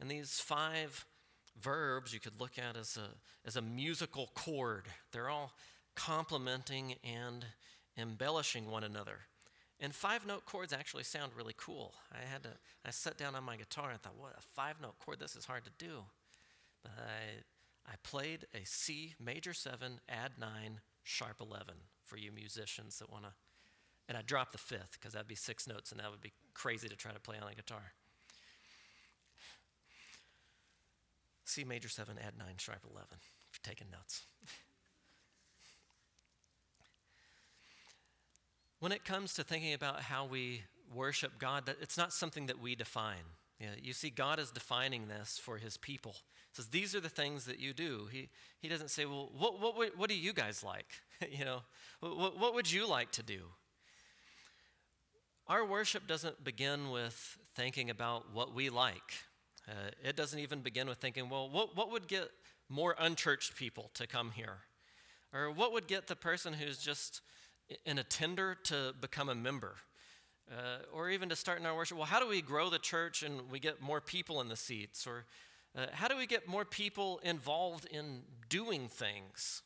And 0.00 0.10
these 0.10 0.40
five 0.40 1.04
verbs 1.60 2.14
you 2.14 2.20
could 2.20 2.40
look 2.40 2.58
at 2.58 2.76
as 2.76 2.96
a, 2.96 3.08
as 3.46 3.56
a 3.56 3.62
musical 3.62 4.30
chord. 4.34 4.86
They're 5.12 5.28
all 5.28 5.52
complementing 5.94 6.94
and 7.04 7.44
embellishing 7.96 8.70
one 8.70 8.84
another. 8.84 9.18
And 9.80 9.94
five 9.94 10.26
note 10.26 10.44
chords 10.44 10.72
actually 10.72 11.04
sound 11.04 11.32
really 11.36 11.54
cool. 11.56 11.94
I 12.12 12.26
had 12.30 12.42
to, 12.44 12.50
I 12.84 12.90
sat 12.90 13.16
down 13.16 13.34
on 13.34 13.44
my 13.44 13.56
guitar 13.56 13.90
and 13.90 14.00
thought, 14.00 14.18
what, 14.18 14.32
a 14.36 14.42
five 14.42 14.80
note 14.80 14.98
chord? 14.98 15.20
This 15.20 15.36
is 15.36 15.44
hard 15.44 15.64
to 15.64 15.70
do. 15.78 16.04
But 16.82 16.92
I, 16.98 17.90
I 17.92 17.94
played 18.02 18.46
a 18.54 18.64
C 18.64 19.14
major 19.20 19.54
seven, 19.54 20.00
add 20.08 20.32
nine, 20.38 20.80
sharp 21.04 21.36
11 21.40 21.74
for 22.04 22.16
you 22.16 22.32
musicians 22.32 22.98
that 22.98 23.10
want 23.10 23.24
to 23.24 23.30
and 24.08 24.16
I 24.16 24.22
dropped 24.22 24.52
the 24.52 24.58
fifth 24.58 24.98
because 24.98 25.12
that'd 25.12 25.28
be 25.28 25.34
six 25.34 25.66
notes 25.66 25.92
and 25.92 26.00
that 26.00 26.10
would 26.10 26.20
be 26.20 26.32
crazy 26.54 26.88
to 26.88 26.96
try 26.96 27.12
to 27.12 27.20
play 27.20 27.36
on 27.40 27.50
a 27.50 27.54
guitar. 27.54 27.92
C 31.44 31.64
major 31.64 31.88
7, 31.88 32.18
add 32.18 32.34
9, 32.38 32.46
sharp 32.58 32.80
11, 32.90 33.08
if 33.12 33.18
you're 33.54 33.74
taking 33.74 33.90
notes. 33.90 34.24
when 38.80 38.92
it 38.92 39.04
comes 39.04 39.34
to 39.34 39.44
thinking 39.44 39.72
about 39.72 40.02
how 40.02 40.26
we 40.26 40.62
worship 40.94 41.38
God, 41.38 41.74
it's 41.80 41.96
not 41.96 42.12
something 42.12 42.46
that 42.46 42.60
we 42.60 42.74
define. 42.74 43.24
You, 43.58 43.68
you 43.82 43.92
see, 43.92 44.10
God 44.10 44.38
is 44.38 44.50
defining 44.50 45.08
this 45.08 45.38
for 45.42 45.58
his 45.58 45.76
people. 45.76 46.12
He 46.12 46.62
says, 46.62 46.68
These 46.68 46.94
are 46.94 47.00
the 47.00 47.08
things 47.08 47.46
that 47.46 47.58
you 47.58 47.72
do. 47.72 48.08
He, 48.10 48.28
he 48.60 48.68
doesn't 48.68 48.90
say, 48.90 49.04
Well, 49.04 49.30
what, 49.36 49.60
what, 49.60 49.96
what 49.96 50.08
do 50.08 50.16
you 50.16 50.32
guys 50.32 50.62
like? 50.62 50.86
you 51.30 51.44
know, 51.44 51.60
what, 52.00 52.38
what 52.38 52.54
would 52.54 52.70
you 52.70 52.86
like 52.86 53.10
to 53.12 53.22
do? 53.22 53.42
Our 55.48 55.64
worship 55.64 56.06
doesn't 56.06 56.44
begin 56.44 56.90
with 56.90 57.38
thinking 57.54 57.88
about 57.88 58.34
what 58.34 58.54
we 58.54 58.68
like. 58.68 59.14
Uh, 59.66 59.92
it 60.04 60.14
doesn't 60.14 60.38
even 60.40 60.60
begin 60.60 60.90
with 60.90 60.98
thinking, 60.98 61.30
well, 61.30 61.48
what, 61.48 61.74
what 61.74 61.90
would 61.90 62.06
get 62.06 62.28
more 62.68 62.94
unchurched 62.98 63.56
people 63.56 63.90
to 63.94 64.06
come 64.06 64.32
here? 64.32 64.58
Or 65.32 65.50
what 65.50 65.72
would 65.72 65.86
get 65.86 66.06
the 66.06 66.16
person 66.16 66.52
who's 66.52 66.76
just 66.76 67.22
an 67.86 67.96
attender 67.96 68.58
to 68.64 68.94
become 69.00 69.30
a 69.30 69.34
member? 69.34 69.76
Uh, 70.52 70.80
or 70.92 71.08
even 71.08 71.30
to 71.30 71.36
start 71.36 71.58
in 71.60 71.64
our 71.64 71.74
worship, 71.74 71.96
well, 71.96 72.06
how 72.06 72.20
do 72.20 72.28
we 72.28 72.42
grow 72.42 72.68
the 72.68 72.78
church 72.78 73.22
and 73.22 73.50
we 73.50 73.58
get 73.58 73.80
more 73.80 74.02
people 74.02 74.42
in 74.42 74.50
the 74.50 74.56
seats? 74.56 75.06
Or 75.06 75.24
uh, 75.74 75.86
how 75.92 76.08
do 76.08 76.16
we 76.18 76.26
get 76.26 76.46
more 76.46 76.66
people 76.66 77.20
involved 77.24 77.86
in 77.86 78.20
doing 78.50 78.86
things? 78.86 79.62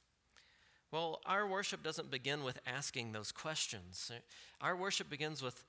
Well, 0.92 1.20
our 1.24 1.46
worship 1.46 1.82
doesn't 1.82 2.10
begin 2.10 2.44
with 2.44 2.60
asking 2.66 3.12
those 3.12 3.32
questions. 3.32 4.12
Our 4.60 4.76
worship 4.76 5.08
begins 5.08 5.42
with 5.42 5.64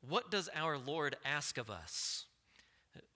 what 0.00 0.30
does 0.30 0.48
our 0.54 0.78
Lord 0.78 1.14
ask 1.26 1.58
of 1.58 1.68
us? 1.68 2.24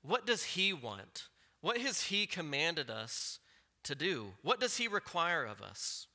What 0.03 0.27
does 0.27 0.45
He 0.45 0.75
want? 0.75 1.29
What 1.63 1.79
has 1.79 2.03
He 2.03 2.27
commanded 2.27 2.91
us 2.91 3.39
to 3.85 3.95
do? 3.95 4.35
What 4.43 4.61
does 4.61 4.77
He 4.77 4.87
require 4.87 5.47
of 5.47 5.63
us? 5.63 6.07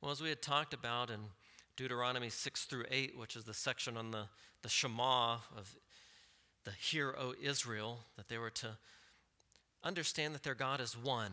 Well, 0.00 0.10
as 0.10 0.22
we 0.22 0.30
had 0.30 0.40
talked 0.40 0.72
about 0.72 1.10
in 1.10 1.20
Deuteronomy 1.76 2.30
6 2.30 2.64
through 2.64 2.84
8, 2.90 3.18
which 3.18 3.36
is 3.36 3.44
the 3.44 3.54
section 3.54 3.98
on 3.98 4.12
the, 4.12 4.24
the 4.62 4.68
Shema 4.70 5.38
of 5.56 5.74
the 6.64 6.72
Hear, 6.72 7.14
O 7.18 7.34
Israel, 7.40 8.00
that 8.16 8.28
they 8.28 8.38
were 8.38 8.50
to 8.50 8.78
understand 9.82 10.34
that 10.34 10.42
their 10.42 10.54
God 10.54 10.80
is 10.80 10.96
one, 10.96 11.32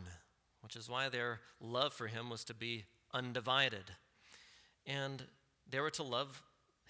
which 0.62 0.76
is 0.76 0.89
why 0.89 1.09
their 1.09 1.39
love 1.59 1.93
for 1.93 2.07
Him 2.07 2.30
was 2.30 2.43
to 2.45 2.53
be 2.53 2.86
undivided. 3.14 3.91
And 4.86 5.24
they 5.70 5.80
were 5.80 5.89
to 5.91 6.03
love 6.03 6.41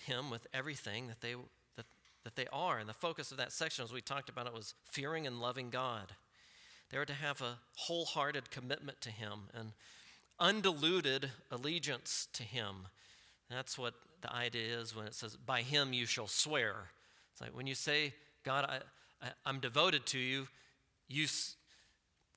Him 0.05 0.29
with 0.29 0.47
everything 0.53 1.07
that 1.07 1.21
they, 1.21 1.35
that, 1.75 1.85
that 2.23 2.35
they 2.35 2.47
are. 2.51 2.79
And 2.79 2.87
the 2.87 2.93
focus 2.93 3.31
of 3.31 3.37
that 3.37 3.51
section, 3.51 3.83
as 3.83 3.93
we 3.93 4.01
talked 4.01 4.29
about 4.29 4.47
it, 4.47 4.53
was 4.53 4.73
fearing 4.85 5.27
and 5.27 5.39
loving 5.39 5.69
God. 5.69 6.13
They 6.89 6.97
were 6.97 7.05
to 7.05 7.13
have 7.13 7.41
a 7.41 7.57
wholehearted 7.75 8.51
commitment 8.51 8.99
to 9.01 9.09
Him 9.09 9.49
and 9.53 9.71
undiluted 10.39 11.31
allegiance 11.49 12.27
to 12.33 12.43
Him. 12.43 12.87
That's 13.49 13.77
what 13.77 13.93
the 14.21 14.33
idea 14.33 14.77
is 14.79 14.95
when 14.95 15.07
it 15.07 15.15
says, 15.15 15.35
By 15.35 15.61
Him 15.61 15.93
you 15.93 16.05
shall 16.05 16.27
swear. 16.27 16.75
It's 17.31 17.41
like 17.41 17.55
when 17.55 17.67
you 17.67 17.75
say, 17.75 18.13
God, 18.43 18.65
I, 18.65 18.79
I, 19.45 19.49
am 19.49 19.59
devoted 19.59 20.05
to 20.07 20.19
you, 20.19 20.47
you, 21.07 21.27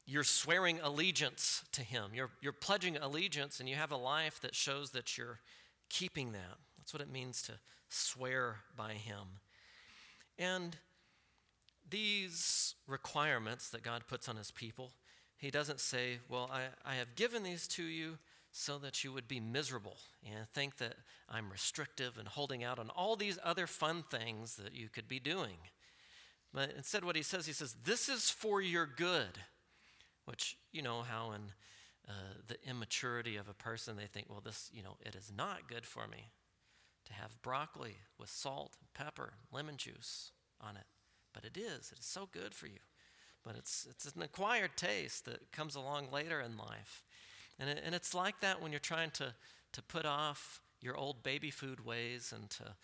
you're 0.06 0.24
swearing 0.24 0.80
allegiance 0.82 1.64
to 1.72 1.82
Him. 1.82 2.10
You're, 2.12 2.30
you're 2.40 2.52
pledging 2.52 2.96
allegiance, 2.96 3.60
and 3.60 3.68
you 3.68 3.76
have 3.76 3.90
a 3.90 3.96
life 3.96 4.40
that 4.40 4.54
shows 4.54 4.90
that 4.90 5.16
you're 5.16 5.40
keeping 5.88 6.32
that. 6.32 6.58
That's 6.78 6.92
what 6.92 7.02
it 7.02 7.10
means 7.10 7.42
to 7.42 7.52
swear 7.88 8.56
by 8.76 8.92
Him. 8.92 9.40
And 10.38 10.76
these 11.88 12.74
requirements 12.86 13.70
that 13.70 13.82
God 13.82 14.04
puts 14.06 14.28
on 14.28 14.36
His 14.36 14.50
people, 14.50 14.92
He 15.38 15.50
doesn't 15.50 15.80
say, 15.80 16.18
Well, 16.28 16.50
I, 16.52 16.90
I 16.90 16.96
have 16.96 17.14
given 17.14 17.42
these 17.42 17.66
to 17.68 17.82
you 17.82 18.18
so 18.56 18.78
that 18.78 19.02
you 19.02 19.12
would 19.12 19.26
be 19.26 19.40
miserable 19.40 19.96
and 20.24 20.48
think 20.48 20.76
that 20.76 20.94
I'm 21.28 21.50
restrictive 21.50 22.18
and 22.18 22.28
holding 22.28 22.62
out 22.62 22.78
on 22.78 22.88
all 22.90 23.16
these 23.16 23.38
other 23.42 23.66
fun 23.66 24.04
things 24.08 24.56
that 24.56 24.74
you 24.74 24.88
could 24.88 25.08
be 25.08 25.18
doing. 25.18 25.56
But 26.52 26.72
instead, 26.76 27.04
what 27.04 27.16
he 27.16 27.22
says, 27.22 27.46
he 27.46 27.52
says, 27.52 27.74
This 27.84 28.08
is 28.08 28.30
for 28.30 28.60
your 28.60 28.86
good. 28.86 29.40
Which, 30.24 30.56
you 30.72 30.82
know, 30.82 31.02
how 31.02 31.32
in 31.32 31.52
uh, 32.08 32.12
the 32.46 32.56
immaturity 32.68 33.36
of 33.36 33.48
a 33.48 33.54
person, 33.54 33.96
they 33.96 34.06
think, 34.06 34.26
Well, 34.28 34.42
this, 34.44 34.70
you 34.72 34.82
know, 34.82 34.96
it 35.04 35.14
is 35.14 35.32
not 35.34 35.68
good 35.68 35.86
for 35.86 36.06
me 36.06 36.30
to 37.06 37.12
have 37.12 37.40
broccoli 37.42 37.96
with 38.18 38.30
salt 38.30 38.76
pepper 38.94 39.34
lemon 39.52 39.76
juice 39.76 40.32
on 40.60 40.76
it. 40.76 40.86
But 41.32 41.44
it 41.44 41.56
is, 41.56 41.90
it 41.92 41.98
is 41.98 42.06
so 42.06 42.28
good 42.30 42.54
for 42.54 42.66
you. 42.66 42.80
But 43.44 43.56
it's, 43.56 43.86
it's 43.88 44.06
an 44.14 44.22
acquired 44.22 44.76
taste 44.76 45.26
that 45.26 45.52
comes 45.52 45.74
along 45.74 46.08
later 46.10 46.40
in 46.40 46.56
life. 46.56 47.04
And, 47.58 47.68
it, 47.68 47.82
and 47.84 47.94
it's 47.94 48.14
like 48.14 48.40
that 48.40 48.62
when 48.62 48.72
you're 48.72 48.78
trying 48.78 49.10
to, 49.12 49.34
to 49.72 49.82
put 49.82 50.06
off 50.06 50.60
your 50.80 50.96
old 50.96 51.22
baby 51.22 51.50
food 51.50 51.84
ways 51.84 52.32
and 52.34 52.48
to 52.50 52.74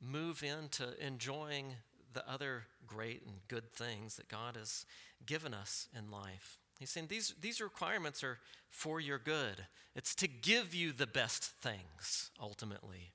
move 0.00 0.42
into 0.42 0.94
enjoying 1.04 1.74
the 2.12 2.28
other 2.28 2.64
great 2.86 3.22
and 3.26 3.36
good 3.48 3.72
things 3.72 4.16
that 4.16 4.28
God 4.28 4.56
has 4.56 4.84
given 5.26 5.54
us 5.54 5.88
in 5.96 6.10
life. 6.10 6.58
He's 6.78 6.90
saying 6.90 7.06
these, 7.08 7.34
these 7.40 7.60
requirements 7.60 8.24
are 8.24 8.38
for 8.68 9.00
your 9.00 9.18
good. 9.18 9.66
It's 9.94 10.14
to 10.16 10.28
give 10.28 10.74
you 10.74 10.92
the 10.92 11.06
best 11.06 11.44
things, 11.44 12.30
ultimately. 12.40 13.12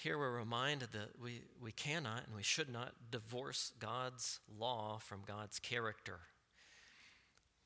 Here 0.00 0.18
we're 0.18 0.36
reminded 0.36 0.92
that 0.92 1.20
we, 1.22 1.42
we 1.60 1.72
cannot 1.72 2.26
and 2.26 2.34
we 2.34 2.42
should 2.42 2.70
not 2.70 2.92
divorce 3.10 3.72
God's 3.78 4.40
law 4.58 4.98
from 4.98 5.20
God's 5.26 5.58
character, 5.58 6.20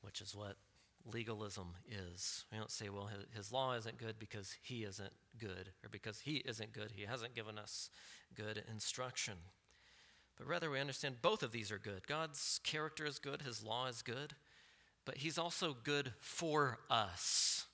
which 0.01 0.21
is 0.21 0.35
what 0.35 0.57
legalism 1.05 1.75
is. 1.89 2.43
We 2.51 2.57
don't 2.57 2.69
say, 2.69 2.89
well, 2.89 3.07
his, 3.07 3.25
his, 3.35 3.51
law 3.51 3.73
isn't 3.75 3.97
good 3.97 4.19
because 4.19 4.55
he 4.61 4.83
isn't 4.83 5.13
good, 5.37 5.71
or 5.83 5.89
because 5.89 6.19
he 6.19 6.37
isn't 6.37 6.73
good, 6.73 6.91
he 6.93 7.03
hasn't 7.03 7.35
given 7.35 7.57
us 7.57 7.89
good 8.35 8.63
instruction. 8.69 9.35
But 10.37 10.47
rather, 10.47 10.69
we 10.69 10.79
understand 10.79 11.21
both 11.21 11.43
of 11.43 11.51
these 11.51 11.71
are 11.71 11.77
good. 11.77 12.07
God's 12.07 12.59
character 12.63 13.05
is 13.05 13.19
good, 13.19 13.41
his 13.41 13.63
law 13.63 13.87
is 13.87 14.01
good, 14.01 14.33
but 15.05 15.17
he's 15.17 15.37
also 15.37 15.75
good 15.83 16.11
for 16.19 16.79
us. 16.89 17.65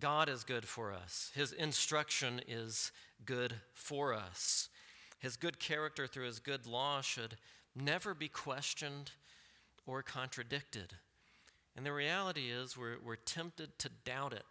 God 0.00 0.28
is 0.28 0.44
good 0.44 0.64
for 0.64 0.92
us. 0.92 1.30
His 1.34 1.52
instruction 1.52 2.40
is 2.48 2.90
good 3.24 3.54
for 3.74 4.14
us. 4.14 4.68
His 5.18 5.36
good 5.36 5.58
character 5.58 6.06
through 6.06 6.24
his 6.24 6.38
good 6.38 6.66
law 6.66 7.02
should 7.02 7.36
never 7.76 8.14
be 8.14 8.28
questioned 8.28 9.12
or 9.86 10.02
contradicted. 10.02 10.94
And 11.76 11.84
the 11.84 11.92
reality 11.92 12.50
is, 12.50 12.76
we're, 12.76 12.96
we're 13.04 13.16
tempted 13.16 13.78
to 13.78 13.90
doubt 14.04 14.32
it. 14.32 14.44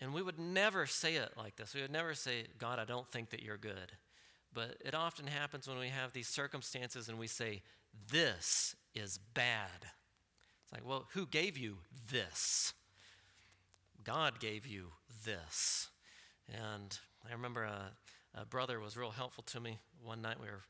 And 0.00 0.14
we 0.14 0.22
would 0.22 0.38
never 0.38 0.86
say 0.86 1.16
it 1.16 1.32
like 1.36 1.56
this. 1.56 1.74
We 1.74 1.82
would 1.82 1.92
never 1.92 2.14
say, 2.14 2.44
God, 2.58 2.78
I 2.78 2.86
don't 2.86 3.08
think 3.08 3.30
that 3.30 3.42
you're 3.42 3.58
good. 3.58 3.92
But 4.52 4.76
it 4.84 4.94
often 4.94 5.26
happens 5.26 5.68
when 5.68 5.78
we 5.78 5.88
have 5.88 6.12
these 6.12 6.28
circumstances 6.28 7.08
and 7.08 7.18
we 7.18 7.26
say, 7.26 7.62
This 8.10 8.74
is 8.94 9.18
bad. 9.18 9.86
It's 10.70 10.72
like, 10.72 10.88
well, 10.88 11.06
who 11.14 11.26
gave 11.26 11.58
you 11.58 11.78
this? 12.10 12.74
God 14.04 14.40
gave 14.40 14.66
you 14.66 14.88
this. 15.24 15.88
And 16.48 16.98
I 17.28 17.32
remember 17.32 17.64
a, 17.64 17.92
a 18.34 18.44
brother 18.44 18.80
was 18.80 18.96
real 18.96 19.10
helpful 19.10 19.44
to 19.44 19.60
me 19.60 19.78
one 20.02 20.22
night. 20.22 20.40
We 20.40 20.46
were 20.46 20.62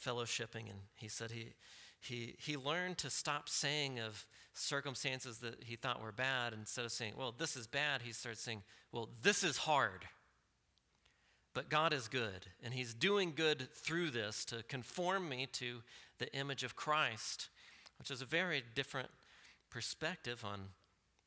fellowshipping, 0.00 0.68
and 0.70 0.80
he 0.96 1.08
said 1.08 1.30
he, 1.30 1.54
he, 2.00 2.34
he 2.38 2.56
learned 2.56 2.98
to 2.98 3.10
stop 3.10 3.48
saying 3.48 4.00
of 4.00 4.26
circumstances 4.52 5.38
that 5.38 5.64
he 5.64 5.76
thought 5.76 6.02
were 6.02 6.12
bad, 6.12 6.52
instead 6.52 6.84
of 6.84 6.92
saying, 6.92 7.14
well, 7.16 7.34
this 7.36 7.56
is 7.56 7.66
bad, 7.66 8.02
he 8.02 8.12
started 8.12 8.38
saying, 8.38 8.62
well, 8.92 9.08
this 9.22 9.42
is 9.42 9.56
hard. 9.58 10.04
But 11.54 11.70
God 11.70 11.92
is 11.92 12.08
good, 12.08 12.46
and 12.62 12.74
He's 12.74 12.94
doing 12.94 13.32
good 13.34 13.68
through 13.72 14.10
this 14.10 14.44
to 14.46 14.64
conform 14.64 15.28
me 15.28 15.46
to 15.52 15.82
the 16.18 16.32
image 16.34 16.64
of 16.64 16.76
Christ, 16.76 17.48
which 17.98 18.10
is 18.10 18.20
a 18.20 18.26
very 18.26 18.62
different 18.74 19.10
perspective 19.70 20.44
on 20.44 20.60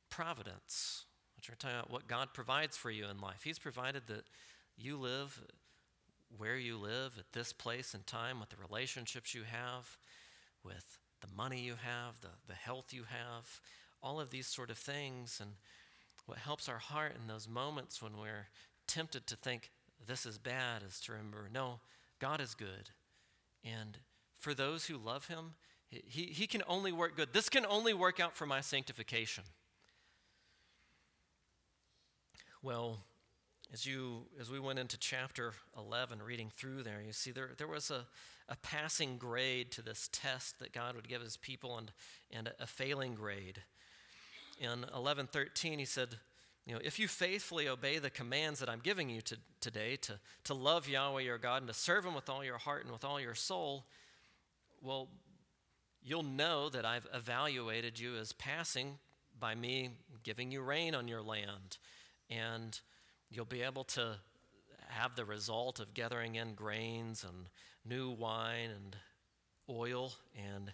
providence, 0.10 1.06
which 1.36 1.50
we're 1.50 1.56
talking 1.56 1.78
about 1.78 1.92
what 1.92 2.08
God 2.08 2.30
provides 2.34 2.76
for 2.76 2.92
you 2.92 3.06
in 3.08 3.22
life. 3.22 3.42
He's 3.44 3.60
provided 3.60 4.04
that 4.08 4.26
you 4.78 4.98
live 4.98 5.42
where 6.36 6.58
you 6.58 6.78
live 6.78 7.16
at 7.18 7.32
this 7.32 7.54
place 7.54 7.94
and 7.94 8.06
time 8.06 8.40
with 8.40 8.50
the 8.50 8.58
relationships 8.58 9.34
you 9.34 9.44
have, 9.44 9.98
with 10.64 10.98
the 11.22 11.28
money 11.36 11.62
you 11.62 11.76
have, 11.82 12.20
the, 12.22 12.28
the 12.48 12.54
health 12.54 12.92
you 12.92 13.04
have, 13.04 13.62
all 14.04 14.20
of 14.20 14.30
these 14.30 14.48
sort 14.48 14.70
of 14.70 14.78
things. 14.78 15.40
And 15.42 15.52
what 16.26 16.38
helps 16.38 16.68
our 16.68 16.80
heart 16.80 17.14
in 17.20 17.28
those 17.28 17.48
moments 17.48 18.02
when 18.02 18.18
we're 18.18 18.48
tempted 18.88 19.26
to 19.28 19.36
think 19.36 19.72
this 20.08 20.26
is 20.26 20.38
bad 20.38 20.84
is 20.88 21.00
to 21.02 21.12
remember 21.12 21.50
no, 21.54 21.80
God 22.20 22.42
is 22.42 22.56
good. 22.56 22.90
And 23.64 23.98
for 24.38 24.54
those 24.54 24.86
who 24.86 24.98
love 24.98 25.28
Him, 25.28 25.54
he, 25.90 26.24
he 26.24 26.48
can 26.48 26.64
only 26.68 26.92
work 26.92 27.16
good. 27.16 27.34
This 27.34 27.50
can 27.50 27.66
only 27.66 27.94
work 27.94 28.20
out 28.20 28.36
for 28.36 28.46
my 28.46 28.62
sanctification. 28.62 29.44
Well, 32.62 33.00
as 33.74 33.86
you 33.86 34.26
as 34.40 34.50
we 34.50 34.60
went 34.60 34.80
into 34.80 34.98
chapter 34.98 35.54
11 35.78 36.22
reading 36.22 36.52
through 36.56 36.84
there 36.84 37.02
you 37.06 37.12
see 37.12 37.32
there, 37.32 37.52
there 37.58 37.68
was 37.68 37.92
a, 37.92 38.06
a 38.48 38.56
passing 38.58 39.18
grade 39.18 39.72
to 39.72 39.82
this 39.82 40.10
test 40.12 40.60
that 40.60 40.72
god 40.72 40.96
would 40.96 41.08
give 41.08 41.22
his 41.22 41.38
people 41.38 41.78
and, 41.78 41.92
and 42.32 42.52
a 42.60 42.66
failing 42.66 43.14
grade 43.14 43.62
in 44.60 44.86
11.13 44.96 45.80
he 45.80 45.86
said 45.86 46.16
you 46.68 46.74
know 46.74 46.80
if 46.84 47.00
you 47.00 47.08
faithfully 47.08 47.68
obey 47.68 47.98
the 47.98 48.12
commands 48.12 48.60
that 48.60 48.70
i'm 48.70 48.82
giving 48.82 49.10
you 49.10 49.22
to, 49.22 49.38
today 49.60 49.96
to, 49.96 50.20
to 50.44 50.54
love 50.54 50.88
yahweh 50.88 51.22
your 51.22 51.40
god 51.40 51.64
and 51.64 51.68
to 51.68 51.74
serve 51.74 52.06
him 52.06 52.14
with 52.14 52.30
all 52.30 52.44
your 52.44 52.60
heart 52.60 52.84
and 52.84 52.92
with 52.92 53.04
all 53.04 53.20
your 53.20 53.34
soul 53.34 53.86
well 54.82 55.08
you'll 56.04 56.22
know 56.22 56.70
that 56.70 56.86
i've 56.86 57.08
evaluated 57.14 58.00
you 58.00 58.16
as 58.16 58.34
passing 58.34 59.00
by 59.40 59.56
me 59.56 59.90
giving 60.24 60.52
you 60.52 60.62
rain 60.62 60.94
on 60.94 61.08
your 61.08 61.22
land 61.22 61.78
and 62.30 62.82
You'll 63.30 63.46
be 63.46 63.62
able 63.62 63.84
to 63.84 64.18
have 64.88 65.16
the 65.16 65.26
result 65.26 65.80
of 65.80 65.94
gathering 65.94 66.36
in 66.36 66.54
grains 66.54 67.26
and 67.28 67.50
new 67.86 68.10
wine 68.10 68.70
and 68.70 68.96
oil, 69.70 70.14
and 70.36 70.74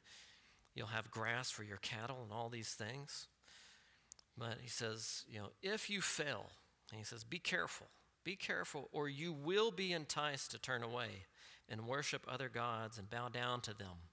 you'll 0.76 0.88
have 0.88 1.10
grass 1.10 1.50
for 1.50 1.64
your 1.64 1.78
cattle 1.78 2.20
and 2.24 2.32
all 2.32 2.50
these 2.50 2.74
things. 2.74 3.28
But 4.38 4.58
he 4.62 4.70
says, 4.70 5.26
you 5.28 5.40
know, 5.40 5.50
if 5.62 5.90
you 5.90 6.02
fail, 6.02 6.50
and 6.92 7.00
he 7.00 7.06
says, 7.06 7.24
be 7.24 7.40
careful, 7.40 7.88
be 8.24 8.36
careful, 8.36 8.90
or 8.92 9.08
you 9.08 9.32
will 9.32 9.72
be 9.72 9.94
enticed 9.94 10.52
to 10.52 10.60
turn 10.60 10.84
away 10.84 11.26
and 11.70 11.88
worship 11.88 12.26
other 12.28 12.50
gods 12.50 12.98
and 12.98 13.10
bow 13.10 13.30
down 13.30 13.62
to 13.62 13.74
them. 13.78 14.10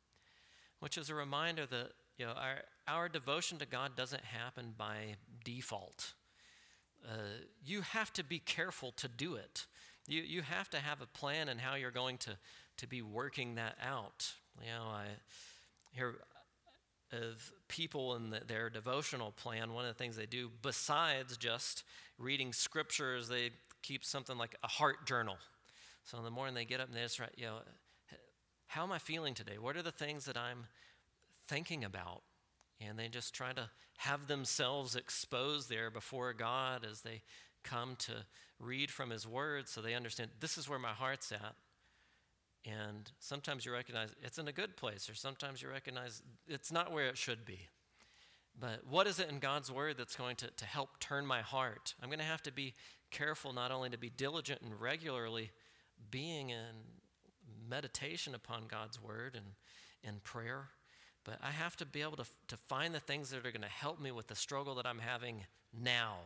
Which 0.79 0.99
is 0.99 1.11
a 1.11 1.14
reminder 1.14 1.66
that, 1.66 1.93
you 2.16 2.27
know, 2.27 2.33
our, 2.33 2.62
our 2.87 3.09
devotion 3.09 3.59
to 3.59 3.66
God 3.66 3.97
doesn't 3.97 4.25
happen 4.25 4.75
by 4.77 5.16
default. 5.45 6.14
uh, 7.07 7.12
you 7.64 7.83
have 7.83 8.12
to 8.14 8.25
be 8.25 8.39
careful 8.39 8.93
to 8.93 9.09
do 9.09 9.35
it. 9.35 9.66
You, 10.07 10.23
you 10.23 10.43
have 10.43 10.68
to 10.71 10.79
have 10.79 11.01
a 11.01 11.07
plan 11.07 11.49
and 11.49 11.61
how 11.61 11.75
you're 11.77 11.91
going 11.91 12.18
to, 12.18 12.37
to 12.79 12.87
be 12.87 13.03
working 13.03 13.55
that 13.57 13.77
out. 13.83 14.33
You 14.61 14.68
know, 14.68 14.85
I 14.85 15.05
hear 15.93 16.16
of 17.13 17.53
people 17.69 18.15
in 18.17 18.31
the, 18.31 18.41
their 18.47 18.71
devotional 18.71 19.33
plan, 19.33 19.73
one 19.73 19.85
of 19.85 19.97
the 19.97 19.99
things 19.99 20.17
they 20.17 20.27
do, 20.27 20.51
besides 20.63 21.37
just 21.37 21.85
reading 22.19 22.53
scriptures, 22.53 23.29
they 23.29 23.51
keep 23.83 24.05
something 24.05 24.39
like 24.39 24.57
a 24.63 24.69
heart 24.69 25.07
journal. 25.07 25.37
So 26.05 26.19
in 26.19 26.25
the 26.25 26.31
morning 26.31 26.55
they 26.55 26.65
get 26.65 26.81
up 26.81 26.89
and 26.89 26.97
they 26.97 27.03
just 27.03 27.19
write, 27.19 27.35
you 27.37 27.47
know, 27.47 27.59
how 28.67 28.85
am 28.85 28.93
I 28.93 28.99
feeling 28.99 29.35
today? 29.35 29.59
What 29.59 29.77
are 29.77 29.83
the 29.83 29.91
things 29.91 30.27
that 30.27 30.37
I'm 30.37 30.67
thinking 31.47 31.85
about? 31.85 32.23
And 32.81 32.99
they 32.99 33.09
just 33.09 33.35
try 33.35 33.53
to 33.53 33.69
have 33.99 34.29
themselves 34.29 34.97
exposed 34.97 35.69
there 35.69 35.91
before 35.91 36.33
God 36.33 36.87
as 36.89 37.01
they 37.01 37.23
come 37.63 37.97
to 37.99 38.13
read 38.59 38.91
from 38.91 39.11
His 39.11 39.27
Word 39.27 39.69
so 39.69 39.81
they 39.81 39.95
understand 39.95 40.31
this 40.41 40.57
is 40.57 40.69
where 40.69 40.79
my 40.79 40.91
heart's 40.91 41.33
at. 41.33 41.55
And 42.67 43.11
sometimes 43.19 43.65
you 43.65 43.73
recognize 43.73 44.11
it's 44.23 44.39
in 44.39 44.49
a 44.49 44.53
good 44.53 44.77
place, 44.77 45.09
or 45.09 45.15
sometimes 45.15 45.63
you 45.63 45.69
recognize 45.69 46.23
it's 46.47 46.71
not 46.71 46.93
where 46.93 47.07
it 47.09 47.17
should 47.17 47.45
be. 47.45 47.61
But 48.59 48.83
what 48.89 49.07
is 49.07 49.19
it 49.19 49.31
in 49.31 49.39
God's 49.39 49.73
Word 49.73 49.97
that's 49.97 50.17
going 50.17 50.37
to, 50.37 50.49
to 50.49 50.65
help 50.67 51.01
turn 51.01 51.25
my 51.25 51.41
heart? 51.41 51.95
I'm 52.03 52.11
going 52.11 52.19
to 52.19 52.25
have 52.25 52.43
to 52.43 52.53
be 52.53 52.75
careful 53.11 53.53
not 53.53 53.71
only 53.71 53.89
to 53.91 53.99
be 53.99 54.11
diligent 54.11 54.61
and 54.61 54.79
regularly 54.79 55.51
being 56.11 56.51
in 56.51 56.75
meditation 57.69 58.35
upon 58.35 58.65
God's 58.69 59.03
Word 59.03 59.35
and 59.35 59.47
in 60.03 60.21
prayer, 60.21 60.69
but 61.25 61.39
I 61.43 61.51
have 61.51 61.77
to 61.77 61.87
be 61.87 62.03
able 62.03 62.17
to, 62.17 62.27
to 62.49 62.57
find 62.57 62.95
the 62.95 63.01
things 63.01 63.31
that 63.31 63.39
are 63.39 63.53
going 63.53 63.63
to 63.63 63.69
help 63.69 64.01
me 64.01 64.11
with 64.11 64.27
the 64.27 64.35
struggle 64.35 64.75
that 64.77 64.87
I'm 64.87 64.99
having 64.99 65.45
now. 65.73 66.17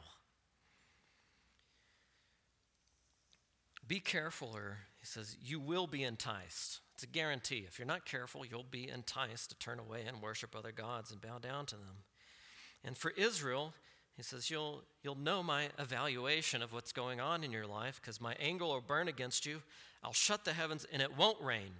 Be 3.86 4.00
careful, 4.00 4.50
or 4.54 4.78
he 5.04 5.06
says, 5.06 5.36
you 5.44 5.60
will 5.60 5.86
be 5.86 6.02
enticed. 6.02 6.80
It's 6.94 7.02
a 7.02 7.06
guarantee. 7.06 7.66
If 7.68 7.78
you're 7.78 7.84
not 7.84 8.06
careful, 8.06 8.42
you'll 8.46 8.64
be 8.64 8.88
enticed 8.88 9.50
to 9.50 9.58
turn 9.58 9.78
away 9.78 10.04
and 10.08 10.22
worship 10.22 10.56
other 10.56 10.72
gods 10.72 11.10
and 11.10 11.20
bow 11.20 11.36
down 11.38 11.66
to 11.66 11.74
them. 11.74 12.04
And 12.82 12.96
for 12.96 13.10
Israel, 13.10 13.74
he 14.16 14.22
says, 14.22 14.48
You'll, 14.48 14.82
you'll 15.02 15.18
know 15.18 15.42
my 15.42 15.68
evaluation 15.78 16.62
of 16.62 16.72
what's 16.72 16.90
going 16.90 17.20
on 17.20 17.44
in 17.44 17.52
your 17.52 17.66
life 17.66 18.00
because 18.00 18.18
my 18.18 18.34
anger 18.40 18.64
will 18.64 18.80
burn 18.80 19.06
against 19.06 19.44
you. 19.44 19.60
I'll 20.02 20.14
shut 20.14 20.46
the 20.46 20.54
heavens 20.54 20.86
and 20.90 21.02
it 21.02 21.18
won't 21.18 21.42
rain. 21.42 21.74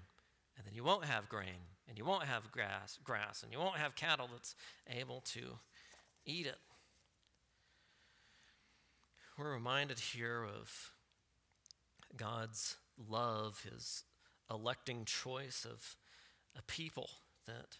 And 0.59 0.66
then 0.66 0.75
you 0.75 0.85
won't 0.85 1.07
have 1.07 1.31
grain 1.31 1.64
and 1.89 1.97
you 1.97 2.05
won't 2.05 2.25
have 2.25 2.53
grass, 2.53 2.99
grass 3.03 3.43
and 3.43 3.51
you 3.51 3.59
won't 3.59 3.79
have 3.79 3.97
cattle 3.97 4.29
that's 4.31 4.55
able 4.87 5.22
to 5.33 5.57
eat 6.27 6.45
it. 6.45 6.59
We're 9.39 9.55
reminded 9.55 9.99
here 9.99 10.45
of 10.45 10.93
God's 12.18 12.77
love, 12.99 13.67
his 13.71 14.05
electing 14.51 15.05
choice 15.05 15.67
of 15.69 15.97
a 16.57 16.63
people 16.63 17.11
that 17.47 17.79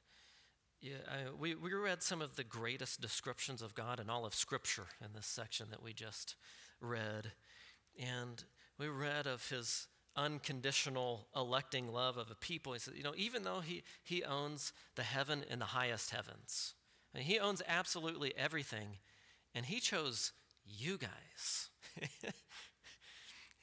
yeah, 0.81 0.97
I, 1.09 1.31
we, 1.31 1.55
we 1.55 1.73
read 1.73 2.03
some 2.03 2.21
of 2.21 2.37
the 2.37 2.45
greatest 2.45 3.01
descriptions 3.01 3.63
of 3.63 3.75
God 3.75 4.01
in 4.01 4.11
all 4.11 4.27
of 4.27 4.35
Scripture 4.35 4.85
in 5.03 5.15
this 5.15 5.25
section 5.25 5.69
that 5.71 5.83
we 5.83 5.95
just 5.95 6.37
read. 6.79 7.33
And 7.99 8.45
we 8.79 8.89
read 8.89 9.27
of 9.27 9.49
his 9.49 9.87
unconditional 10.15 11.27
electing 11.35 11.91
love 11.91 12.19
of 12.19 12.31
a 12.31 12.35
people. 12.35 12.75
He 12.75 12.81
said, 12.81 12.95
you 12.97 13.03
know, 13.03 13.15
even 13.17 13.45
though 13.45 13.61
he, 13.61 13.83
he 14.03 14.23
owns 14.25 14.75
the 14.95 15.05
heaven 15.05 15.43
and 15.51 15.61
the 15.61 15.67
highest 15.67 16.11
heavens, 16.11 16.75
he 17.17 17.39
owns 17.39 17.63
absolutely 17.67 18.35
everything, 18.37 18.99
and 19.55 19.65
he 19.65 19.81
chose 19.81 20.33
you 20.67 20.99
guys. 20.99 21.71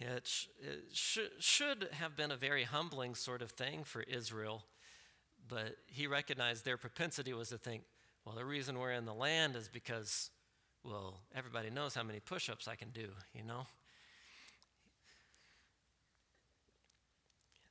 it, 0.01 0.27
sh- 0.27 0.47
it 0.61 0.83
sh- 0.93 1.19
should 1.39 1.89
have 1.93 2.15
been 2.15 2.31
a 2.31 2.37
very 2.37 2.63
humbling 2.63 3.15
sort 3.15 3.41
of 3.41 3.51
thing 3.51 3.83
for 3.83 4.01
Israel 4.03 4.63
but 5.51 5.75
he 5.87 6.07
recognized 6.07 6.63
their 6.63 6.77
propensity 6.77 7.33
was 7.33 7.49
to 7.49 7.57
think, 7.57 7.83
well, 8.25 8.35
the 8.35 8.45
reason 8.45 8.79
we're 8.79 8.93
in 8.93 9.05
the 9.05 9.13
land 9.13 9.57
is 9.57 9.67
because, 9.67 10.29
well, 10.83 11.19
everybody 11.35 11.69
knows 11.69 11.93
how 11.93 12.03
many 12.03 12.21
push 12.21 12.49
ups 12.49 12.69
I 12.69 12.75
can 12.75 12.89
do, 12.91 13.09
you 13.33 13.43
know? 13.43 13.67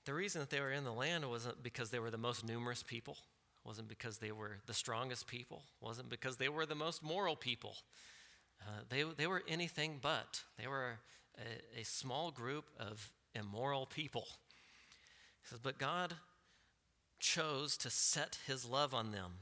The 0.05 0.13
reason 0.13 0.41
that 0.41 0.51
they 0.51 0.61
were 0.61 0.73
in 0.73 0.85
the 0.85 0.93
land 0.93 1.29
wasn't 1.29 1.63
because 1.63 1.89
they 1.89 1.99
were 1.99 2.11
the 2.11 2.19
most 2.19 2.45
numerous 2.45 2.83
people, 2.83 3.17
wasn't 3.65 3.89
because 3.89 4.19
they 4.19 4.33
were 4.33 4.59
the 4.67 4.75
strongest 4.75 5.27
people, 5.27 5.63
wasn't 5.81 6.11
because 6.11 6.37
they 6.37 6.49
were 6.51 6.67
the 6.67 6.75
most 6.75 7.03
moral 7.03 7.37
people. 7.37 7.77
Uh, 8.61 8.81
they, 8.91 9.05
they 9.17 9.27
were 9.27 9.43
anything 9.49 9.99
but. 10.03 10.43
They 10.59 10.67
were 10.67 10.99
a, 11.39 11.81
a 11.81 11.85
small 11.85 12.31
group 12.31 12.67
of 12.79 13.11
immoral 13.35 13.87
people. 13.87 14.27
He 15.43 15.49
says, 15.49 15.61
but 15.63 15.79
God 15.79 16.15
chose 17.19 17.77
to 17.79 17.91
set 17.91 18.39
his 18.47 18.65
love 18.65 18.95
on 18.95 19.13
them. 19.13 19.33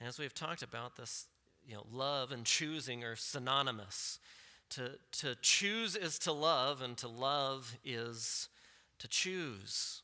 And 0.00 0.08
as 0.08 0.18
we've 0.18 0.34
talked 0.34 0.62
about, 0.62 0.96
this 0.96 1.26
you 1.66 1.74
know, 1.74 1.86
love 1.92 2.32
and 2.32 2.44
choosing 2.44 3.04
are 3.04 3.16
synonymous. 3.16 4.18
To, 4.70 4.92
to 5.12 5.34
choose 5.36 5.96
is 5.96 6.18
to 6.20 6.32
love, 6.32 6.82
and 6.82 6.96
to 6.98 7.08
love 7.08 7.76
is 7.84 8.48
to 8.98 9.08
choose. 9.08 10.02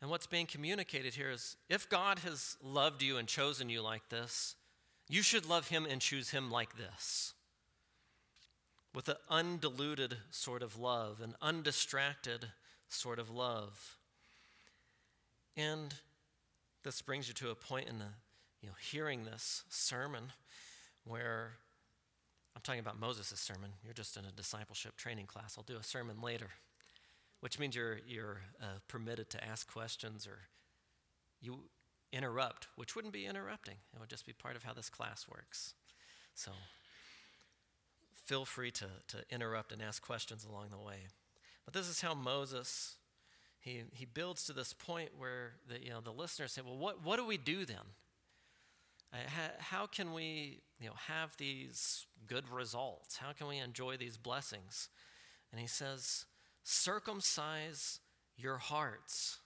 And 0.00 0.10
what's 0.10 0.26
being 0.26 0.46
communicated 0.46 1.14
here 1.14 1.30
is 1.30 1.56
if 1.68 1.88
God 1.88 2.20
has 2.20 2.56
loved 2.62 3.02
you 3.02 3.16
and 3.16 3.26
chosen 3.26 3.68
you 3.68 3.82
like 3.82 4.08
this, 4.08 4.54
you 5.08 5.22
should 5.22 5.46
love 5.46 5.68
him 5.68 5.86
and 5.88 6.00
choose 6.00 6.30
him 6.30 6.50
like 6.50 6.76
this. 6.76 7.34
With 8.94 9.08
an 9.08 9.16
undiluted 9.28 10.16
sort 10.30 10.62
of 10.62 10.78
love, 10.78 11.20
an 11.22 11.34
undistracted 11.42 12.46
sort 12.88 13.18
of 13.18 13.30
love. 13.30 13.96
And 15.56 15.94
this 16.84 17.02
brings 17.02 17.28
you 17.28 17.34
to 17.34 17.50
a 17.50 17.54
point 17.54 17.88
in 17.88 17.98
the, 17.98 18.12
you 18.62 18.68
know, 18.68 18.74
hearing 18.80 19.24
this 19.24 19.64
sermon 19.68 20.32
where 21.04 21.52
I'm 22.56 22.62
talking 22.62 22.80
about 22.80 22.98
Moses' 22.98 23.38
sermon. 23.38 23.70
You're 23.84 23.94
just 23.94 24.16
in 24.16 24.24
a 24.24 24.32
discipleship 24.32 24.96
training 24.96 25.26
class. 25.26 25.54
I'll 25.56 25.64
do 25.64 25.76
a 25.76 25.82
sermon 25.82 26.20
later, 26.20 26.48
which 27.40 27.58
means 27.58 27.76
you're, 27.76 27.98
you're 28.06 28.40
uh, 28.60 28.78
permitted 28.88 29.30
to 29.30 29.44
ask 29.44 29.70
questions 29.70 30.26
or 30.26 30.38
you 31.40 31.60
interrupt, 32.12 32.68
which 32.76 32.96
wouldn't 32.96 33.12
be 33.12 33.26
interrupting. 33.26 33.76
It 33.94 34.00
would 34.00 34.08
just 34.08 34.26
be 34.26 34.32
part 34.32 34.56
of 34.56 34.64
how 34.64 34.72
this 34.72 34.88
class 34.90 35.26
works. 35.30 35.74
So 36.34 36.52
feel 38.28 38.44
free 38.44 38.70
to, 38.70 38.86
to 39.08 39.18
interrupt 39.30 39.72
and 39.72 39.80
ask 39.82 40.02
questions 40.02 40.44
along 40.44 40.68
the 40.70 40.78
way. 40.78 41.06
But 41.64 41.74
this 41.74 41.88
is 41.88 42.00
how 42.00 42.14
Moses 42.14 42.96
he, 43.60 43.82
he 43.92 44.04
builds 44.04 44.44
to 44.44 44.52
this 44.52 44.72
point 44.72 45.10
where 45.18 45.52
the, 45.68 45.82
you 45.82 45.90
know, 45.90 46.00
the 46.00 46.12
listeners 46.12 46.52
say, 46.52 46.62
well, 46.64 46.76
what, 46.76 47.04
what 47.04 47.16
do 47.16 47.26
we 47.26 47.36
do 47.36 47.64
then? 47.64 47.76
Uh, 49.12 49.16
how, 49.26 49.50
how 49.58 49.86
can 49.86 50.12
we 50.12 50.60
you 50.80 50.86
know, 50.86 50.94
have 51.08 51.36
these 51.38 52.06
good 52.26 52.48
results? 52.50 53.16
How 53.16 53.32
can 53.32 53.48
we 53.48 53.58
enjoy 53.58 53.96
these 53.96 54.16
blessings? 54.16 54.88
And 55.50 55.60
he 55.60 55.66
says, 55.66 56.26
circumcise 56.62 58.00
your 58.36 58.58
hearts. 58.58 59.38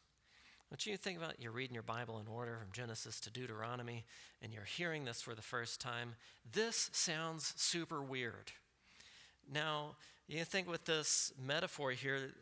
What 0.69 0.87
you 0.87 0.97
think 0.97 1.19
about, 1.19 1.41
you're 1.41 1.53
reading 1.53 1.75
your 1.75 1.83
Bible 1.83 2.19
in 2.19 2.27
order 2.27 2.59
from 2.59 2.73
Genesis 2.73 3.21
to 3.21 3.31
Deuteronomy, 3.31 4.05
and 4.41 4.53
you're 4.53 4.65
hearing 4.65 5.05
this 5.05 5.21
for 5.21 5.35
the 5.35 5.43
first 5.43 5.81
time. 5.81 6.15
This 6.51 6.91
sounds 6.93 7.53
super 7.57 8.03
weird. 8.03 8.53
Now, 9.51 9.97
you 10.29 10.45
think 10.45 10.69
with 10.69 10.85
this 10.85 11.33
metaphor 11.39 11.93
here, 11.93 12.33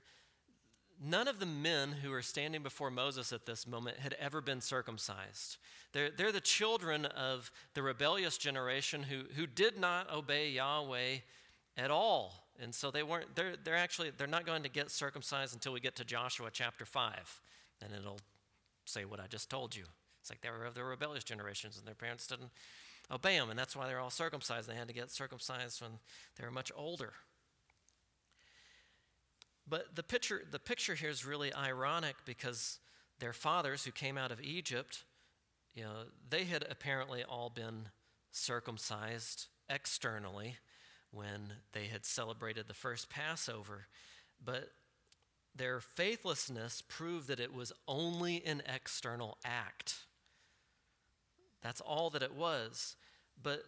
None 1.03 1.29
of 1.29 1.39
the 1.39 1.47
men 1.47 1.93
who 1.93 2.13
are 2.13 2.21
standing 2.21 2.63
before 2.63 2.91
Moses 2.91 3.33
at 3.33 3.47
this 3.47 3.67
moment 3.67 3.99
had 3.99 4.15
ever 4.21 4.43
been 4.43 4.61
circumcised. 4.61 5.57
They're, 5.93 6.11
they're 6.11 6.31
the 6.31 6.43
children 6.43 7.07
of 7.07 7.51
the 7.73 7.83
rebellious 7.83 8.37
generation 8.37 9.05
who, 9.05 9.23
who 9.35 9.47
did 9.47 9.79
not 9.79 10.13
obey 10.13 10.51
Yahweh 10.51 11.17
at 11.79 11.91
all. 11.91 12.45
And 12.61 12.75
so 12.75 12.91
they 12.91 13.03
weren't, 13.03 13.35
they're, 13.35 13.55
they're 13.65 13.77
actually, 13.77 14.11
they're 14.11 14.27
not 14.27 14.45
going 14.45 14.63
to 14.63 14.69
get 14.69 14.91
circumcised 14.91 15.55
until 15.55 15.73
we 15.73 15.81
get 15.81 15.97
to 15.97 16.05
Joshua 16.05 16.51
chapter 16.53 16.85
5. 16.85 17.41
And 17.83 17.95
it'll 17.95 18.21
say 18.85 19.07
what 19.07 19.21
I 19.21 19.27
just 19.27 19.49
told 19.49 19.75
you. 19.75 19.85
It's 20.21 20.29
like 20.29 20.43
they 20.43 20.51
were 20.51 20.67
of 20.67 20.75
the 20.75 20.85
rebellious 20.85 21.25
generations 21.25 21.79
and 21.79 21.87
their 21.87 21.95
parents 21.95 22.27
didn't 22.27 22.51
obey 23.11 23.39
them. 23.39 23.51
And 23.51 23.59
that's 23.59 23.75
why 23.75 23.87
they're 23.87 24.01
all 24.01 24.11
circumcised. 24.11 24.69
They 24.69 24.75
had 24.75 24.89
to 24.89 24.95
get 24.95 25.11
circumcised 25.11 25.83
when 25.83 25.93
they 26.37 26.45
were 26.45 26.51
much 26.51 26.71
older. 26.77 27.13
But 29.69 29.95
the 29.95 30.03
picture, 30.03 30.43
the 30.51 30.59
picture 30.59 30.95
here 30.95 31.11
is 31.11 31.25
really 31.25 31.55
ironic 31.55 32.17
because 32.25 32.79
their 33.21 33.33
fathers 33.33 33.85
who 33.85 33.93
came 33.93 34.19
out 34.19 34.33
of 34.33 34.41
Egypt, 34.41 35.05
you 35.75 35.85
know, 35.85 36.05
they 36.29 36.45
had 36.45 36.65
apparently 36.69 37.23
all 37.23 37.51
been 37.51 37.89
circumcised 38.33 39.47
externally 39.69 40.57
when 41.13 41.55
they 41.73 41.87
had 41.87 42.05
celebrated 42.05 42.67
the 42.67 42.75
first 42.75 43.11
Passover. 43.11 43.87
But 44.45 44.71
their 45.55 45.81
faithlessness 45.81 46.83
proved 46.89 47.29
that 47.29 47.41
it 47.41 47.55
was 47.55 47.73
only 47.87 48.45
an 48.45 48.63
external 48.73 49.39
act. 49.45 50.07
That's 51.63 51.81
all 51.81 52.11
that 52.11 52.23
it 52.23 52.35
was. 52.35 52.97
But 53.43 53.65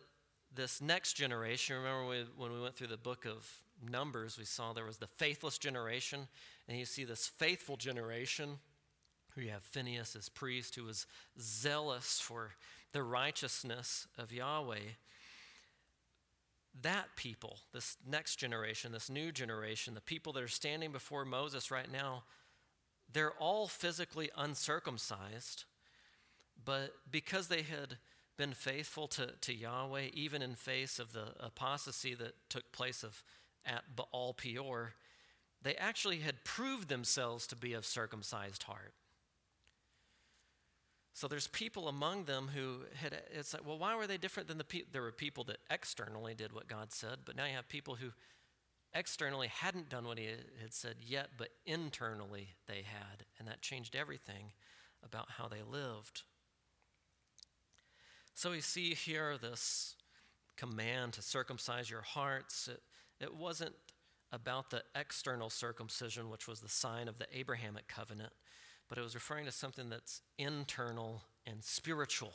this 0.55 0.80
next 0.80 1.14
generation, 1.14 1.76
remember 1.76 2.07
we, 2.07 2.24
when 2.36 2.53
we 2.53 2.61
went 2.61 2.76
through 2.76 2.88
the 2.88 2.97
book 2.97 3.26
of 3.26 3.49
Numbers, 3.90 4.38
we 4.38 4.45
saw 4.45 4.72
there 4.72 4.84
was 4.84 4.99
the 4.99 5.07
faithless 5.07 5.59
generation, 5.59 6.28
and 6.68 6.78
you 6.78 6.84
see 6.84 7.05
this 7.05 7.26
faithful 7.26 7.76
generation 7.76 8.59
who 9.34 9.40
you 9.40 9.51
have 9.51 9.62
Phineas 9.62 10.14
as 10.14 10.28
priest, 10.28 10.74
who 10.74 10.84
was 10.84 11.07
zealous 11.40 12.20
for 12.20 12.51
the 12.93 13.03
righteousness 13.03 14.07
of 14.18 14.32
Yahweh. 14.32 14.76
That 16.82 17.16
people, 17.16 17.59
this 17.72 17.97
next 18.09 18.36
generation, 18.36 18.93
this 18.93 19.11
new 19.11 19.32
generation, 19.32 19.95
the 19.95 20.01
people 20.01 20.32
that 20.34 20.43
are 20.43 20.49
standing 20.49 20.93
before 20.93 21.24
Moses 21.24 21.70
right 21.70 21.90
now, 21.90 22.24
they're 23.12 23.32
all 23.32 23.66
physically 23.66 24.30
uncircumcised, 24.36 25.64
but 26.64 26.92
because 27.10 27.48
they 27.48 27.62
had 27.62 27.98
been 28.36 28.52
faithful 28.52 29.06
to, 29.08 29.32
to 29.40 29.54
Yahweh, 29.54 30.08
even 30.14 30.42
in 30.42 30.54
face 30.54 30.98
of 30.98 31.12
the 31.12 31.34
apostasy 31.40 32.14
that 32.14 32.34
took 32.48 32.72
place 32.72 33.02
of, 33.02 33.22
at 33.64 33.94
Baal 33.94 34.34
Peor, 34.34 34.94
they 35.62 35.74
actually 35.76 36.18
had 36.18 36.44
proved 36.44 36.88
themselves 36.88 37.46
to 37.48 37.56
be 37.56 37.72
of 37.72 37.86
circumcised 37.86 38.64
heart. 38.64 38.94
So 41.14 41.28
there's 41.28 41.46
people 41.46 41.88
among 41.88 42.24
them 42.24 42.48
who 42.54 42.78
had, 42.94 43.20
it's 43.32 43.52
like, 43.52 43.66
well, 43.66 43.78
why 43.78 43.94
were 43.94 44.06
they 44.06 44.16
different 44.16 44.48
than 44.48 44.58
the 44.58 44.64
people? 44.64 44.88
There 44.92 45.02
were 45.02 45.12
people 45.12 45.44
that 45.44 45.58
externally 45.70 46.34
did 46.34 46.52
what 46.52 46.68
God 46.68 46.90
said, 46.92 47.18
but 47.24 47.36
now 47.36 47.44
you 47.44 47.54
have 47.54 47.68
people 47.68 47.96
who 47.96 48.08
externally 48.94 49.48
hadn't 49.48 49.88
done 49.90 50.06
what 50.06 50.18
he 50.18 50.26
had 50.26 50.72
said 50.72 50.96
yet, 51.00 51.30
but 51.36 51.50
internally 51.66 52.48
they 52.66 52.82
had. 52.82 53.24
And 53.38 53.46
that 53.46 53.60
changed 53.60 53.94
everything 53.94 54.52
about 55.04 55.32
how 55.32 55.48
they 55.48 55.62
lived. 55.62 56.22
So 58.43 58.51
we 58.51 58.61
see 58.61 58.95
here 58.95 59.38
this 59.40 59.95
command 60.57 61.12
to 61.12 61.22
circumcise 61.22 61.88
your 61.88 62.01
hearts. 62.01 62.66
It, 62.66 62.82
it 63.20 63.32
wasn't 63.32 63.72
about 64.32 64.70
the 64.70 64.82
external 64.97 65.49
circumcision, 65.49 66.28
which 66.28 66.49
was 66.49 66.59
the 66.59 66.68
sign 66.68 67.07
of 67.07 67.18
the 67.20 67.26
Abrahamic 67.32 67.86
covenant, 67.86 68.32
but 68.88 68.99
it 68.99 69.01
was 69.01 69.14
referring 69.14 69.45
to 69.45 69.53
something 69.53 69.88
that's 69.88 70.22
internal 70.38 71.22
and 71.47 71.62
spiritual. 71.62 72.32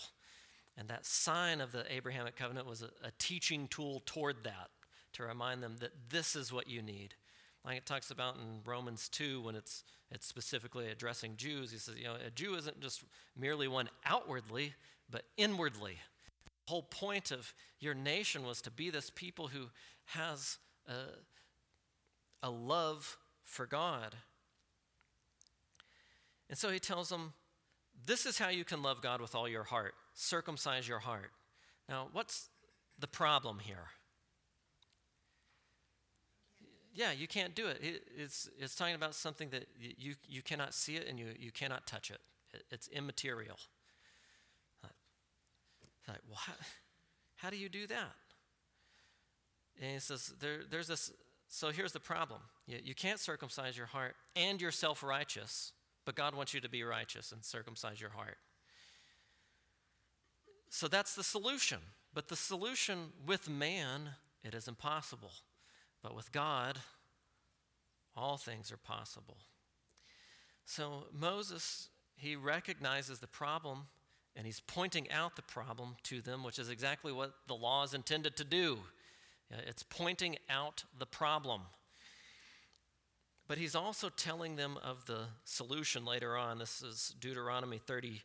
And 0.78 0.88
that 0.88 1.06
sign 1.06 1.60
of 1.60 1.74
the 1.74 1.84
Abrahamic 1.94 2.38
covenant 2.38 2.68
was 2.68 2.84
a, 2.84 3.06
a 3.06 3.12
teaching 3.20 3.68
tool 3.68 4.02
toward 4.06 4.46
that 4.46 4.70
to 5.12 5.24
remind 5.24 5.62
them 5.62 5.76
that 5.82 5.92
this 6.10 6.38
is 6.38 6.54
what 6.54 6.70
you 6.70 6.82
need. 6.82 7.16
Like 7.66 7.80
it 7.80 7.86
talks 7.86 8.12
about 8.12 8.36
in 8.36 8.62
Romans 8.64 9.10
2 9.10 9.42
when 9.42 9.56
it's, 9.56 9.84
it's 10.10 10.26
specifically 10.26 10.88
addressing 10.88 11.36
Jews. 11.36 11.70
He 11.74 11.78
says, 11.78 11.96
you 11.98 12.06
know, 12.06 12.16
a 12.26 12.30
Jew 12.30 12.56
isn't 12.56 12.80
just 12.80 13.04
merely 13.38 13.68
one 13.68 13.90
outwardly, 14.06 14.74
but 15.10 15.24
inwardly. 15.38 15.98
The 16.46 16.72
whole 16.72 16.84
point 16.84 17.32
of 17.32 17.54
your 17.80 17.94
nation 17.94 18.46
was 18.46 18.62
to 18.64 18.72
be 18.72 18.90
this 18.90 19.10
people 19.10 19.48
who 19.48 19.68
has 20.06 20.58
a, 20.88 22.48
a 22.48 22.50
love 22.50 23.18
for 23.44 23.66
God. 23.66 24.16
And 26.50 26.58
so 26.58 26.70
he 26.70 26.80
tells 26.80 27.10
them, 27.10 27.34
this 28.06 28.26
is 28.26 28.38
how 28.38 28.50
you 28.50 28.64
can 28.64 28.82
love 28.82 29.02
God 29.02 29.22
with 29.22 29.36
all 29.36 29.50
your 29.50 29.64
heart. 29.64 29.94
Circumcise 30.14 30.88
your 30.88 31.00
heart. 31.00 31.32
Now, 31.90 32.10
what's 32.12 32.50
the 33.00 33.08
problem 33.08 33.60
here? 33.60 33.88
Yeah, 36.94 37.12
you 37.12 37.28
can't 37.28 37.54
do 37.54 37.68
it. 37.68 37.80
it 37.82 38.04
it's, 38.18 38.50
it's 38.60 38.76
talking 38.76 38.96
about 38.96 39.14
something 39.14 39.50
that 39.50 39.68
you, 39.80 40.16
you 40.28 40.42
cannot 40.42 40.74
see 40.74 40.96
it 40.96 41.08
and 41.08 41.20
you, 41.20 41.28
you 41.40 41.52
cannot 41.52 41.86
touch 41.86 42.12
it 42.12 42.20
it's 42.72 42.88
immaterial. 42.90 43.58
Like, 46.08 46.20
well, 46.28 46.40
how, 46.40 46.54
how 47.36 47.50
do 47.50 47.58
you 47.58 47.70
do 47.70 47.88
that? 47.88 48.16
And 49.82 49.94
he 49.94 50.00
says, 50.00 50.34
there, 50.40 50.60
there's 50.70 50.88
this, 50.88 51.12
so 51.48 51.70
here's 51.70 51.92
the 51.92 52.00
problem. 52.00 52.42
You, 52.66 52.80
you 52.84 52.96
can't 52.96 53.20
circumcise 53.20 53.78
your 53.78 53.86
heart 53.88 54.16
and 54.36 54.62
you're 54.62 54.72
self 54.72 55.04
righteous, 55.04 55.74
but 56.06 56.16
God 56.16 56.36
wants 56.36 56.54
you 56.54 56.62
to 56.62 56.70
be 56.70 56.84
righteous 56.84 57.32
and 57.32 57.44
circumcise 57.44 58.02
your 58.02 58.10
heart. 58.12 58.38
So 60.70 60.88
that's 60.88 61.16
the 61.16 61.24
solution. 61.24 61.80
But 62.14 62.30
the 62.30 62.36
solution 62.36 63.12
with 63.26 63.50
man, 63.50 64.10
it 64.44 64.54
is 64.54 64.68
impossible. 64.68 65.32
But 66.02 66.16
with 66.16 66.32
God, 66.32 66.80
all 68.16 68.38
things 68.38 68.72
are 68.72 68.78
possible. 68.78 69.38
So 70.66 71.06
Moses, 71.14 71.90
he 72.16 72.36
recognizes 72.36 73.20
the 73.20 73.28
problem 73.28 73.88
and 74.38 74.46
he's 74.46 74.60
pointing 74.60 75.12
out 75.12 75.36
the 75.36 75.42
problem 75.42 75.96
to 76.04 76.22
them, 76.22 76.44
which 76.44 76.60
is 76.60 76.70
exactly 76.70 77.12
what 77.12 77.34
the 77.48 77.56
law 77.56 77.84
is 77.84 77.96
intended 77.96 78.38
to 78.38 78.44
do. 78.44 78.78
It's 79.50 79.82
pointing 79.82 80.38
out 80.48 80.84
the 80.98 81.08
problem. 81.08 81.62
But 83.48 83.58
he's 83.58 83.76
also 83.76 84.10
telling 84.10 84.56
them 84.56 84.78
of 84.84 85.06
the 85.08 85.22
solution 85.44 86.06
later 86.06 86.38
on. 86.38 86.60
This 86.60 86.84
is 86.84 87.16
Deuteronomy 87.20 87.80
30, 87.80 88.22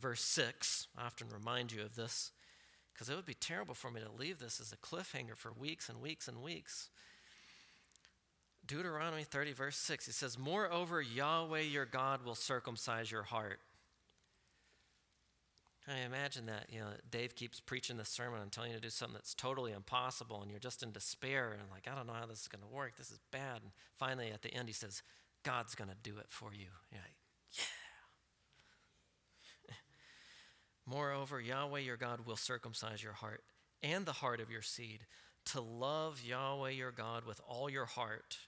verse 0.00 0.22
6. 0.22 0.88
I 0.98 1.06
often 1.06 1.28
remind 1.32 1.70
you 1.70 1.82
of 1.82 1.94
this 1.94 2.32
because 2.92 3.08
it 3.08 3.14
would 3.14 3.26
be 3.26 3.34
terrible 3.34 3.74
for 3.74 3.90
me 3.90 4.00
to 4.00 4.10
leave 4.10 4.40
this 4.40 4.60
as 4.60 4.72
a 4.72 4.76
cliffhanger 4.76 5.36
for 5.36 5.52
weeks 5.52 5.88
and 5.88 6.00
weeks 6.00 6.26
and 6.26 6.42
weeks. 6.42 6.88
Deuteronomy 8.66 9.24
30, 9.24 9.52
verse 9.52 9.76
6, 9.76 10.06
he 10.06 10.12
says, 10.12 10.38
Moreover, 10.38 11.00
Yahweh 11.00 11.60
your 11.60 11.84
God 11.84 12.24
will 12.24 12.34
circumcise 12.34 13.12
your 13.12 13.24
heart 13.24 13.60
I 15.86 15.98
imagine 16.06 16.46
that, 16.46 16.66
you 16.70 16.80
know, 16.80 16.86
Dave 17.10 17.34
keeps 17.34 17.60
preaching 17.60 17.98
this 17.98 18.08
sermon 18.08 18.40
and 18.40 18.50
telling 18.50 18.70
you 18.70 18.76
to 18.76 18.82
do 18.82 18.88
something 18.88 19.14
that's 19.14 19.34
totally 19.34 19.72
impossible 19.72 20.40
and 20.40 20.50
you're 20.50 20.58
just 20.58 20.82
in 20.82 20.92
despair 20.92 21.52
and 21.52 21.70
like, 21.70 21.86
I 21.90 21.94
don't 21.94 22.06
know 22.06 22.14
how 22.14 22.24
this 22.24 22.40
is 22.40 22.48
going 22.48 22.62
to 22.62 22.74
work. 22.74 22.96
This 22.96 23.10
is 23.10 23.18
bad. 23.30 23.60
And 23.62 23.72
finally, 23.98 24.30
at 24.30 24.40
the 24.40 24.52
end, 24.52 24.68
he 24.68 24.72
says, 24.72 25.02
God's 25.42 25.74
going 25.74 25.90
to 25.90 25.96
do 26.02 26.16
it 26.18 26.26
for 26.30 26.54
you. 26.54 26.68
You're 26.90 27.02
like, 27.02 27.16
yeah. 29.68 29.74
Moreover, 30.86 31.38
Yahweh 31.38 31.80
your 31.80 31.98
God 31.98 32.20
will 32.24 32.36
circumcise 32.36 33.02
your 33.02 33.12
heart 33.12 33.42
and 33.82 34.06
the 34.06 34.12
heart 34.12 34.40
of 34.40 34.50
your 34.50 34.62
seed 34.62 35.00
to 35.46 35.60
love 35.60 36.22
Yahweh 36.24 36.70
your 36.70 36.92
God 36.92 37.26
with 37.26 37.42
all 37.46 37.68
your 37.68 37.84
heart 37.84 38.38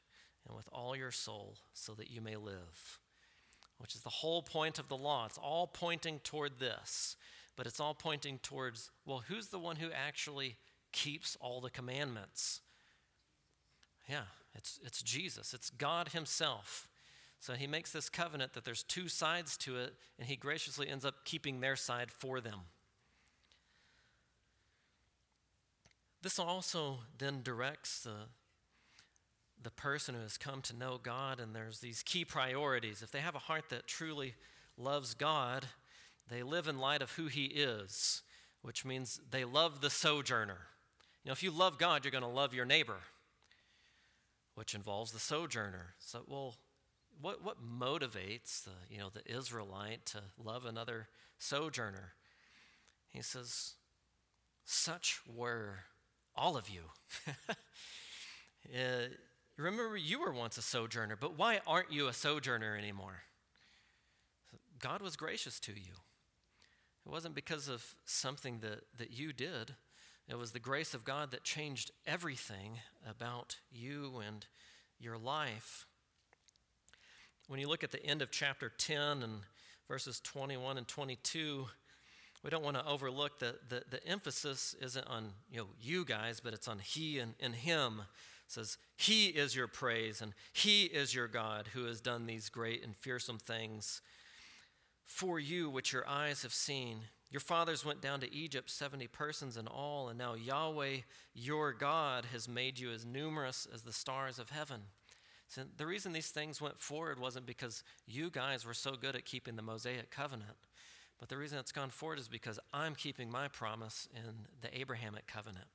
and 0.47 0.57
with 0.57 0.69
all 0.73 0.97
your 0.97 1.11
soul 1.11 1.57
so 1.75 1.93
that 1.93 2.11
you 2.11 2.23
may 2.23 2.37
live 2.37 2.99
which 3.79 3.95
is 3.95 4.03
the 4.03 4.09
whole 4.09 4.43
point 4.43 4.79
of 4.79 4.89
the 4.89 4.97
law. 4.97 5.27
It's 5.27 5.39
all 5.39 5.67
pointing 5.67 6.21
toward 6.21 6.59
this, 6.59 7.17
but 7.57 7.67
it's 7.67 7.81
all 7.81 7.95
pointing 7.95 8.39
towards 8.43 8.91
well, 9.05 9.25
who's 9.29 9.49
the 9.49 9.59
one 9.59 9.77
who 9.77 9.91
actually 9.93 10.57
keeps 10.93 11.37
all 11.41 11.61
the 11.61 11.71
commandments? 11.71 12.61
Yeah, 14.09 14.25
it's, 14.55 14.79
it's 14.85 15.03
Jesus, 15.03 15.53
it's 15.53 15.71
God 15.71 16.11
Himself. 16.11 16.89
So 17.41 17.53
he 17.53 17.67
makes 17.67 17.93
this 17.93 18.09
covenant 18.09 18.55
that 18.55 18.65
there's 18.65 18.83
two 18.83 19.09
sides 19.09 19.57
to 19.59 19.77
it, 19.77 19.95
and 20.19 20.27
he 20.27 20.37
graciously 20.37 20.89
ends 20.89 21.05
up 21.05 21.25
keeping 21.25 21.61
their 21.61 21.77
side 21.77 22.11
for 22.11 22.41
them. 22.41 22.61
This 26.23 26.39
also 26.39 27.01
then 27.19 27.43
directs 27.43 28.03
the, 28.03 28.15
the 29.67 29.71
person 29.73 30.15
who 30.15 30.21
has 30.21 30.39
come 30.39 30.63
to 30.63 30.77
know 30.77 30.97
God, 31.03 31.41
and 31.41 31.53
there's 31.53 31.81
these 31.81 32.05
key 32.05 32.25
priorities. 32.25 33.03
If 33.03 33.11
they 33.11 33.19
have 33.19 33.35
a 33.35 33.41
heart 33.41 33.65
that 33.71 33.89
truly 33.89 34.37
loves 34.79 35.13
God, 35.13 35.67
they 36.31 36.45
live 36.45 36.69
in 36.69 36.79
light 36.79 37.03
of 37.03 37.11
who 37.11 37.27
He 37.27 37.47
is, 37.47 38.23
which 38.63 38.85
means 38.85 39.19
they 39.33 39.45
love 39.45 39.81
the 39.81 39.91
sojourner. 39.91 40.69
You 41.25 41.31
know, 41.31 41.33
if 41.33 41.43
you 41.43 41.51
love 41.51 41.79
God, 41.79 42.05
you're 42.05 42.13
going 42.13 42.23
to 42.23 42.29
love 42.29 42.55
your 42.55 42.65
neighbor, 42.65 42.99
which 44.55 44.73
involves 44.73 45.11
the 45.11 45.19
sojourner. 45.19 45.95
So, 45.99 46.23
well, 46.29 46.55
what, 47.21 47.43
what 47.43 47.57
motivates 47.61 48.63
the, 48.63 48.71
you 48.89 48.99
know, 48.99 49.11
the 49.13 49.29
Israelite 49.29 50.07
to 50.07 50.19
love 50.41 50.65
another 50.65 51.09
sojourner? 51.41 52.13
He 53.09 53.21
says, 53.21 53.73
Such 54.65 55.23
were 55.27 55.81
all 56.37 56.57
of 56.57 56.69
you. 56.69 56.83
uh, 58.73 59.09
Remember, 59.57 59.97
you 59.97 60.21
were 60.21 60.33
once 60.33 60.59
a 60.59 60.63
sojourner, 60.63 61.17
but 61.17 61.39
why 61.39 61.61
aren't 61.67 61.93
you 61.93 62.09
a 62.09 62.13
sojourner 62.13 62.77
anymore? 62.77 63.23
God 64.79 65.01
was 65.01 65.17
gracious 65.17 65.59
to 65.61 65.73
you. 65.73 65.93
It 67.07 67.11
wasn't 67.11 67.35
because 67.35 67.69
of 67.69 67.95
something 68.05 68.59
that, 68.61 68.83
that 68.99 69.13
you 69.13 69.33
did, 69.33 69.75
it 70.29 70.37
was 70.37 70.51
the 70.51 70.59
grace 70.59 70.93
of 70.93 71.05
God 71.05 71.31
that 71.31 71.45
changed 71.45 71.93
everything 72.05 72.81
about 73.09 73.59
you 73.71 74.21
and 74.27 74.45
your 74.99 75.17
life. 75.17 75.87
When 77.47 77.61
you 77.61 77.69
look 77.69 77.85
at 77.85 77.93
the 77.93 78.05
end 78.05 78.23
of 78.23 78.33
chapter 78.33 78.73
10 78.77 79.23
and 79.23 79.43
verses 79.87 80.21
21 80.21 80.79
and 80.79 80.89
22, 80.89 81.67
we 82.43 82.51
don't 82.51 82.65
want 82.65 82.77
to 82.77 82.85
overlook 82.85 83.39
that 83.39 83.71
the, 83.71 83.85
the 83.89 84.05
emphasis 84.05 84.75
isn't 84.81 85.07
on 85.07 85.31
you, 85.49 85.59
know, 85.59 85.67
you 85.81 86.05
guys, 86.05 86.41
but 86.41 86.53
it's 86.53 86.67
on 86.67 86.81
he 86.81 87.21
and, 87.21 87.35
and 87.39 87.55
him 87.55 88.03
says, 88.47 88.79
He 88.97 89.27
is 89.27 89.57
your 89.57 89.69
praise, 89.69 90.21
and 90.21 90.33
He 90.53 90.85
is 90.85 91.15
your 91.15 91.29
God 91.29 91.69
who 91.75 91.85
has 91.85 92.01
done 92.01 92.27
these 92.27 92.49
great 92.49 92.85
and 92.85 92.97
fearsome 92.97 93.39
things 93.39 94.01
for 95.05 95.39
you, 95.39 95.71
which 95.71 95.93
your 95.93 96.07
eyes 96.09 96.43
have 96.43 96.53
seen. 96.53 96.99
Your 97.31 97.41
fathers 97.41 97.85
went 97.85 98.01
down 98.01 98.21
to 98.21 98.33
Egypt, 98.33 98.71
70 98.71 99.09
persons 99.09 99.57
in 99.57 99.67
all, 99.67 100.09
and 100.09 100.19
now 100.19 100.35
Yahweh, 100.35 100.99
your 101.35 101.73
God, 101.73 102.27
has 102.33 102.49
made 102.49 102.79
you 102.79 102.91
as 102.91 103.05
numerous 103.05 103.67
as 103.73 103.83
the 103.83 103.93
stars 103.93 104.39
of 104.39 104.51
heaven. 104.51 104.83
So 105.49 105.63
the 105.77 105.87
reason 105.87 106.13
these 106.13 106.31
things 106.31 106.61
went 106.61 106.79
forward 106.79 107.21
wasn't 107.21 107.47
because 107.47 107.85
you 108.07 108.31
guys 108.31 108.65
were 108.65 108.75
so 108.75 108.93
good 108.93 109.15
at 109.15 109.25
keeping 109.25 109.57
the 109.57 109.63
Mosaic 109.63 110.11
covenant, 110.11 110.57
but 111.19 111.29
the 111.29 111.37
reason 111.37 111.59
it's 111.59 111.73
gone 111.73 111.91
forward 111.91 112.19
is 112.19 112.29
because 112.29 112.59
I'm 112.73 112.95
keeping 112.95 113.31
my 113.31 113.49
promise 113.49 114.09
in 114.15 114.47
the 114.61 114.77
Abrahamic 114.79 115.27
covenant. 115.27 115.67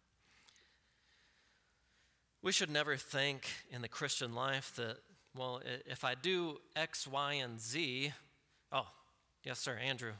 We 2.44 2.52
should 2.52 2.72
never 2.72 2.98
think 2.98 3.48
in 3.72 3.82
the 3.82 3.88
Christian 3.88 4.34
life 4.34 4.74
that, 4.76 4.98
well, 5.36 5.62
if 5.86 6.04
I 6.04 6.16
do 6.16 6.58
X, 6.76 7.08
Y, 7.08 7.34
and 7.34 7.60
Z, 7.60 8.14
oh, 8.72 8.88
yes, 9.44 9.60
sir, 9.60 9.78
Andrew. 9.78 10.14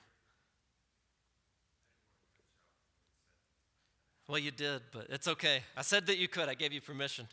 Well, 4.28 4.38
you 4.38 4.52
did, 4.52 4.84
but 4.94 5.08
it's 5.10 5.28
okay. 5.28 5.64
I 5.76 5.82
said 5.82 6.06
that 6.08 6.18
you 6.18 6.28
could. 6.28 6.48
I 6.48 6.54
gave 6.54 6.72
you 6.72 6.80
permission. 6.80 7.28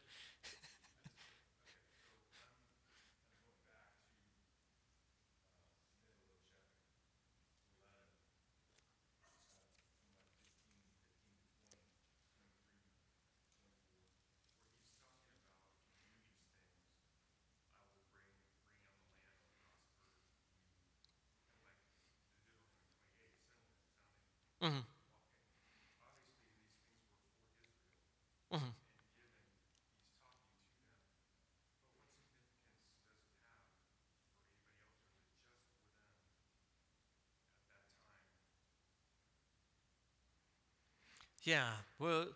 Yeah, 41.49 41.71
well, 41.99 42.27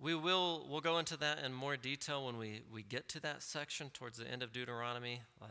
we 0.00 0.14
will 0.14 0.68
we'll 0.70 0.80
go 0.80 1.00
into 1.00 1.16
that 1.16 1.40
in 1.44 1.52
more 1.52 1.76
detail 1.76 2.26
when 2.26 2.38
we, 2.38 2.62
we 2.72 2.84
get 2.84 3.08
to 3.08 3.20
that 3.22 3.42
section 3.42 3.90
towards 3.92 4.18
the 4.18 4.30
end 4.30 4.40
of 4.40 4.52
Deuteronomy, 4.52 5.20
uh, 5.42 5.46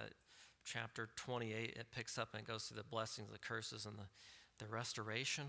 chapter 0.64 1.09
28. 1.18 1.74
It 1.76 1.88
picks 1.93 2.18
up 2.18 2.30
and 2.34 2.47
goes 2.47 2.64
through 2.64 2.78
the 2.78 2.86
blessings, 2.86 3.28
the 3.30 3.38
curses, 3.38 3.86
and 3.86 3.97
the, 3.97 4.64
the 4.64 4.72
restoration 4.72 5.47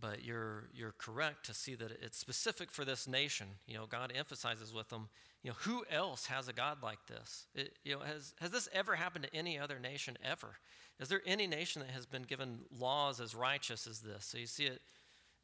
but 0.00 0.24
you're, 0.24 0.64
you're 0.74 0.96
correct 0.98 1.46
to 1.46 1.54
see 1.54 1.76
that 1.76 1.92
it's 2.02 2.18
specific 2.18 2.72
for 2.72 2.84
this 2.84 3.06
nation. 3.06 3.46
You 3.68 3.76
know, 3.76 3.86
God 3.86 4.12
emphasizes 4.12 4.74
with 4.74 4.88
them, 4.88 5.08
you 5.44 5.50
know, 5.50 5.56
who 5.60 5.84
else 5.88 6.26
has 6.26 6.48
a 6.48 6.52
God 6.52 6.78
like 6.82 7.06
this? 7.06 7.46
It, 7.54 7.76
you 7.84 7.92
know, 7.94 8.00
has, 8.00 8.34
has 8.40 8.50
this 8.50 8.68
ever 8.72 8.96
happened 8.96 9.26
to 9.26 9.36
any 9.36 9.56
other 9.56 9.78
nation 9.78 10.18
ever? 10.24 10.56
Is 10.98 11.08
there 11.08 11.22
any 11.24 11.46
nation 11.46 11.80
that 11.82 11.92
has 11.92 12.06
been 12.06 12.24
given 12.24 12.62
laws 12.76 13.20
as 13.20 13.36
righteous 13.36 13.86
as 13.86 14.00
this? 14.00 14.24
So 14.24 14.38
you 14.38 14.46
see 14.46 14.64
it, 14.64 14.80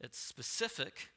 it's 0.01 0.19
specific 0.19 1.07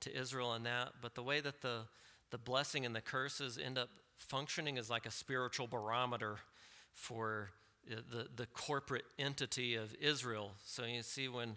to 0.00 0.14
Israel 0.14 0.54
in 0.54 0.62
that, 0.64 0.92
but 1.00 1.14
the 1.14 1.22
way 1.22 1.40
that 1.40 1.62
the, 1.62 1.82
the 2.30 2.38
blessing 2.38 2.84
and 2.84 2.94
the 2.94 3.00
curses 3.00 3.58
end 3.62 3.78
up 3.78 3.88
functioning 4.18 4.76
is 4.76 4.90
like 4.90 5.06
a 5.06 5.10
spiritual 5.10 5.66
barometer 5.66 6.38
for 6.92 7.50
uh, 7.90 7.96
the, 8.10 8.26
the 8.34 8.46
corporate 8.46 9.04
entity 9.18 9.74
of 9.74 9.94
Israel. 10.00 10.52
So 10.64 10.84
you 10.84 11.02
see 11.02 11.28
when 11.28 11.56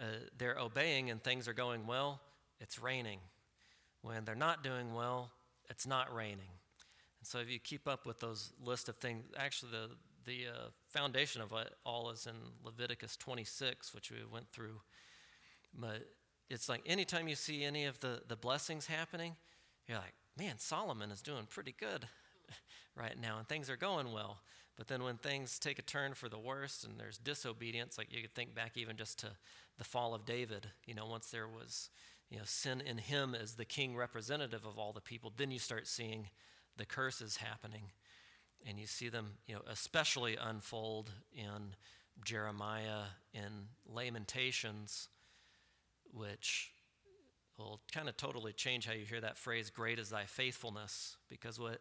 uh, 0.00 0.04
they're 0.36 0.58
obeying 0.58 1.10
and 1.10 1.22
things 1.22 1.48
are 1.48 1.54
going 1.54 1.86
well, 1.86 2.20
it's 2.60 2.78
raining. 2.78 3.18
When 4.02 4.24
they're 4.24 4.34
not 4.34 4.62
doing 4.62 4.94
well, 4.94 5.30
it's 5.70 5.86
not 5.86 6.14
raining. 6.14 6.52
And 7.20 7.26
so 7.26 7.38
if 7.38 7.50
you 7.50 7.58
keep 7.58 7.88
up 7.88 8.06
with 8.06 8.20
those 8.20 8.52
list 8.62 8.88
of 8.88 8.96
things, 8.96 9.24
actually 9.36 9.72
the 9.72 9.90
the 10.24 10.46
uh, 10.46 10.68
foundation 10.88 11.42
of 11.42 11.52
it 11.52 11.74
all 11.84 12.10
is 12.10 12.26
in 12.26 12.34
Leviticus 12.64 13.16
26, 13.16 13.94
which 13.94 14.10
we 14.10 14.18
went 14.30 14.48
through. 14.52 14.80
But 15.78 16.06
it's 16.50 16.68
like 16.68 16.82
anytime 16.86 17.28
you 17.28 17.34
see 17.34 17.64
any 17.64 17.84
of 17.84 18.00
the, 18.00 18.22
the 18.28 18.36
blessings 18.36 18.86
happening, 18.86 19.36
you're 19.88 19.98
like, 19.98 20.14
man, 20.38 20.58
Solomon 20.58 21.10
is 21.10 21.22
doing 21.22 21.46
pretty 21.48 21.74
good 21.78 22.06
right 22.96 23.18
now, 23.20 23.38
and 23.38 23.48
things 23.48 23.70
are 23.70 23.76
going 23.76 24.12
well. 24.12 24.38
But 24.76 24.88
then 24.88 25.04
when 25.04 25.16
things 25.16 25.58
take 25.58 25.78
a 25.78 25.82
turn 25.82 26.14
for 26.14 26.28
the 26.28 26.38
worst 26.38 26.84
and 26.84 26.98
there's 26.98 27.18
disobedience, 27.18 27.96
like 27.96 28.12
you 28.12 28.22
could 28.22 28.34
think 28.34 28.54
back 28.54 28.72
even 28.76 28.96
just 28.96 29.18
to 29.20 29.28
the 29.78 29.84
fall 29.84 30.14
of 30.14 30.24
David, 30.24 30.66
you 30.84 30.94
know, 30.94 31.06
once 31.06 31.30
there 31.30 31.46
was, 31.46 31.90
you 32.28 32.38
know, 32.38 32.44
sin 32.44 32.80
in 32.80 32.98
him 32.98 33.36
as 33.40 33.54
the 33.54 33.64
king 33.64 33.94
representative 33.94 34.64
of 34.64 34.78
all 34.78 34.92
the 34.92 35.00
people, 35.00 35.32
then 35.36 35.52
you 35.52 35.60
start 35.60 35.86
seeing 35.86 36.28
the 36.76 36.84
curses 36.84 37.36
happening. 37.36 37.92
And 38.66 38.78
you 38.78 38.86
see 38.86 39.08
them, 39.08 39.34
you 39.46 39.54
know, 39.54 39.60
especially 39.70 40.36
unfold 40.40 41.12
in 41.32 41.76
Jeremiah 42.24 43.02
in 43.32 43.68
Lamentations, 43.86 45.08
which 46.14 46.70
will 47.58 47.80
kind 47.92 48.08
of 48.08 48.16
totally 48.16 48.52
change 48.52 48.86
how 48.86 48.92
you 48.92 49.04
hear 49.04 49.20
that 49.20 49.38
phrase, 49.38 49.70
great 49.70 49.98
is 49.98 50.10
thy 50.10 50.24
faithfulness, 50.24 51.16
because 51.28 51.58
what 51.58 51.80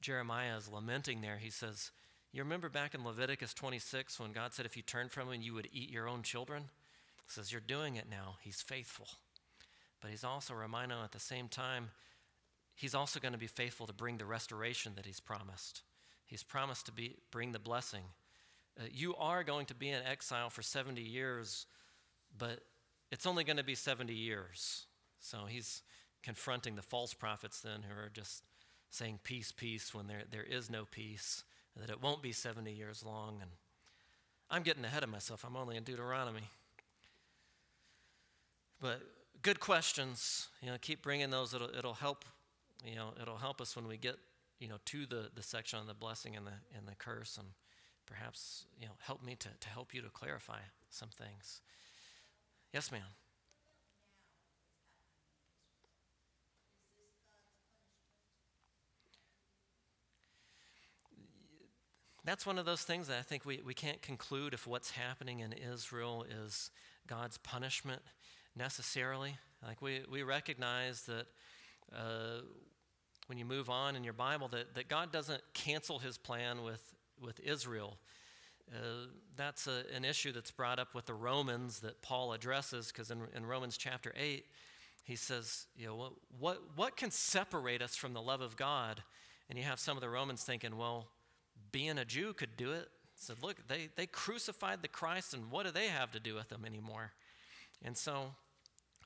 Jeremiah 0.00 0.56
is 0.56 0.68
lamenting 0.68 1.20
there, 1.20 1.38
he 1.38 1.50
says, 1.50 1.90
You 2.32 2.42
remember 2.42 2.68
back 2.68 2.94
in 2.94 3.04
Leviticus 3.04 3.54
26 3.54 4.20
when 4.20 4.32
God 4.32 4.54
said, 4.54 4.66
If 4.66 4.76
you 4.76 4.82
turn 4.82 5.08
from 5.08 5.30
him, 5.30 5.42
you 5.42 5.54
would 5.54 5.68
eat 5.72 5.90
your 5.90 6.08
own 6.08 6.22
children? 6.22 6.64
He 7.24 7.32
says, 7.32 7.50
You're 7.50 7.60
doing 7.60 7.96
it 7.96 8.06
now. 8.10 8.36
He's 8.40 8.62
faithful. 8.62 9.08
But 10.00 10.10
he's 10.10 10.24
also 10.24 10.54
reminding 10.54 10.98
at 11.02 11.12
the 11.12 11.18
same 11.18 11.48
time, 11.48 11.90
he's 12.76 12.94
also 12.94 13.18
going 13.18 13.32
to 13.32 13.38
be 13.38 13.48
faithful 13.48 13.86
to 13.88 13.92
bring 13.92 14.18
the 14.18 14.24
restoration 14.24 14.92
that 14.94 15.06
he's 15.06 15.20
promised. 15.20 15.82
He's 16.24 16.44
promised 16.44 16.86
to 16.86 16.92
be, 16.92 17.16
bring 17.32 17.52
the 17.52 17.58
blessing. 17.58 18.04
Uh, 18.78 18.84
you 18.92 19.16
are 19.16 19.42
going 19.42 19.66
to 19.66 19.74
be 19.74 19.88
in 19.88 20.02
exile 20.04 20.50
for 20.50 20.62
70 20.62 21.02
years, 21.02 21.66
but 22.36 22.60
it's 23.10 23.26
only 23.26 23.44
going 23.44 23.56
to 23.56 23.64
be 23.64 23.74
70 23.74 24.12
years. 24.12 24.86
So 25.20 25.46
he's 25.48 25.82
confronting 26.22 26.76
the 26.76 26.82
false 26.82 27.14
prophets 27.14 27.60
then 27.60 27.82
who 27.88 27.94
are 27.94 28.10
just 28.12 28.42
saying 28.90 29.20
peace, 29.22 29.52
peace 29.52 29.94
when 29.94 30.06
there, 30.06 30.22
there 30.30 30.42
is 30.42 30.70
no 30.70 30.84
peace, 30.90 31.44
that 31.76 31.90
it 31.90 32.02
won't 32.02 32.22
be 32.22 32.32
70 32.32 32.72
years 32.72 33.04
long. 33.04 33.38
And 33.40 33.50
I'm 34.50 34.62
getting 34.62 34.84
ahead 34.84 35.02
of 35.02 35.10
myself. 35.10 35.44
I'm 35.44 35.56
only 35.56 35.76
in 35.76 35.84
Deuteronomy. 35.84 36.48
But 38.80 39.02
good 39.42 39.60
questions. 39.60 40.48
You 40.62 40.70
know, 40.70 40.76
keep 40.80 41.02
bringing 41.02 41.30
those. 41.30 41.54
It'll, 41.54 41.70
it'll 41.76 41.94
help. 41.94 42.24
You 42.84 42.94
know, 42.94 43.10
it'll 43.20 43.38
help 43.38 43.60
us 43.60 43.74
when 43.74 43.88
we 43.88 43.96
get 43.96 44.16
you 44.60 44.68
know 44.68 44.76
to 44.86 45.06
the, 45.06 45.30
the 45.34 45.42
section 45.42 45.78
on 45.78 45.86
the 45.86 45.94
blessing 45.94 46.36
and 46.36 46.46
the 46.46 46.52
and 46.76 46.86
the 46.86 46.94
curse, 46.96 47.36
and 47.36 47.48
perhaps 48.06 48.64
you 48.80 48.86
know 48.86 48.92
help 49.00 49.22
me 49.22 49.34
to, 49.36 49.48
to 49.60 49.68
help 49.68 49.94
you 49.94 50.02
to 50.02 50.08
clarify 50.08 50.60
some 50.90 51.08
things. 51.08 51.60
Yes, 52.72 52.92
ma'am. 52.92 53.02
That's 62.24 62.44
one 62.44 62.58
of 62.58 62.66
those 62.66 62.82
things 62.82 63.08
that 63.08 63.18
I 63.18 63.22
think 63.22 63.46
we, 63.46 63.62
we 63.64 63.72
can't 63.72 64.02
conclude 64.02 64.52
if 64.52 64.66
what's 64.66 64.90
happening 64.90 65.40
in 65.40 65.54
Israel 65.54 66.26
is 66.44 66.70
God's 67.06 67.38
punishment 67.38 68.02
necessarily. 68.54 69.38
Like 69.66 69.80
we, 69.80 70.02
we 70.10 70.22
recognize 70.22 71.04
that 71.04 71.26
uh, 71.90 72.42
when 73.28 73.38
you 73.38 73.46
move 73.46 73.70
on 73.70 73.96
in 73.96 74.04
your 74.04 74.12
Bible, 74.12 74.48
that, 74.48 74.74
that 74.74 74.88
God 74.88 75.10
doesn't 75.10 75.40
cancel 75.54 76.00
his 76.00 76.18
plan 76.18 76.62
with, 76.62 76.82
with 77.18 77.40
Israel. 77.40 77.96
Uh, 78.74 79.06
that's 79.36 79.66
a, 79.66 79.84
an 79.94 80.04
issue 80.04 80.32
that's 80.32 80.50
brought 80.50 80.78
up 80.78 80.94
with 80.94 81.06
the 81.06 81.14
Romans 81.14 81.80
that 81.80 82.02
Paul 82.02 82.32
addresses, 82.32 82.88
because 82.88 83.10
in, 83.10 83.22
in 83.34 83.46
Romans 83.46 83.76
chapter 83.76 84.12
8, 84.16 84.44
he 85.04 85.16
says, 85.16 85.66
you 85.76 85.86
know, 85.86 85.96
what, 85.96 86.12
what, 86.38 86.62
what 86.76 86.96
can 86.96 87.10
separate 87.10 87.80
us 87.80 87.96
from 87.96 88.12
the 88.12 88.20
love 88.20 88.40
of 88.40 88.56
God? 88.56 89.02
And 89.48 89.58
you 89.58 89.64
have 89.64 89.80
some 89.80 89.96
of 89.96 90.02
the 90.02 90.10
Romans 90.10 90.44
thinking, 90.44 90.76
well, 90.76 91.06
being 91.72 91.98
a 91.98 92.04
Jew 92.04 92.34
could 92.34 92.56
do 92.56 92.72
it. 92.72 92.88
Said, 93.14 93.36
look, 93.42 93.66
they, 93.66 93.88
they 93.96 94.06
crucified 94.06 94.82
the 94.82 94.88
Christ, 94.88 95.34
and 95.34 95.50
what 95.50 95.66
do 95.66 95.72
they 95.72 95.88
have 95.88 96.12
to 96.12 96.20
do 96.20 96.34
with 96.34 96.50
them 96.50 96.64
anymore? 96.64 97.12
And 97.82 97.96
so 97.96 98.34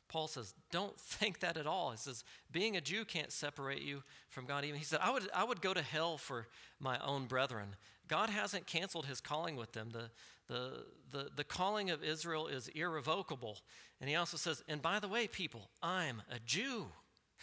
Paul 0.08 0.28
says, 0.28 0.54
don't 0.70 0.98
think 1.00 1.40
that 1.40 1.56
at 1.56 1.66
all. 1.66 1.90
He 1.92 1.96
says, 1.96 2.24
being 2.50 2.76
a 2.76 2.80
Jew 2.80 3.04
can't 3.04 3.32
separate 3.32 3.82
you 3.82 4.02
from 4.28 4.44
God. 4.44 4.64
Even 4.64 4.78
he 4.78 4.84
said, 4.84 5.00
I 5.02 5.10
would, 5.10 5.28
I 5.34 5.44
would 5.44 5.62
go 5.62 5.72
to 5.72 5.82
hell 5.82 6.18
for 6.18 6.48
my 6.78 6.98
own 6.98 7.26
brethren. 7.26 7.76
God 8.12 8.28
hasn't 8.28 8.66
canceled 8.66 9.06
his 9.06 9.22
calling 9.22 9.56
with 9.56 9.72
them. 9.72 9.88
The, 9.90 10.10
the, 10.46 10.84
the, 11.10 11.30
the 11.34 11.44
calling 11.44 11.88
of 11.88 12.04
Israel 12.04 12.46
is 12.46 12.68
irrevocable. 12.68 13.56
And 14.02 14.10
he 14.10 14.16
also 14.16 14.36
says, 14.36 14.62
and 14.68 14.82
by 14.82 15.00
the 15.00 15.08
way, 15.08 15.26
people, 15.26 15.70
I'm 15.82 16.20
a 16.30 16.38
Jew. 16.44 16.88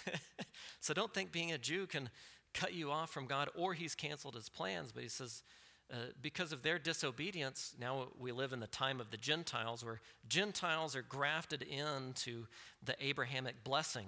so 0.80 0.94
don't 0.94 1.12
think 1.12 1.32
being 1.32 1.52
a 1.52 1.58
Jew 1.58 1.88
can 1.88 2.12
cut 2.54 2.76
you 2.76 2.92
off 2.92 3.10
from 3.10 3.26
God 3.26 3.50
or 3.56 3.74
he's 3.74 3.96
canceled 3.96 4.36
his 4.36 4.48
plans. 4.48 4.92
But 4.92 5.02
he 5.02 5.10
says, 5.10 5.42
uh, 5.92 6.12
because 6.22 6.52
of 6.52 6.62
their 6.62 6.78
disobedience, 6.78 7.74
now 7.80 8.10
we 8.20 8.32
live 8.32 8.54
in 8.54 8.60
the 8.60 8.68
time 8.68 9.02
of 9.02 9.10
the 9.10 9.18
Gentiles 9.18 9.84
where 9.84 10.02
Gentiles 10.28 10.96
are 10.96 11.02
grafted 11.02 11.64
into 11.64 12.46
the 12.84 12.94
Abrahamic 13.04 13.64
blessing. 13.64 14.06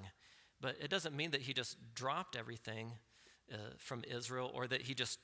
But 0.62 0.76
it 0.80 0.92
doesn't 0.92 1.16
mean 1.16 1.32
that 1.32 1.42
he 1.42 1.54
just 1.54 1.76
dropped 1.96 2.36
everything 2.36 2.92
uh, 3.52 3.58
from 3.80 4.04
Israel 4.08 4.52
or 4.54 4.68
that 4.68 4.84
he 4.84 4.94
just 4.94 5.18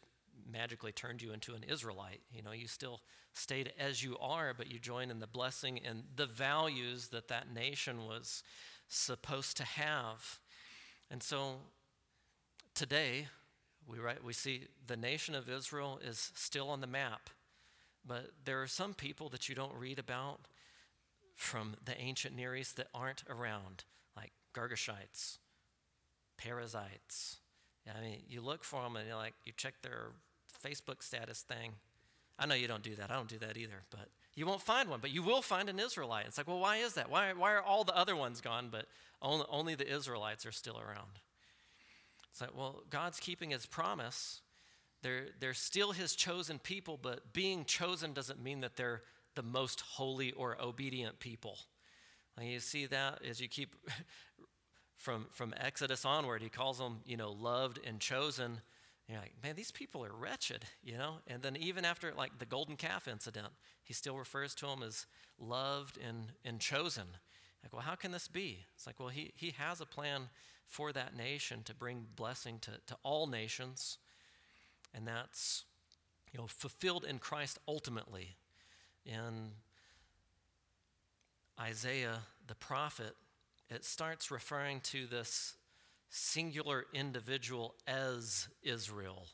magically 0.50 0.92
turned 0.92 1.22
you 1.22 1.32
into 1.32 1.54
an 1.54 1.64
Israelite. 1.64 2.22
You 2.32 2.42
know, 2.42 2.52
you 2.52 2.68
still 2.68 3.02
stayed 3.34 3.74
as 3.80 4.04
you 4.04 4.18
are, 4.20 4.54
but 4.54 4.72
you 4.72 4.80
joined 4.80 5.12
in 5.12 5.20
the 5.20 5.28
blessing 5.28 5.80
and 5.86 6.04
the 6.16 6.26
values 6.26 7.10
that 7.10 7.28
that 7.28 7.54
nation 7.54 8.06
was 8.06 8.44
supposed 8.88 9.58
to 9.58 9.64
have. 9.64 10.40
And 11.10 11.22
so 11.22 11.56
today, 12.74 13.28
we, 13.88 13.98
we 14.24 14.34
see 14.34 14.64
the 14.86 14.98
nation 14.98 15.36
of 15.36 15.50
Israel 15.50 16.00
is 16.04 16.32
still 16.36 16.70
on 16.70 16.82
the 16.82 16.88
map, 16.88 17.30
but 18.06 18.32
there 18.46 18.62
are 18.62 18.68
some 18.68 18.94
people 18.94 19.30
that 19.30 19.48
you 19.48 19.56
don't 19.56 19.74
read 19.74 20.00
about 20.00 20.42
from 21.36 21.76
the 21.86 22.00
ancient 22.00 22.36
Near 22.36 22.56
East 22.56 22.78
that 22.78 22.88
aren't 22.94 23.24
around, 23.30 23.84
like 24.16 24.32
Girgashites, 24.54 25.38
Perizzites. 26.38 27.38
I 27.88 28.02
mean, 28.02 28.24
you 28.28 28.42
look 28.42 28.64
for 28.64 28.82
them 28.82 28.96
and 28.96 29.08
you're 29.08 29.16
like, 29.16 29.36
you 29.46 29.54
check 29.56 29.76
their 29.82 30.08
Facebook 30.68 31.04
status 31.04 31.42
thing. 31.42 31.74
I 32.40 32.46
know 32.46 32.56
you 32.56 32.68
don't 32.68 32.84
do 32.84 32.96
that. 32.96 33.10
I 33.10 33.16
don't 33.16 33.30
do 33.30 33.40
that 33.40 33.58
either, 33.58 33.82
but 33.90 34.10
you 34.36 34.46
won't 34.46 34.62
find 34.62 34.90
one, 34.90 35.00
but 35.02 35.12
you 35.12 35.24
will 35.24 35.42
find 35.42 35.70
an 35.70 35.80
Israelite. 35.80 36.26
It's 36.28 36.38
like, 36.38 36.48
well, 36.48 36.60
why 36.60 36.78
is 36.78 36.94
that? 36.94 37.10
Why, 37.10 37.34
why 37.34 37.54
are 37.54 37.62
all 37.62 37.84
the 37.84 37.98
other 37.98 38.16
ones 38.16 38.42
gone, 38.42 38.70
but 38.72 38.86
only, 39.22 39.46
only 39.50 39.76
the 39.76 39.92
Israelites 39.92 40.46
are 40.46 40.52
still 40.52 40.80
around? 40.80 41.20
It's 42.32 42.42
like, 42.42 42.56
well, 42.56 42.84
God's 42.92 43.20
keeping 43.20 43.50
his 43.50 43.66
promise. 43.66 44.42
They're, 45.02 45.28
they're 45.40 45.56
still 45.56 45.92
his 45.92 46.16
chosen 46.16 46.60
people, 46.60 47.00
but 47.02 47.34
being 47.34 47.66
chosen 47.66 48.14
doesn't 48.14 48.42
mean 48.42 48.62
that 48.62 48.76
they're 48.76 49.02
the 49.36 49.42
most 49.42 49.82
holy 49.82 50.32
or 50.34 50.56
obedient 50.62 51.20
people. 51.20 51.58
And 52.38 52.48
you 52.48 52.60
see 52.60 52.86
that 52.88 53.22
as 53.28 53.42
you 53.42 53.48
keep 53.48 53.76
from, 54.96 55.26
from 55.32 55.56
Exodus 55.58 56.06
onward, 56.06 56.44
he 56.44 56.50
calls 56.50 56.78
them, 56.78 57.00
you 57.06 57.18
know, 57.18 57.32
loved 57.32 57.80
and 57.84 58.00
chosen. 58.00 58.62
You're 59.08 59.20
like, 59.20 59.34
man, 59.42 59.56
these 59.56 59.72
people 59.72 60.04
are 60.04 60.12
wretched, 60.12 60.66
you 60.84 60.98
know? 60.98 61.16
And 61.28 61.42
then 61.42 61.56
even 61.56 61.86
after 61.86 62.14
like 62.14 62.40
the 62.40 62.46
golden 62.46 62.76
calf 62.76 63.08
incident, 63.08 63.48
he 63.84 63.94
still 63.94 64.18
refers 64.18 64.54
to 64.56 64.66
them 64.66 64.84
as 64.84 65.06
loved 65.40 65.98
and, 65.98 66.34
and 66.44 66.60
chosen. 66.60 67.06
Like, 67.64 67.72
well, 67.72 67.84
how 67.84 67.96
can 67.96 68.12
this 68.12 68.28
be? 68.28 68.66
It's 68.76 68.86
like, 68.86 69.00
well, 69.00 69.10
he, 69.10 69.32
he 69.36 69.54
has 69.58 69.80
a 69.80 69.86
plan 69.86 70.24
for 70.66 70.92
that 70.92 71.16
nation 71.16 71.64
to 71.64 71.74
bring 71.74 72.06
blessing 72.16 72.60
to, 72.60 72.72
to 72.88 72.98
all 73.04 73.28
nations. 73.28 73.98
And 74.94 75.08
that's 75.08 75.64
you 76.34 76.40
know, 76.40 76.48
fulfilled 76.48 77.06
in 77.06 77.20
Christ 77.20 77.60
ultimately. 77.68 78.36
In 79.06 79.52
Isaiah, 81.60 82.20
the 82.46 82.56
prophet, 82.56 83.16
it 83.70 83.86
starts 83.86 84.30
referring 84.30 84.82
to 84.82 85.08
this 85.08 85.56
singular 86.10 86.86
individual 86.94 87.76
as 87.86 88.48
Israel. 88.64 89.28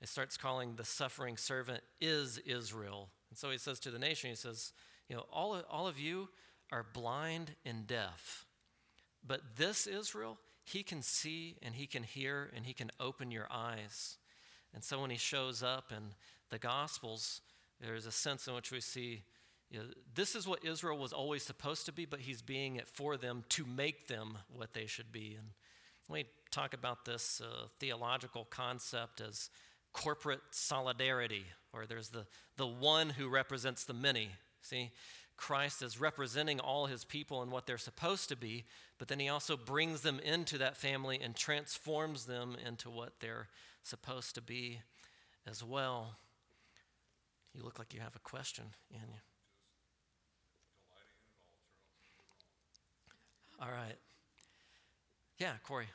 It 0.00 0.08
starts 0.08 0.36
calling 0.36 0.76
the 0.76 0.84
suffering 0.84 1.36
servant 1.36 1.82
is 2.00 2.38
Israel. 2.38 3.10
And 3.30 3.38
so 3.38 3.50
he 3.50 3.58
says 3.58 3.78
to 3.80 3.90
the 3.90 3.98
nation, 3.98 4.30
he 4.30 4.36
says, 4.36 4.72
you 5.08 5.16
know, 5.16 5.26
all 5.32 5.54
of, 5.54 5.64
all 5.70 5.86
of 5.86 5.98
you 5.98 6.28
are 6.72 6.86
blind 6.94 7.54
and 7.64 7.86
deaf. 7.86 8.46
But 9.26 9.56
this 9.56 9.86
Israel, 9.86 10.38
he 10.64 10.82
can 10.82 11.02
see 11.02 11.56
and 11.62 11.74
he 11.74 11.86
can 11.86 12.02
hear 12.02 12.50
and 12.56 12.64
he 12.64 12.72
can 12.72 12.90
open 12.98 13.30
your 13.30 13.46
eyes. 13.50 14.16
And 14.72 14.82
so 14.82 15.00
when 15.00 15.10
he 15.10 15.18
shows 15.18 15.62
up 15.62 15.90
in 15.90 16.14
the 16.50 16.58
Gospels, 16.58 17.40
there's 17.80 18.06
a 18.06 18.12
sense 18.12 18.46
in 18.46 18.54
which 18.54 18.70
we 18.70 18.80
see 18.80 19.22
you 19.70 19.78
know, 19.78 19.84
this 20.14 20.34
is 20.34 20.48
what 20.48 20.64
Israel 20.64 20.98
was 20.98 21.12
always 21.12 21.44
supposed 21.44 21.86
to 21.86 21.92
be, 21.92 22.04
but 22.04 22.20
he's 22.20 22.42
being 22.42 22.76
it 22.76 22.88
for 22.88 23.16
them 23.16 23.44
to 23.50 23.64
make 23.64 24.08
them 24.08 24.38
what 24.52 24.74
they 24.74 24.86
should 24.86 25.12
be. 25.12 25.36
And 25.38 25.50
we 26.10 26.26
talk 26.50 26.74
about 26.74 27.04
this 27.04 27.40
uh, 27.40 27.66
theological 27.78 28.46
concept 28.50 29.20
as 29.20 29.50
corporate 29.92 30.40
solidarity, 30.50 31.44
or 31.72 31.86
there's 31.86 32.08
the, 32.08 32.26
the 32.56 32.66
one 32.66 33.10
who 33.10 33.28
represents 33.28 33.84
the 33.84 33.94
many. 33.94 34.30
See, 34.62 34.90
Christ 35.36 35.82
is 35.82 36.00
representing 36.00 36.60
all 36.60 36.86
his 36.86 37.04
people 37.04 37.42
and 37.42 37.50
what 37.50 37.66
they're 37.66 37.78
supposed 37.78 38.28
to 38.28 38.36
be, 38.36 38.64
but 38.98 39.08
then 39.08 39.18
he 39.18 39.28
also 39.28 39.56
brings 39.56 40.02
them 40.02 40.20
into 40.20 40.58
that 40.58 40.76
family 40.76 41.18
and 41.22 41.34
transforms 41.34 42.26
them 42.26 42.56
into 42.66 42.90
what 42.90 43.14
they're 43.20 43.48
supposed 43.82 44.34
to 44.34 44.42
be 44.42 44.80
as 45.46 45.64
well. 45.64 46.16
You 47.54 47.62
look 47.64 47.78
like 47.78 47.94
you 47.94 48.00
have 48.00 48.14
a 48.14 48.20
question, 48.20 48.64
Anya. 48.92 49.22
All 53.60 53.68
right. 53.70 53.96
Yeah, 55.38 55.52
Corey. 55.66 55.86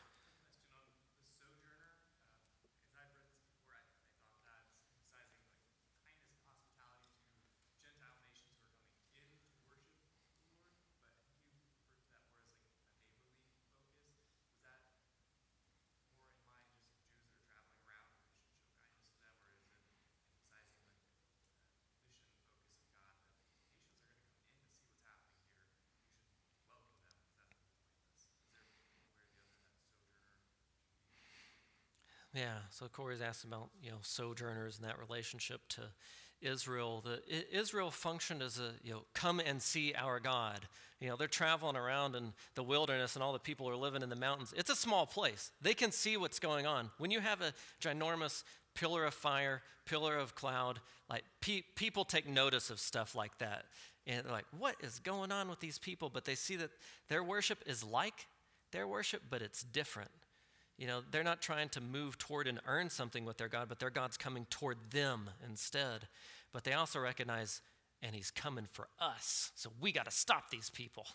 Yeah, 32.36 32.58
so 32.70 32.88
Corey's 32.88 33.22
asked 33.22 33.46
about 33.46 33.70
you 33.82 33.92
know 33.92 33.98
sojourners 34.02 34.78
and 34.78 34.88
that 34.88 35.00
relationship 35.00 35.62
to 35.70 35.82
Israel. 36.42 37.02
The, 37.04 37.22
Israel 37.58 37.92
functioned 37.92 38.42
as 38.42 38.60
a 38.60 38.72
you 38.84 38.92
know 38.94 39.06
come 39.14 39.40
and 39.40 39.62
see 39.62 39.94
our 39.98 40.20
God. 40.20 40.60
You 41.00 41.10
know 41.10 41.16
they're 41.16 41.28
traveling 41.28 41.78
around 41.78 42.16
in 42.16 42.34
the 42.56 42.64
wilderness 42.64 43.16
and 43.16 43.24
all 43.24 43.32
the 43.32 43.40
people 43.40 43.70
are 43.70 43.76
living 43.76 44.02
in 44.02 44.10
the 44.10 44.16
mountains. 44.18 44.54
It's 44.58 44.70
a 44.70 44.76
small 44.76 45.06
place. 45.06 45.52
They 45.62 45.74
can 45.74 45.92
see 45.92 46.18
what's 46.18 46.40
going 46.40 46.66
on. 46.66 46.92
When 46.98 47.10
you 47.10 47.22
have 47.22 47.42
a 47.42 47.54
ginormous 47.82 48.44
pillar 48.74 49.06
of 49.06 49.14
fire, 49.14 49.62
pillar 49.86 50.18
of 50.18 50.36
cloud, 50.36 50.82
like 51.10 51.24
pe- 51.40 51.64
people 51.76 52.04
take 52.04 52.28
notice 52.28 52.70
of 52.70 52.82
stuff 52.82 53.16
like 53.16 53.38
that, 53.38 53.64
and 54.06 54.26
like, 54.30 54.46
what 54.58 54.76
is 54.82 55.00
going 55.00 55.32
on 55.32 55.48
with 55.48 55.62
these 55.62 55.80
people? 55.80 56.10
But 56.10 56.26
they 56.26 56.36
see 56.36 56.58
that 56.58 56.72
their 57.08 57.24
worship 57.24 57.60
is 57.66 57.82
like 57.82 58.28
their 58.74 58.88
worship, 58.88 59.22
but 59.30 59.42
it's 59.42 59.64
different. 59.64 60.12
You 60.78 60.88
know, 60.88 61.02
they're 61.10 61.24
not 61.24 61.42
trying 61.42 61.70
to 61.70 61.82
move 61.82 62.18
toward 62.18 62.48
and 62.48 62.60
earn 62.68 62.90
something 62.90 63.24
with 63.26 63.38
their 63.38 63.48
God, 63.48 63.70
but 63.70 63.80
their 63.80 63.90
God's 63.90 64.18
coming 64.18 64.46
toward 64.50 64.78
them 64.92 65.30
instead. 65.48 66.08
But 66.52 66.64
they 66.64 66.74
also 66.74 67.00
recognize, 67.00 67.62
and 68.02 68.14
He's 68.16 68.32
coming 68.32 68.66
for 68.70 68.88
us. 69.00 69.52
So 69.56 69.70
we 69.80 69.92
got 69.92 70.06
to 70.06 70.12
stop 70.12 70.50
these 70.50 70.70
people. 70.70 71.06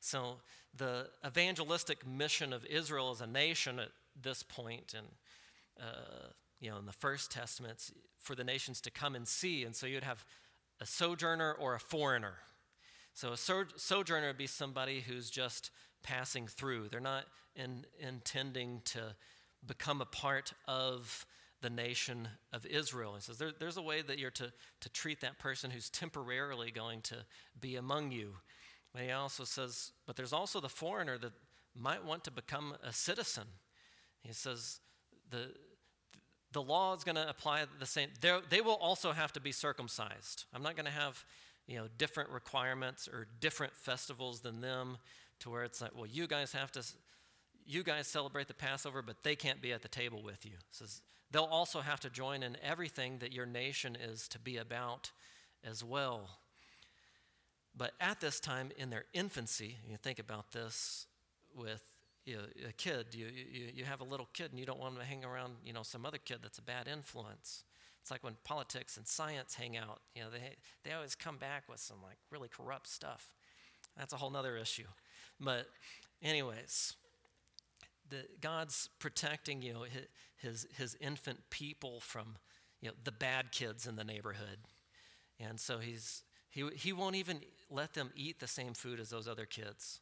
So 0.00 0.36
the 0.76 1.08
evangelistic 1.24 2.06
mission 2.06 2.52
of 2.52 2.64
Israel 2.66 3.10
as 3.10 3.20
a 3.20 3.26
nation 3.26 3.78
at 3.78 3.90
this 4.20 4.42
point, 4.42 4.94
and 4.96 5.06
uh, 5.80 6.28
you 6.58 6.70
know, 6.70 6.78
in 6.78 6.86
the 6.86 6.92
First 6.92 7.30
Testament, 7.30 7.90
for 8.18 8.34
the 8.34 8.44
nations 8.44 8.80
to 8.82 8.90
come 8.90 9.14
and 9.14 9.26
see. 9.26 9.64
And 9.64 9.74
so 9.74 9.86
you'd 9.86 10.04
have 10.04 10.24
a 10.80 10.86
sojourner 10.86 11.52
or 11.52 11.74
a 11.74 11.80
foreigner. 11.80 12.34
So 13.14 13.32
a 13.32 13.36
sojourner 13.36 14.28
would 14.28 14.38
be 14.38 14.46
somebody 14.46 15.00
who's 15.00 15.30
just 15.30 15.70
passing 16.02 16.46
through. 16.46 16.88
They're 16.88 17.00
not 17.00 17.24
in, 17.54 17.84
intending 17.98 18.82
to 18.86 19.14
become 19.66 20.00
a 20.00 20.06
part 20.06 20.52
of 20.66 21.26
the 21.62 21.70
nation 21.70 22.28
of 22.52 22.64
Israel. 22.64 23.14
He 23.14 23.20
says 23.20 23.38
there, 23.38 23.52
there's 23.58 23.76
a 23.76 23.82
way 23.82 24.02
that 24.02 24.18
you're 24.18 24.30
to, 24.32 24.52
to 24.80 24.88
treat 24.88 25.20
that 25.20 25.38
person 25.38 25.70
who's 25.70 25.90
temporarily 25.90 26.70
going 26.70 27.02
to 27.02 27.16
be 27.60 27.76
among 27.76 28.12
you. 28.12 28.36
But 28.92 29.02
he 29.02 29.10
also 29.10 29.44
says, 29.44 29.92
but 30.06 30.16
there's 30.16 30.32
also 30.32 30.60
the 30.60 30.68
foreigner 30.68 31.18
that 31.18 31.32
might 31.76 32.04
want 32.04 32.24
to 32.24 32.30
become 32.30 32.74
a 32.82 32.92
citizen. 32.92 33.44
He 34.22 34.32
says 34.32 34.80
the, 35.30 35.52
the 36.52 36.62
law 36.62 36.94
is 36.94 37.04
going 37.04 37.16
to 37.16 37.28
apply 37.28 37.64
the 37.78 37.86
same. 37.86 38.08
They're, 38.20 38.40
they 38.48 38.60
will 38.60 38.74
also 38.74 39.12
have 39.12 39.32
to 39.34 39.40
be 39.40 39.52
circumcised. 39.52 40.44
I'm 40.54 40.62
not 40.62 40.76
going 40.76 40.86
to 40.86 40.92
have 40.92 41.24
you 41.66 41.76
know 41.76 41.86
different 41.98 42.30
requirements 42.30 43.06
or 43.06 43.28
different 43.40 43.74
festivals 43.74 44.40
than 44.40 44.60
them 44.60 44.98
to 45.40 45.50
where 45.50 45.64
it's 45.64 45.80
like, 45.80 45.94
well, 45.94 46.06
you 46.06 46.26
guys 46.26 46.52
have 46.52 46.72
to, 46.72 46.84
you 47.66 47.82
guys 47.82 48.06
celebrate 48.06 48.48
the 48.48 48.54
Passover, 48.54 49.02
but 49.02 49.22
they 49.22 49.36
can't 49.36 49.60
be 49.60 49.72
at 49.72 49.82
the 49.82 49.88
table 49.88 50.22
with 50.22 50.44
you. 50.44 50.52
says 50.70 51.02
they'll 51.30 51.44
also 51.44 51.80
have 51.80 52.00
to 52.00 52.10
join 52.10 52.42
in 52.42 52.56
everything 52.62 53.18
that 53.18 53.32
your 53.32 53.46
nation 53.46 53.96
is 53.96 54.28
to 54.28 54.38
be 54.38 54.56
about 54.56 55.10
as 55.64 55.84
well. 55.84 56.28
But 57.76 57.92
at 58.00 58.20
this 58.20 58.40
time 58.40 58.70
in 58.76 58.90
their 58.90 59.04
infancy, 59.12 59.76
you 59.88 59.96
think 59.96 60.18
about 60.18 60.52
this 60.52 61.06
with 61.54 61.82
you 62.26 62.36
know, 62.36 62.42
a 62.68 62.72
kid, 62.72 63.06
you, 63.12 63.26
you, 63.26 63.66
you 63.76 63.84
have 63.84 64.00
a 64.00 64.04
little 64.04 64.28
kid 64.32 64.50
and 64.50 64.60
you 64.60 64.66
don't 64.66 64.78
want 64.78 64.94
them 64.94 65.02
to 65.02 65.08
hang 65.08 65.24
around, 65.24 65.54
you 65.64 65.72
know, 65.72 65.82
some 65.82 66.04
other 66.04 66.18
kid 66.18 66.38
that's 66.42 66.58
a 66.58 66.62
bad 66.62 66.88
influence. 66.88 67.64
It's 68.00 68.10
like 68.10 68.24
when 68.24 68.36
politics 68.44 68.96
and 68.96 69.06
science 69.06 69.54
hang 69.54 69.76
out. 69.76 70.00
You 70.14 70.22
know, 70.22 70.30
they, 70.30 70.56
they 70.84 70.92
always 70.92 71.14
come 71.14 71.36
back 71.36 71.64
with 71.68 71.80
some 71.80 71.98
like 72.02 72.16
really 72.30 72.48
corrupt 72.48 72.88
stuff. 72.88 73.34
That's 73.96 74.12
a 74.12 74.16
whole 74.16 74.30
nother 74.30 74.56
issue. 74.56 74.86
But, 75.40 75.66
anyways, 76.22 76.94
the, 78.08 78.26
God's 78.40 78.90
protecting 78.98 79.62
you 79.62 79.72
know, 79.72 79.84
his, 80.36 80.66
his, 80.76 80.96
infant 81.00 81.38
people 81.50 82.00
from 82.00 82.36
you 82.80 82.88
know, 82.88 82.94
the 83.04 83.12
bad 83.12 83.52
kids 83.52 83.86
in 83.86 83.96
the 83.96 84.04
neighborhood. 84.04 84.58
And 85.38 85.58
so 85.58 85.78
he's, 85.78 86.22
he, 86.50 86.68
he 86.74 86.92
won't 86.92 87.16
even 87.16 87.40
let 87.70 87.94
them 87.94 88.10
eat 88.14 88.40
the 88.40 88.46
same 88.46 88.74
food 88.74 89.00
as 89.00 89.08
those 89.08 89.28
other 89.28 89.46
kids. 89.46 90.00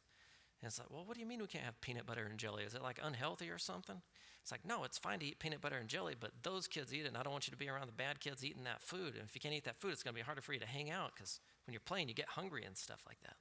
And 0.61 0.67
it's 0.67 0.79
like, 0.79 0.89
well, 0.91 1.03
what 1.05 1.15
do 1.15 1.21
you 1.21 1.25
mean 1.25 1.39
we 1.39 1.47
can't 1.47 1.63
have 1.63 1.79
peanut 1.79 2.05
butter 2.05 2.27
and 2.29 2.37
jelly? 2.37 2.63
Is 2.63 2.73
it 2.73 2.83
like 2.83 2.99
unhealthy 3.01 3.49
or 3.49 3.57
something? 3.57 4.01
It's 4.41 4.51
like, 4.51 4.65
no, 4.65 4.83
it's 4.83 4.97
fine 4.97 5.19
to 5.19 5.25
eat 5.25 5.39
peanut 5.39 5.61
butter 5.61 5.77
and 5.77 5.87
jelly, 5.87 6.15
but 6.19 6.31
those 6.43 6.67
kids 6.67 6.93
eat 6.93 7.05
it, 7.05 7.09
and 7.09 7.17
I 7.17 7.23
don't 7.23 7.31
want 7.31 7.47
you 7.47 7.51
to 7.51 7.57
be 7.57 7.69
around 7.69 7.87
the 7.87 7.93
bad 7.93 8.19
kids 8.19 8.43
eating 8.43 8.63
that 8.63 8.81
food. 8.81 9.13
And 9.15 9.23
if 9.27 9.35
you 9.35 9.41
can't 9.41 9.53
eat 9.53 9.65
that 9.65 9.79
food, 9.79 9.91
it's 9.91 10.01
going 10.01 10.13
to 10.13 10.19
be 10.19 10.23
harder 10.23 10.41
for 10.41 10.53
you 10.53 10.59
to 10.59 10.65
hang 10.65 10.89
out 10.89 11.11
because 11.13 11.39
when 11.65 11.73
you're 11.73 11.81
playing, 11.81 12.09
you 12.09 12.15
get 12.15 12.29
hungry 12.29 12.63
and 12.65 12.75
stuff 12.75 13.03
like 13.07 13.19
that. 13.21 13.35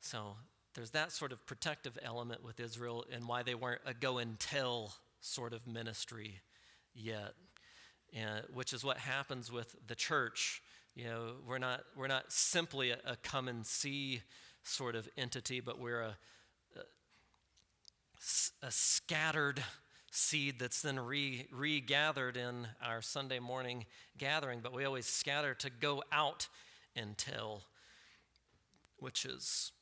So 0.00 0.36
there's 0.76 0.90
that 0.90 1.10
sort 1.10 1.32
of 1.32 1.44
protective 1.46 1.98
element 2.02 2.44
with 2.44 2.60
Israel 2.60 3.04
and 3.10 3.26
why 3.26 3.42
they 3.42 3.54
weren't 3.54 3.80
a 3.86 3.94
go 3.94 4.18
and 4.18 4.38
tell 4.38 4.94
sort 5.20 5.52
of 5.54 5.66
ministry 5.66 6.40
yet, 6.94 7.32
and, 8.14 8.44
which 8.52 8.72
is 8.72 8.84
what 8.84 8.98
happens 8.98 9.50
with 9.50 9.74
the 9.86 9.94
church. 9.94 10.62
You 10.94 11.04
know, 11.04 11.32
we're 11.48 11.58
not, 11.58 11.80
we're 11.96 12.06
not 12.06 12.30
simply 12.30 12.90
a, 12.90 12.98
a 13.06 13.16
come 13.16 13.48
and 13.48 13.66
see 13.66 14.20
sort 14.62 14.94
of 14.94 15.08
entity, 15.16 15.60
but 15.60 15.80
we're 15.80 16.02
a, 16.02 16.16
a, 16.76 18.66
a 18.66 18.70
scattered 18.70 19.64
seed 20.10 20.58
that's 20.58 20.82
then 20.82 21.00
re, 21.00 21.46
regathered 21.50 22.36
in 22.36 22.68
our 22.84 23.00
Sunday 23.00 23.38
morning 23.38 23.86
gathering, 24.18 24.60
but 24.62 24.74
we 24.74 24.84
always 24.84 25.06
scatter 25.06 25.54
to 25.54 25.70
go 25.70 26.02
out 26.12 26.48
and 26.94 27.16
tell, 27.16 27.62
which 28.98 29.24
is 29.24 29.72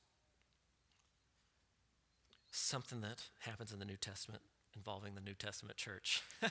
something 2.55 3.01
that 3.01 3.23
happens 3.41 3.73
in 3.73 3.79
the 3.79 3.85
New 3.85 3.97
Testament 3.97 4.43
involving 4.77 5.15
the 5.15 5.21
New 5.21 5.35
Testament 5.35 5.77
church. 5.77 6.23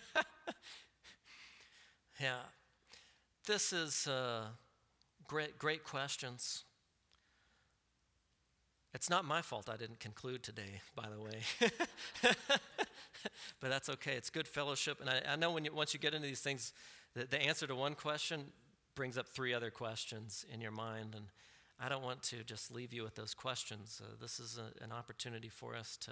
yeah. 2.19 2.39
This 3.47 3.73
is 3.73 4.07
uh, 4.07 4.45
great, 5.27 5.57
great 5.57 5.83
questions. 5.83 6.63
It's 8.93 9.09
not 9.09 9.25
my 9.25 9.41
fault 9.41 9.69
I 9.69 9.77
didn't 9.77 9.99
conclude 9.99 10.43
today, 10.43 10.81
by 10.95 11.07
the 11.09 11.19
way. 11.19 11.39
but 13.59 13.69
that's 13.69 13.89
okay. 13.89 14.13
It's 14.13 14.29
good 14.29 14.47
fellowship. 14.47 15.01
And 15.01 15.09
I, 15.09 15.21
I 15.27 15.35
know 15.35 15.51
when 15.51 15.65
you, 15.65 15.73
once 15.73 15.93
you 15.93 15.99
get 15.99 16.13
into 16.13 16.27
these 16.27 16.41
things, 16.41 16.73
the, 17.15 17.25
the 17.25 17.41
answer 17.41 17.65
to 17.65 17.75
one 17.75 17.95
question 17.95 18.45
brings 18.95 19.17
up 19.17 19.27
three 19.27 19.53
other 19.53 19.71
questions 19.71 20.45
in 20.53 20.61
your 20.61 20.71
mind. 20.71 21.15
And 21.15 21.25
I 21.79 21.89
don't 21.89 22.03
want 22.03 22.23
to 22.23 22.43
just 22.43 22.71
leave 22.71 22.93
you 22.93 23.03
with 23.03 23.15
those 23.15 23.33
questions. 23.33 24.01
Uh, 24.03 24.15
this 24.21 24.39
is 24.39 24.57
a, 24.57 24.83
an 24.83 24.91
opportunity 24.91 25.49
for 25.49 25.75
us 25.75 25.97
to 26.01 26.11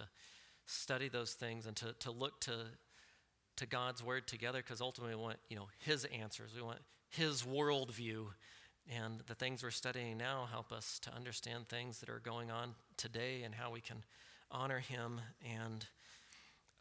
study 0.66 1.10
those 1.10 1.34
things 1.34 1.66
and 1.66 1.76
to, 1.78 1.94
to 2.00 2.12
look 2.12 2.40
to, 2.42 2.66
to 3.58 3.66
God's 3.66 4.04
word 4.04 4.28
together 4.28 4.60
because 4.60 4.82
ultimately 4.82 5.16
we 5.16 5.22
want 5.22 5.38
you 5.50 5.56
know, 5.56 5.68
His 5.80 6.06
answers. 6.06 6.52
We 6.56 6.62
want 6.62 6.80
His 7.10 7.44
worldview. 7.44 8.28
And 9.00 9.22
the 9.28 9.36
things 9.36 9.64
we're 9.64 9.72
studying 9.72 10.18
now 10.18 10.48
help 10.52 10.72
us 10.72 11.00
to 11.04 11.14
understand 11.14 11.70
things 11.70 12.00
that 12.00 12.10
are 12.10 12.20
going 12.20 12.50
on 12.50 12.74
today 12.98 13.44
and 13.44 13.54
how 13.54 13.72
we 13.72 13.80
can 13.80 14.04
honor 14.50 14.80
Him 14.80 15.22
and 15.48 15.86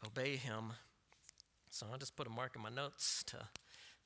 obey 0.05 0.35
Him. 0.35 0.73
So 1.69 1.85
I'll 1.91 1.99
just 1.99 2.15
put 2.15 2.27
a 2.27 2.31
mark 2.31 2.55
in 2.55 2.61
my 2.61 2.69
notes 2.69 3.23
to 3.27 3.37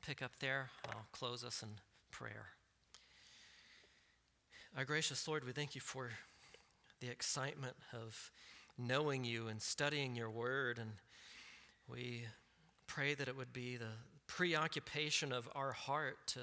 pick 0.05 0.21
up 0.21 0.39
there. 0.39 0.69
I'll 0.87 1.07
close 1.11 1.43
us 1.43 1.63
in 1.63 1.69
prayer. 2.11 2.54
Our 4.77 4.83
gracious 4.83 5.25
Lord, 5.25 5.45
we 5.45 5.53
thank 5.53 5.73
you 5.73 5.79
for 5.79 6.09
the 6.99 7.07
excitement 7.07 7.77
of 7.93 8.29
knowing 8.77 9.23
you 9.23 9.47
and 9.47 9.61
studying 9.61 10.17
your 10.17 10.29
word. 10.29 10.79
And 10.79 10.91
we 11.87 12.25
pray 12.85 13.13
that 13.13 13.29
it 13.29 13.37
would 13.37 13.53
be 13.53 13.77
the 13.77 13.93
preoccupation 14.27 15.31
of 15.31 15.47
our 15.55 15.71
heart 15.71 16.17
to, 16.27 16.39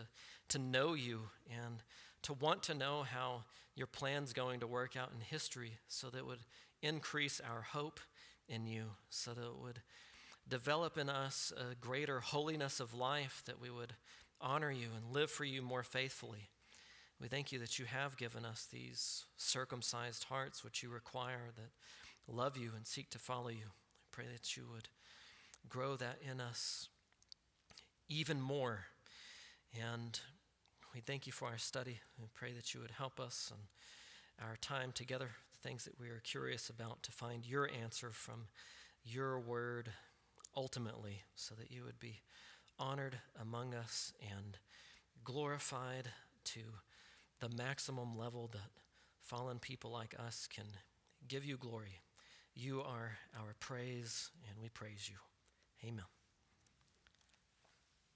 to 0.49 0.59
know 0.59 0.95
you 0.95 1.29
and 1.51 1.83
to 2.23 2.33
want 2.33 2.63
to 2.63 2.75
know 2.75 3.03
how 3.03 3.43
your 3.75 3.87
plan's 3.87 4.33
going 4.33 4.61
to 4.61 4.67
work 4.67 4.97
out 4.97 5.11
in 5.15 5.21
history 5.21 5.73
so 5.87 6.09
that 6.09 6.17
it 6.17 6.27
would 6.27 6.47
increase 6.81 7.39
our 7.39 7.61
hope 7.61 8.01
in 8.49 8.67
you, 8.67 8.85
so 9.11 9.35
that 9.35 9.45
it 9.45 9.59
would 9.61 9.83
develop 10.49 10.97
in 10.97 11.11
us 11.11 11.53
a 11.55 11.75
greater 11.75 12.21
holiness 12.21 12.81
of 12.81 12.95
life, 12.95 13.43
that 13.45 13.61
we 13.61 13.69
would 13.69 13.93
honor 14.41 14.73
you 14.73 14.89
and 14.97 15.15
live 15.15 15.31
for 15.31 15.45
you 15.45 15.61
more 15.61 15.83
faithfully. 15.83 16.49
We 17.23 17.29
thank 17.29 17.53
you 17.53 17.61
that 17.61 17.79
you 17.79 17.85
have 17.85 18.17
given 18.17 18.45
us 18.45 18.67
these 18.73 19.27
circumcised 19.37 20.25
hearts 20.25 20.65
which 20.65 20.83
you 20.83 20.89
require 20.89 21.53
that 21.55 21.71
love 22.27 22.57
you 22.57 22.73
and 22.77 22.85
seek 22.85 23.11
to 23.11 23.19
follow 23.21 23.49
you. 23.49 23.67
I 23.67 24.09
pray 24.11 24.25
that 24.33 24.57
you 24.57 24.65
would 24.73 24.89
grow 25.69 25.95
that 25.95 26.19
in 26.29 26.41
us 26.41 26.89
even 28.09 28.41
more. 28.41 28.87
And 29.81 30.19
we 30.93 31.01
thank 31.01 31.29
you 31.29 31.33
for 31.33 31.47
our 31.47 31.59
study. 31.59 32.01
We 32.21 32.27
pray 32.35 32.55
that 32.55 32.75
you 32.75 32.81
would 32.81 32.91
help 32.91 33.21
us 33.21 33.53
and 33.55 34.49
our 34.49 34.57
time 34.57 34.91
together, 34.91 35.31
the 35.53 35.69
things 35.69 35.85
that 35.85 36.01
we 36.01 36.09
are 36.09 36.23
curious 36.25 36.69
about, 36.69 37.05
to 37.05 37.13
find 37.13 37.47
your 37.47 37.71
answer 37.85 38.11
from 38.11 38.49
your 39.05 39.39
word 39.39 39.91
ultimately, 40.57 41.23
so 41.37 41.55
that 41.55 41.71
you 41.71 41.85
would 41.85 42.01
be 42.01 42.23
honored 42.81 43.19
among 43.41 43.75
us 43.75 44.13
and 44.21 44.59
glorified 45.23 46.09
to 46.47 46.61
the 47.43 47.49
maximum 47.57 48.17
level 48.17 48.49
that 48.53 48.71
fallen 49.21 49.59
people 49.59 49.91
like 49.91 50.15
us 50.17 50.47
can 50.47 50.65
give 51.27 51.45
you 51.45 51.57
glory. 51.57 52.01
You 52.55 52.83
are 52.83 53.19
our 53.37 53.57
praise, 53.59 54.31
and 54.49 54.63
we 54.63 54.69
praise 54.69 55.11
you. 55.11 55.17
Amen. 55.89 56.05